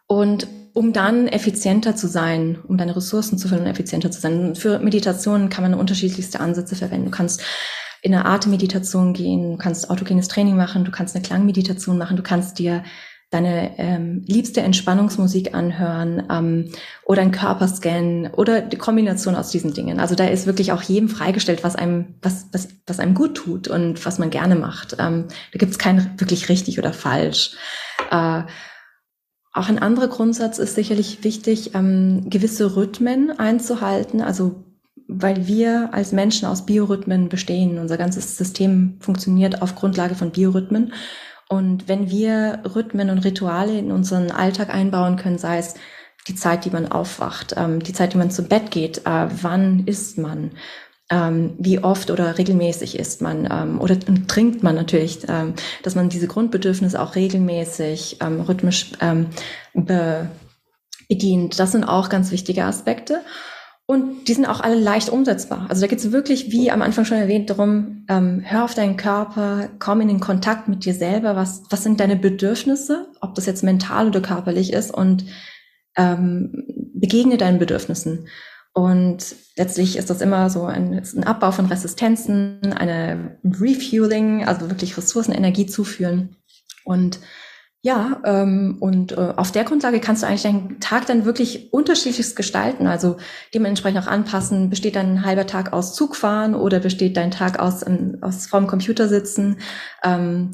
[0.07, 0.47] Und
[0.79, 4.55] um dann effizienter zu sein, um deine Ressourcen zu füllen und effizienter zu sein.
[4.55, 7.07] Für Meditationen kann man unterschiedlichste Ansätze verwenden.
[7.07, 7.43] Du kannst
[8.01, 12.23] in eine Atemmeditation gehen, du kannst autogenes Training machen, du kannst eine Klangmeditation machen, du
[12.23, 12.85] kannst dir
[13.31, 16.73] deine ähm, liebste Entspannungsmusik anhören ähm,
[17.05, 20.01] oder einen Körper scannen oder die Kombination aus diesen Dingen.
[20.01, 23.69] Also da ist wirklich auch jedem freigestellt, was einem, was, was, was einem gut tut
[23.69, 24.97] und was man gerne macht.
[24.99, 27.53] Ähm, da gibt es kein wirklich richtig oder falsch.
[28.11, 28.43] Äh,
[29.53, 34.23] auch ein anderer Grundsatz ist sicherlich wichtig, ähm, gewisse Rhythmen einzuhalten.
[34.23, 34.65] Also
[35.09, 37.79] weil wir als Menschen aus Biorhythmen bestehen.
[37.79, 40.93] Unser ganzes System funktioniert auf Grundlage von Biorhythmen.
[41.49, 45.75] Und wenn wir Rhythmen und Rituale in unseren Alltag einbauen können, sei es
[46.27, 49.87] die Zeit, die man aufwacht, ähm, die Zeit, die man zu Bett geht, äh, wann
[49.87, 50.53] isst man,
[51.11, 56.11] ähm, wie oft oder regelmäßig isst man ähm, oder trinkt man natürlich, ähm, dass man
[56.11, 59.29] diese Grundbedürfnisse auch regelmäßig, ähm, rhythmisch ähm,
[59.73, 60.29] be
[61.09, 61.59] bedient.
[61.59, 63.23] Das sind auch ganz wichtige Aspekte.
[63.91, 65.65] Und die sind auch alle leicht umsetzbar.
[65.71, 68.99] Also da geht es wirklich, wie am Anfang schon erwähnt, darum, ähm, hör auf deinen
[68.99, 71.37] Körper, komm in den Kontakt mit dir selber.
[71.37, 75.25] Was, was sind deine Bedürfnisse, ob das jetzt mental oder körperlich ist und
[75.97, 78.29] ähm, begegne deinen Bedürfnissen.
[78.75, 84.99] Und letztlich ist das immer so ein, ein Abbau von Resistenzen, eine Refueling, also wirklich
[84.99, 86.37] Ressourcen, Energie zuführen.
[86.85, 87.21] Und
[87.81, 92.35] ja, ähm, und äh, auf der Grundlage kannst du eigentlich deinen Tag dann wirklich unterschiedlichst
[92.35, 92.89] gestalten.
[92.89, 93.19] Also
[93.55, 94.69] dementsprechend auch anpassen.
[94.69, 99.07] Besteht dein halber Tag aus Zugfahren oder besteht dein Tag aus, ähm, aus vorm Computer
[99.07, 99.59] sitzen?
[100.03, 100.51] Ähm,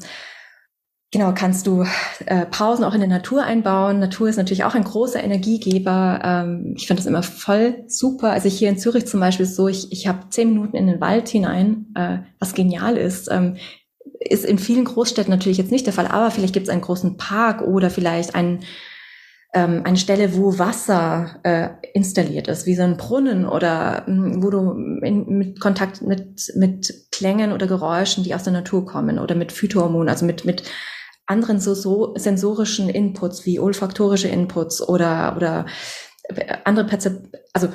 [1.11, 1.83] genau, kannst du
[2.27, 3.97] äh, Pausen auch in der Natur einbauen.
[3.99, 6.21] Natur ist natürlich auch ein großer Energiegeber.
[6.23, 8.33] Ähm, ich finde das immer voll super.
[8.33, 11.27] Also hier in Zürich zum Beispiel so, ich, ich habe zehn Minuten in den Wald
[11.29, 13.31] hinein, äh, was genial ist.
[13.31, 13.57] Ähm,
[14.19, 17.17] ist in vielen Großstädten natürlich jetzt nicht der Fall, aber vielleicht gibt es einen großen
[17.17, 18.63] Park oder vielleicht ein,
[19.53, 24.43] ähm, eine Stelle, wo Wasser äh, installiert ist, wie so ein Brunnen oder mh, hm,
[24.43, 24.71] wo du
[25.03, 29.51] in, mit Kontakt mit, mit Klängen oder Geräuschen, die aus der Natur kommen oder mit
[29.51, 30.63] Phytohormonen, also mit, mit
[31.25, 35.65] anderen so, so sensorischen Inputs wie olfaktorische Inputs oder, oder
[36.63, 37.69] andere Perzep also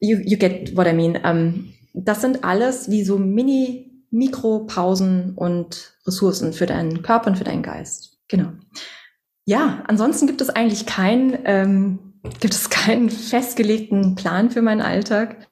[0.00, 1.18] you, you get what I mean.
[1.24, 7.44] Ähm, das sind alles wie so Mini Mikropausen und Ressourcen für deinen Körper und für
[7.44, 8.18] deinen Geist.
[8.28, 8.50] Genau.
[9.44, 15.48] Ja, ansonsten gibt es eigentlich keinen, ähm, gibt es keinen festgelegten Plan für meinen Alltag.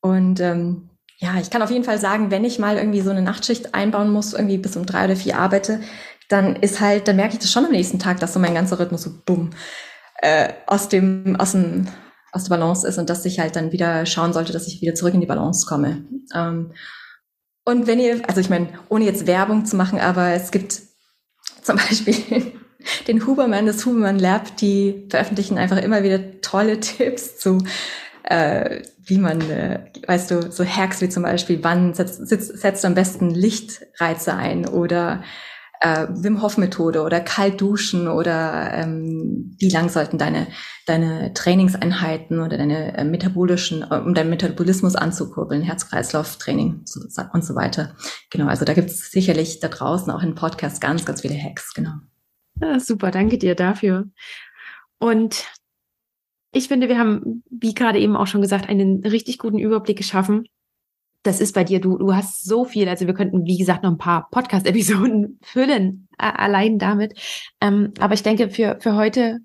[0.00, 3.22] Und ähm, ja, ich kann auf jeden Fall sagen, wenn ich mal irgendwie so eine
[3.22, 5.80] Nachtschicht einbauen muss, irgendwie bis um drei oder vier arbeite,
[6.28, 8.78] dann ist halt, dann merke ich das schon am nächsten Tag, dass so mein ganzer
[8.78, 9.50] Rhythmus so bumm
[10.22, 11.86] äh, aus dem, aus dem,
[12.32, 14.94] aus der Balance ist und dass ich halt dann wieder schauen sollte, dass ich wieder
[14.94, 16.04] zurück in die Balance komme.
[16.34, 16.72] Ähm,
[17.64, 20.80] und wenn ihr, also ich meine, ohne jetzt Werbung zu machen, aber es gibt
[21.62, 22.52] zum Beispiel
[23.06, 27.58] den Huberman, das Huberman Lab, die veröffentlichen einfach immer wieder tolle Tipps zu,
[28.24, 32.82] äh, wie man, äh, weißt du, so Hacks wie zum Beispiel, wann setzt, setzt, setzt
[32.82, 35.22] du am besten Lichtreize ein oder
[35.82, 40.46] äh, Wim Hof Methode oder kalt duschen oder ähm, wie lang sollten deine
[40.86, 46.84] deine Trainingseinheiten oder deine äh, metabolischen äh, um deinen Metabolismus anzukurbeln Herz-Kreislauf-Training
[47.32, 47.96] und so weiter.
[48.30, 51.74] Genau also da gibt es sicherlich da draußen auch in Podcast ganz ganz viele Hacks
[51.74, 51.94] genau.
[52.60, 54.06] Ja, super danke dir dafür.
[54.98, 55.44] Und
[56.52, 60.46] ich finde wir haben wie gerade eben auch schon gesagt einen richtig guten Überblick geschaffen
[61.22, 63.90] das ist bei dir, du, du hast so viel, also wir könnten, wie gesagt, noch
[63.90, 67.18] ein paar Podcast-Episoden füllen, äh, allein damit.
[67.60, 69.38] Ähm, aber ich denke, für, für heute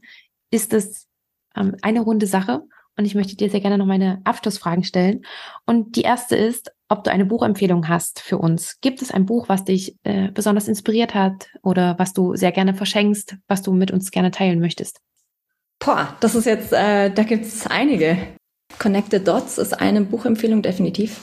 [0.49, 1.07] ist es
[1.55, 2.63] ähm, eine runde Sache
[2.97, 5.21] und ich möchte dir sehr gerne noch meine Abschlussfragen stellen.
[5.65, 8.79] Und die erste ist, ob du eine Buchempfehlung hast für uns.
[8.81, 12.73] Gibt es ein Buch, was dich äh, besonders inspiriert hat oder was du sehr gerne
[12.73, 14.99] verschenkst, was du mit uns gerne teilen möchtest?
[15.79, 18.17] Boah, das ist jetzt, äh, da gibt es einige.
[18.79, 21.21] Connected Dots ist eine Buchempfehlung definitiv.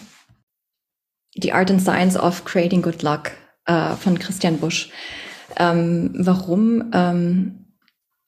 [1.41, 3.33] The Art and Science of Creating Good Luck
[3.67, 4.91] äh, von Christian Busch.
[5.57, 6.91] Ähm, warum?
[6.93, 7.67] Ähm,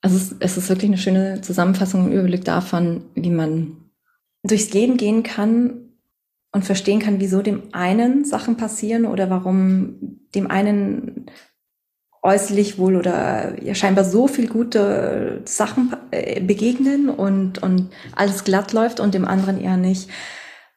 [0.01, 3.77] also es, es ist wirklich eine schöne Zusammenfassung und Überblick davon, wie man
[4.43, 5.87] durchs Leben gehen kann
[6.51, 11.25] und verstehen kann, wieso dem einen Sachen passieren oder warum dem einen
[12.23, 18.73] äußerlich wohl oder ja scheinbar so viel gute Sachen äh, begegnen und, und alles glatt
[18.73, 20.09] läuft und dem anderen eher nicht.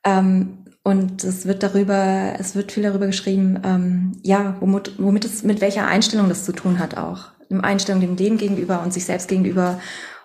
[0.05, 5.43] Ähm, und es wird darüber, es wird viel darüber geschrieben, ähm, ja, womit, womit es,
[5.43, 7.27] mit welcher Einstellung das zu tun hat auch.
[7.63, 9.81] Einstellung dem Leben gegenüber und sich selbst gegenüber.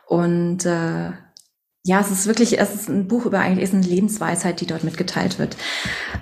[0.07, 1.11] Und äh,
[1.87, 4.83] ja, es ist wirklich, es ist ein Buch über eigentlich ist eine Lebensweisheit, die dort
[4.83, 5.55] mitgeteilt wird.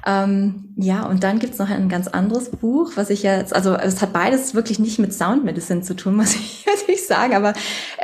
[0.06, 4.02] Ähm, ja, und dann gibt's noch ein ganz anderes Buch, was ich jetzt, also es
[4.02, 7.54] hat beides wirklich nicht mit Sound Medicine zu tun, muss ich, muss ich sagen, aber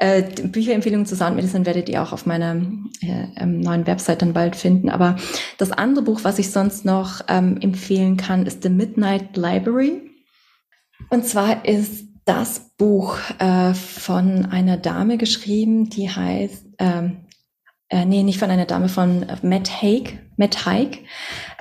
[0.02, 2.56] Äh, Bücherempfehlungen zu Sound Medicine werdet ihr auch auf meiner
[3.02, 4.90] äh, ähm, neuen Website dann bald finden.
[4.90, 5.18] Aber
[5.58, 10.10] das andere Buch, was ich sonst noch ähm, empfehlen kann, ist The Midnight Library.
[11.10, 17.26] Und zwar ist das Buch äh, von einer Dame geschrieben, die heißt, ähm,
[17.90, 21.06] äh, nee, nicht von einer Dame, von Matt Haig, Matt Haig.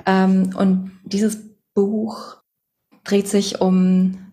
[0.05, 1.39] Ähm, und dieses
[1.73, 2.37] Buch
[3.03, 4.25] dreht sich um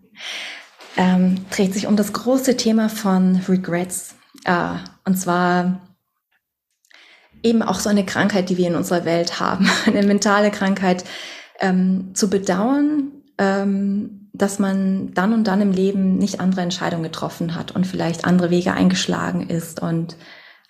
[0.97, 4.15] ähm, dreht sich um das große Thema von Regrets.
[4.45, 4.73] Äh,
[5.05, 5.81] und zwar
[7.43, 11.05] eben auch so eine Krankheit, die wir in unserer Welt haben, eine mentale Krankheit,
[11.59, 17.55] ähm, zu bedauern, ähm, dass man dann und dann im Leben nicht andere Entscheidungen getroffen
[17.55, 20.17] hat und vielleicht andere Wege eingeschlagen ist und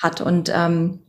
[0.02, 0.22] hat.
[0.22, 1.07] Und, ähm, äh,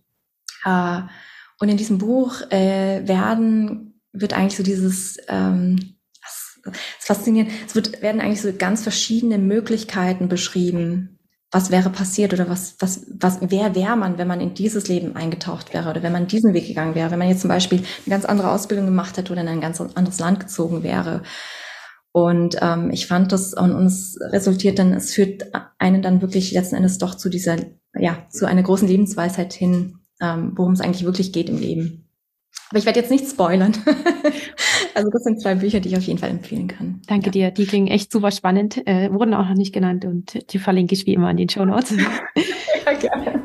[0.65, 6.55] und in diesem Buch äh, werden, wird eigentlich so dieses, ähm, das
[6.99, 11.19] ist faszinierend, es wird, werden eigentlich so ganz verschiedene Möglichkeiten beschrieben,
[11.51, 15.17] was wäre passiert oder was, was, was, wer wäre man, wenn man in dieses Leben
[15.17, 18.11] eingetaucht wäre oder wenn man diesen Weg gegangen wäre, wenn man jetzt zum Beispiel eine
[18.11, 21.23] ganz andere Ausbildung gemacht hätte oder in ein ganz anderes Land gezogen wäre.
[22.13, 25.45] Und ähm, ich fand das und uns resultiert dann, es führt
[25.79, 27.57] einen dann wirklich letzten Endes doch zu dieser,
[27.95, 32.05] ja, zu einer großen Lebensweisheit hin, ähm, worum es eigentlich wirklich geht im Leben.
[32.71, 33.73] Aber ich werde jetzt nicht spoilern.
[34.95, 37.01] also das sind zwei Bücher, die ich auf jeden Fall empfehlen kann.
[37.07, 37.33] Danke ja.
[37.33, 40.95] dir, die klingen echt super spannend, äh, wurden auch noch nicht genannt und die verlinke
[40.95, 41.95] ich wie immer in den Show Notes.
[42.87, 43.43] ja, gerne.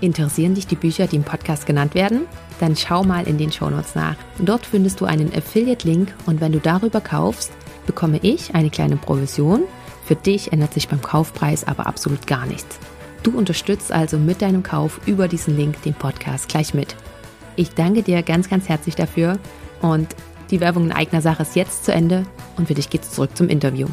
[0.00, 2.22] Interessieren dich die Bücher, die im Podcast genannt werden?
[2.60, 4.16] Dann schau mal in den Show Notes nach.
[4.38, 7.52] Dort findest du einen Affiliate-Link und wenn du darüber kaufst,
[7.86, 9.62] bekomme ich eine kleine Provision.
[10.04, 12.78] Für dich ändert sich beim Kaufpreis aber absolut gar nichts.
[13.26, 16.94] Du unterstützt also mit deinem Kauf über diesen Link den Podcast gleich mit.
[17.56, 19.40] Ich danke dir ganz, ganz herzlich dafür
[19.82, 20.14] und
[20.52, 22.24] die Werbung in eigener Sache ist jetzt zu Ende
[22.56, 23.88] und für dich geht's zurück zum Interview.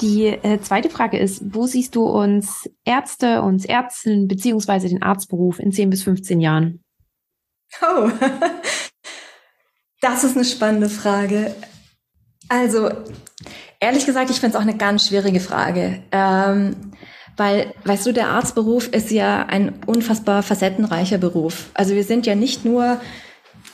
[0.00, 5.58] Die äh, zweite Frage ist, wo siehst du uns Ärzte, uns Ärztinnen beziehungsweise den Arztberuf
[5.58, 6.80] in 10 bis 15 Jahren?
[7.82, 8.08] Oh,
[10.00, 11.56] das ist eine spannende Frage.
[12.48, 12.88] Also,
[13.80, 16.02] ehrlich gesagt, ich finde es auch eine ganz schwierige Frage.
[16.12, 16.76] Ähm,
[17.36, 21.70] weil, weißt du, der Arztberuf ist ja ein unfassbar facettenreicher Beruf.
[21.74, 23.00] Also wir sind ja nicht nur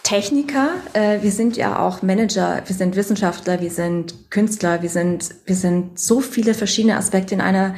[0.04, 5.34] Techniker, äh, wir sind ja auch Manager, wir sind Wissenschaftler, wir sind Künstler, wir sind,
[5.46, 7.74] wir sind so viele verschiedene Aspekte in einer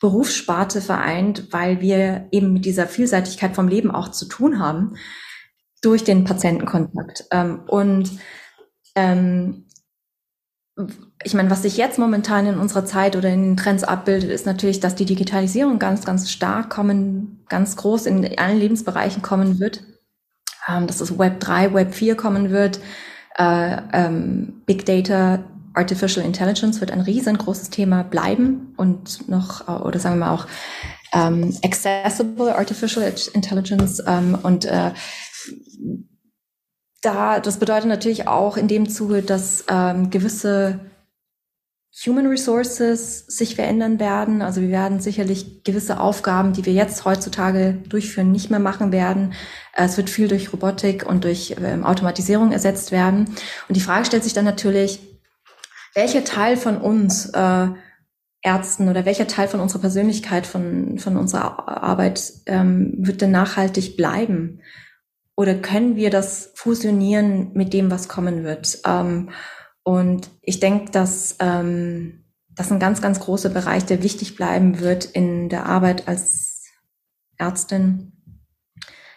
[0.00, 4.96] Berufssparte vereint, weil wir eben mit dieser Vielseitigkeit vom Leben auch zu tun haben
[5.80, 7.26] durch den Patientenkontakt.
[7.30, 8.10] Ähm, und
[8.96, 9.66] ähm,
[11.22, 14.46] ich meine, was sich jetzt momentan in unserer Zeit oder in den Trends abbildet, ist
[14.46, 19.82] natürlich, dass die Digitalisierung ganz, ganz stark kommen, ganz groß in allen Lebensbereichen kommen wird.
[20.68, 22.80] Ähm, dass es Web 3, Web 4 kommen wird.
[23.36, 25.40] Äh, ähm, Big Data,
[25.72, 30.46] Artificial Intelligence wird ein riesengroßes Thema bleiben und noch, äh, oder sagen wir mal auch,
[31.12, 34.92] ähm, accessible Artificial Intelligence ähm, und äh,
[37.02, 40.80] da, das bedeutet natürlich auch in dem Zuge, dass ähm, gewisse
[42.06, 44.42] Human Resources sich verändern werden.
[44.42, 49.34] Also wir werden sicherlich gewisse Aufgaben, die wir jetzt heutzutage durchführen, nicht mehr machen werden.
[49.72, 53.34] Es wird viel durch Robotik und durch ähm, Automatisierung ersetzt werden.
[53.68, 55.00] Und die Frage stellt sich dann natürlich,
[55.94, 57.68] welcher Teil von uns äh,
[58.42, 63.96] Ärzten oder welcher Teil von unserer Persönlichkeit, von, von unserer Arbeit ähm, wird denn nachhaltig
[63.96, 64.60] bleiben?
[65.40, 68.82] Oder können wir das fusionieren mit dem, was kommen wird?
[68.84, 69.30] Ähm,
[69.84, 75.06] und ich denke, dass ähm, das ein ganz, ganz großer Bereich, der wichtig bleiben wird
[75.06, 76.66] in der Arbeit als
[77.38, 78.12] Ärztin.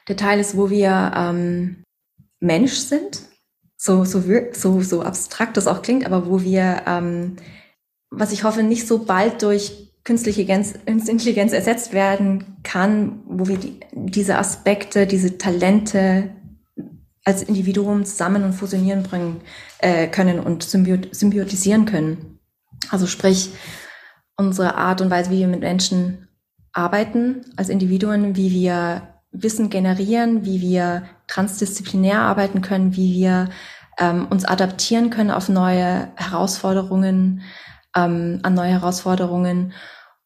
[0.08, 1.84] Der Teil ist, wo wir ähm,
[2.40, 3.24] Mensch sind,
[3.76, 4.24] so, so,
[4.54, 7.36] so, so abstrakt das auch klingt, aber wo wir, ähm,
[8.12, 13.80] was ich hoffe, nicht so bald durch künstliche Intelligenz ersetzt werden kann, wo wir die,
[13.94, 16.30] diese Aspekte, diese Talente
[17.24, 19.42] als Individuum zusammen und fusionieren bringen
[19.80, 22.40] äh, können und symbiotisieren können.
[22.90, 23.52] Also sprich,
[24.36, 26.28] unsere Art und Weise, wie wir mit Menschen
[26.74, 33.50] arbeiten als Individuen, wie wir Wissen generieren, wie wir transdisziplinär arbeiten können, wie wir
[34.00, 37.42] ähm, uns adaptieren können auf neue Herausforderungen,
[37.96, 39.74] ähm, an neue Herausforderungen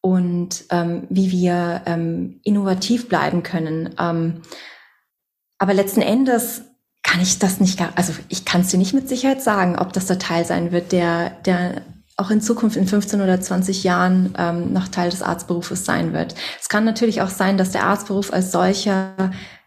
[0.00, 3.94] und ähm, wie wir ähm, innovativ bleiben können.
[3.98, 4.42] Ähm,
[5.58, 6.62] aber letzten Endes
[7.02, 10.06] kann ich das nicht, also ich kann es dir nicht mit Sicherheit sagen, ob das
[10.06, 11.82] der Teil sein wird, der, der
[12.16, 16.34] auch in Zukunft in 15 oder 20 Jahren ähm, noch Teil des Arztberufes sein wird.
[16.60, 19.14] Es kann natürlich auch sein, dass der Arztberuf als solcher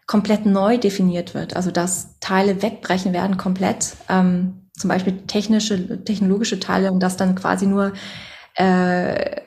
[0.06, 6.60] komplett neu definiert wird, also dass Teile wegbrechen werden komplett, ähm, zum Beispiel technische, technologische
[6.60, 7.92] Teile und dass dann quasi nur
[8.56, 9.40] äh,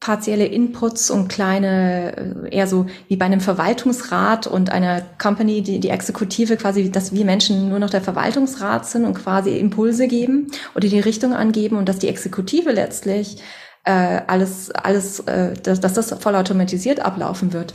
[0.00, 5.78] partielle Inputs und kleine, äh, eher so wie bei einem Verwaltungsrat und einer Company, die,
[5.78, 10.50] die Exekutive quasi, dass wir Menschen nur noch der Verwaltungsrat sind und quasi Impulse geben
[10.74, 13.42] oder die Richtung angeben und dass die Exekutive letztlich
[13.84, 17.74] äh, alles, alles, äh, dass, dass das vollautomatisiert ablaufen wird.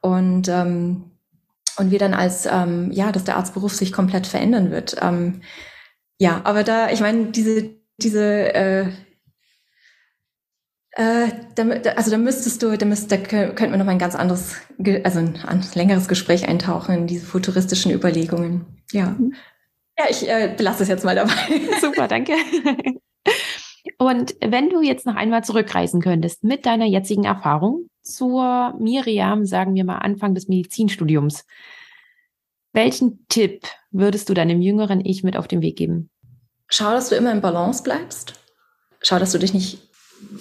[0.00, 1.04] Und ähm,
[1.78, 4.96] und wir dann als, ähm, ja, dass der Arztberuf sich komplett verändern wird.
[5.00, 5.42] Ähm,
[6.18, 8.88] ja, aber da, ich meine, diese, diese, äh,
[10.92, 11.62] äh, da,
[11.96, 14.56] also da müsstest du, da, müsst, da könnten wir noch mal ein ganz anderes,
[15.04, 18.82] also ein, ein längeres Gespräch eintauchen in diese futuristischen Überlegungen.
[18.92, 19.10] Ja.
[19.10, 19.34] Mhm.
[19.96, 21.32] Ja, ich äh, belasse es jetzt mal dabei.
[21.80, 22.32] Super, danke.
[23.98, 29.74] Und wenn du jetzt noch einmal zurückreisen könntest mit deiner jetzigen Erfahrung zur Miriam, sagen
[29.74, 31.44] wir mal Anfang des Medizinstudiums,
[32.72, 33.66] welchen Tipp
[33.98, 36.10] würdest du deinem jüngeren Ich mit auf den Weg geben?
[36.68, 38.34] Schau, dass du immer in Balance bleibst.
[39.02, 39.78] Schau, dass du dich nicht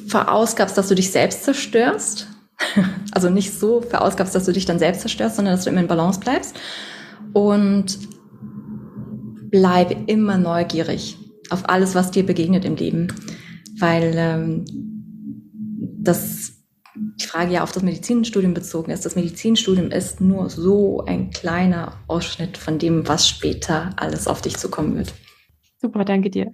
[0.08, 2.28] verausgabst, dass du dich selbst zerstörst.
[3.12, 5.88] Also nicht so verausgabst, dass du dich dann selbst zerstörst, sondern dass du immer in
[5.88, 6.56] Balance bleibst.
[7.34, 7.98] Und
[9.50, 11.18] bleib immer neugierig
[11.50, 13.08] auf alles, was dir begegnet im Leben.
[13.80, 14.66] Weil ähm,
[16.00, 16.47] das
[17.20, 19.06] die Frage ja auf das Medizinstudium bezogen ist.
[19.06, 24.58] Das Medizinstudium ist nur so ein kleiner Ausschnitt von dem, was später alles auf dich
[24.58, 25.14] zukommen wird.
[25.80, 26.54] Super, danke dir.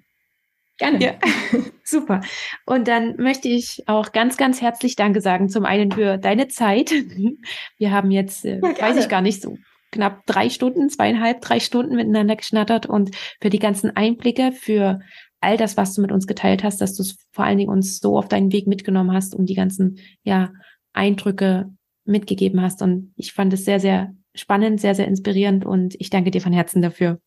[0.78, 1.00] Gerne.
[1.04, 1.14] Ja,
[1.84, 2.22] super.
[2.66, 5.50] Und dann möchte ich auch ganz, ganz herzlich Danke sagen.
[5.50, 6.92] Zum einen für deine Zeit.
[7.78, 9.58] Wir haben jetzt, äh, ja, weiß ich gar nicht, so
[9.92, 15.00] knapp drei Stunden, zweieinhalb, drei Stunden miteinander geschnattert und für die ganzen Einblicke, für
[15.44, 18.00] all das, was du mit uns geteilt hast, dass du es vor allen Dingen uns
[18.00, 20.52] so auf deinen Weg mitgenommen hast und die ganzen, ja,
[20.94, 21.72] Eindrücke
[22.06, 22.82] mitgegeben hast.
[22.82, 26.54] Und ich fand es sehr, sehr spannend, sehr, sehr inspirierend und ich danke dir von
[26.54, 27.20] Herzen dafür.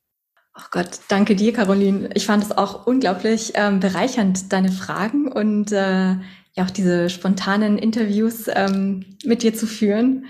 [0.55, 2.11] Ach Gott, danke dir, Caroline.
[2.15, 6.15] Ich fand es auch unglaublich ähm, bereichernd, deine Fragen und äh,
[6.57, 10.27] ja auch diese spontanen Interviews ähm, mit dir zu führen.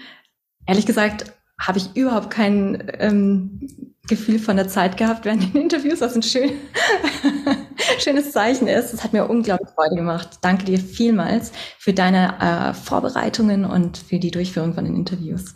[0.67, 3.61] Ehrlich gesagt habe ich überhaupt kein ähm,
[4.09, 6.51] Gefühl von der Zeit gehabt während den Interviews, was ein schön,
[7.99, 8.93] schönes Zeichen ist.
[8.93, 10.39] Das hat mir unglaublich Freude gemacht.
[10.41, 15.55] Danke dir vielmals für deine äh, Vorbereitungen und für die Durchführung von den Interviews.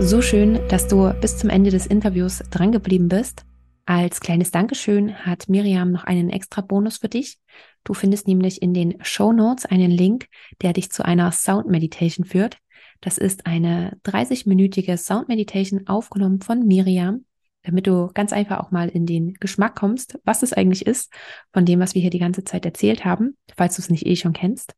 [0.00, 3.44] So schön, dass du bis zum Ende des Interviews drangeblieben bist.
[3.84, 7.38] Als kleines Dankeschön hat Miriam noch einen extra Bonus für dich.
[7.84, 10.26] Du findest nämlich in den Show Notes einen Link,
[10.60, 12.58] der dich zu einer Sound Meditation führt.
[13.00, 17.24] Das ist eine 30-minütige Sound Meditation aufgenommen von Miriam,
[17.62, 21.12] damit du ganz einfach auch mal in den Geschmack kommst, was es eigentlich ist
[21.52, 24.16] von dem, was wir hier die ganze Zeit erzählt haben, falls du es nicht eh
[24.16, 24.74] schon kennst.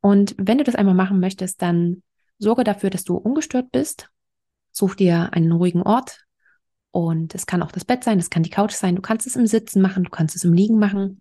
[0.00, 2.02] Und wenn du das einmal machen möchtest, dann
[2.38, 4.10] sorge dafür, dass du ungestört bist
[4.72, 6.24] Such dir einen ruhigen Ort
[6.92, 8.96] und es kann auch das Bett sein, es kann die Couch sein.
[8.96, 11.20] Du kannst es im Sitzen machen, du kannst es im Liegen machen.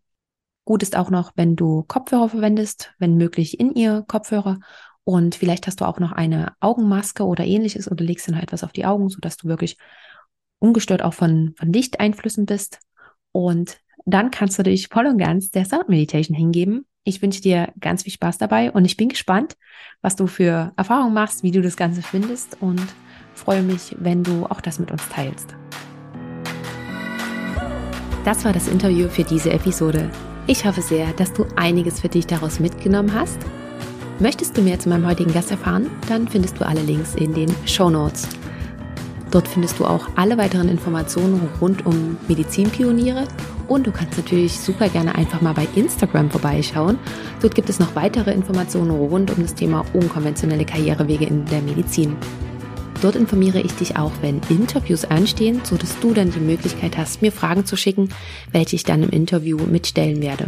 [0.65, 4.60] Gut ist auch noch, wenn du Kopfhörer verwendest, wenn möglich in ihr Kopfhörer.
[5.03, 8.64] Und vielleicht hast du auch noch eine Augenmaske oder ähnliches oder legst dir noch etwas
[8.64, 9.77] auf die Augen, sodass du wirklich
[10.60, 12.80] ungestört auch von, von Lichteinflüssen bist.
[13.31, 16.86] Und dann kannst du dich voll und ganz der Sound Meditation hingeben.
[17.03, 19.56] Ich wünsche dir ganz viel Spaß dabei und ich bin gespannt,
[20.02, 22.81] was du für Erfahrungen machst, wie du das Ganze findest und
[23.34, 25.56] freue mich, wenn du auch das mit uns teilst.
[28.26, 30.11] Das war das Interview für diese Episode.
[30.45, 33.40] Ich hoffe sehr, dass du einiges für dich daraus mitgenommen hast.
[34.19, 35.90] Möchtest du mehr zu meinem heutigen Gast erfahren?
[36.10, 38.27] Dann findest du alle Links in den Show Notes.
[39.32, 43.28] Dort findest du auch alle weiteren Informationen rund um Medizinpioniere
[43.68, 46.98] und du kannst natürlich super gerne einfach mal bei Instagram vorbeischauen.
[47.42, 52.16] Dort gibt es noch weitere Informationen rund um das Thema unkonventionelle Karrierewege in der Medizin.
[53.02, 57.22] Dort informiere ich dich auch, wenn Interviews anstehen, so dass du dann die Möglichkeit hast,
[57.22, 58.10] mir Fragen zu schicken,
[58.52, 60.48] welche ich dann im Interview mitstellen werde.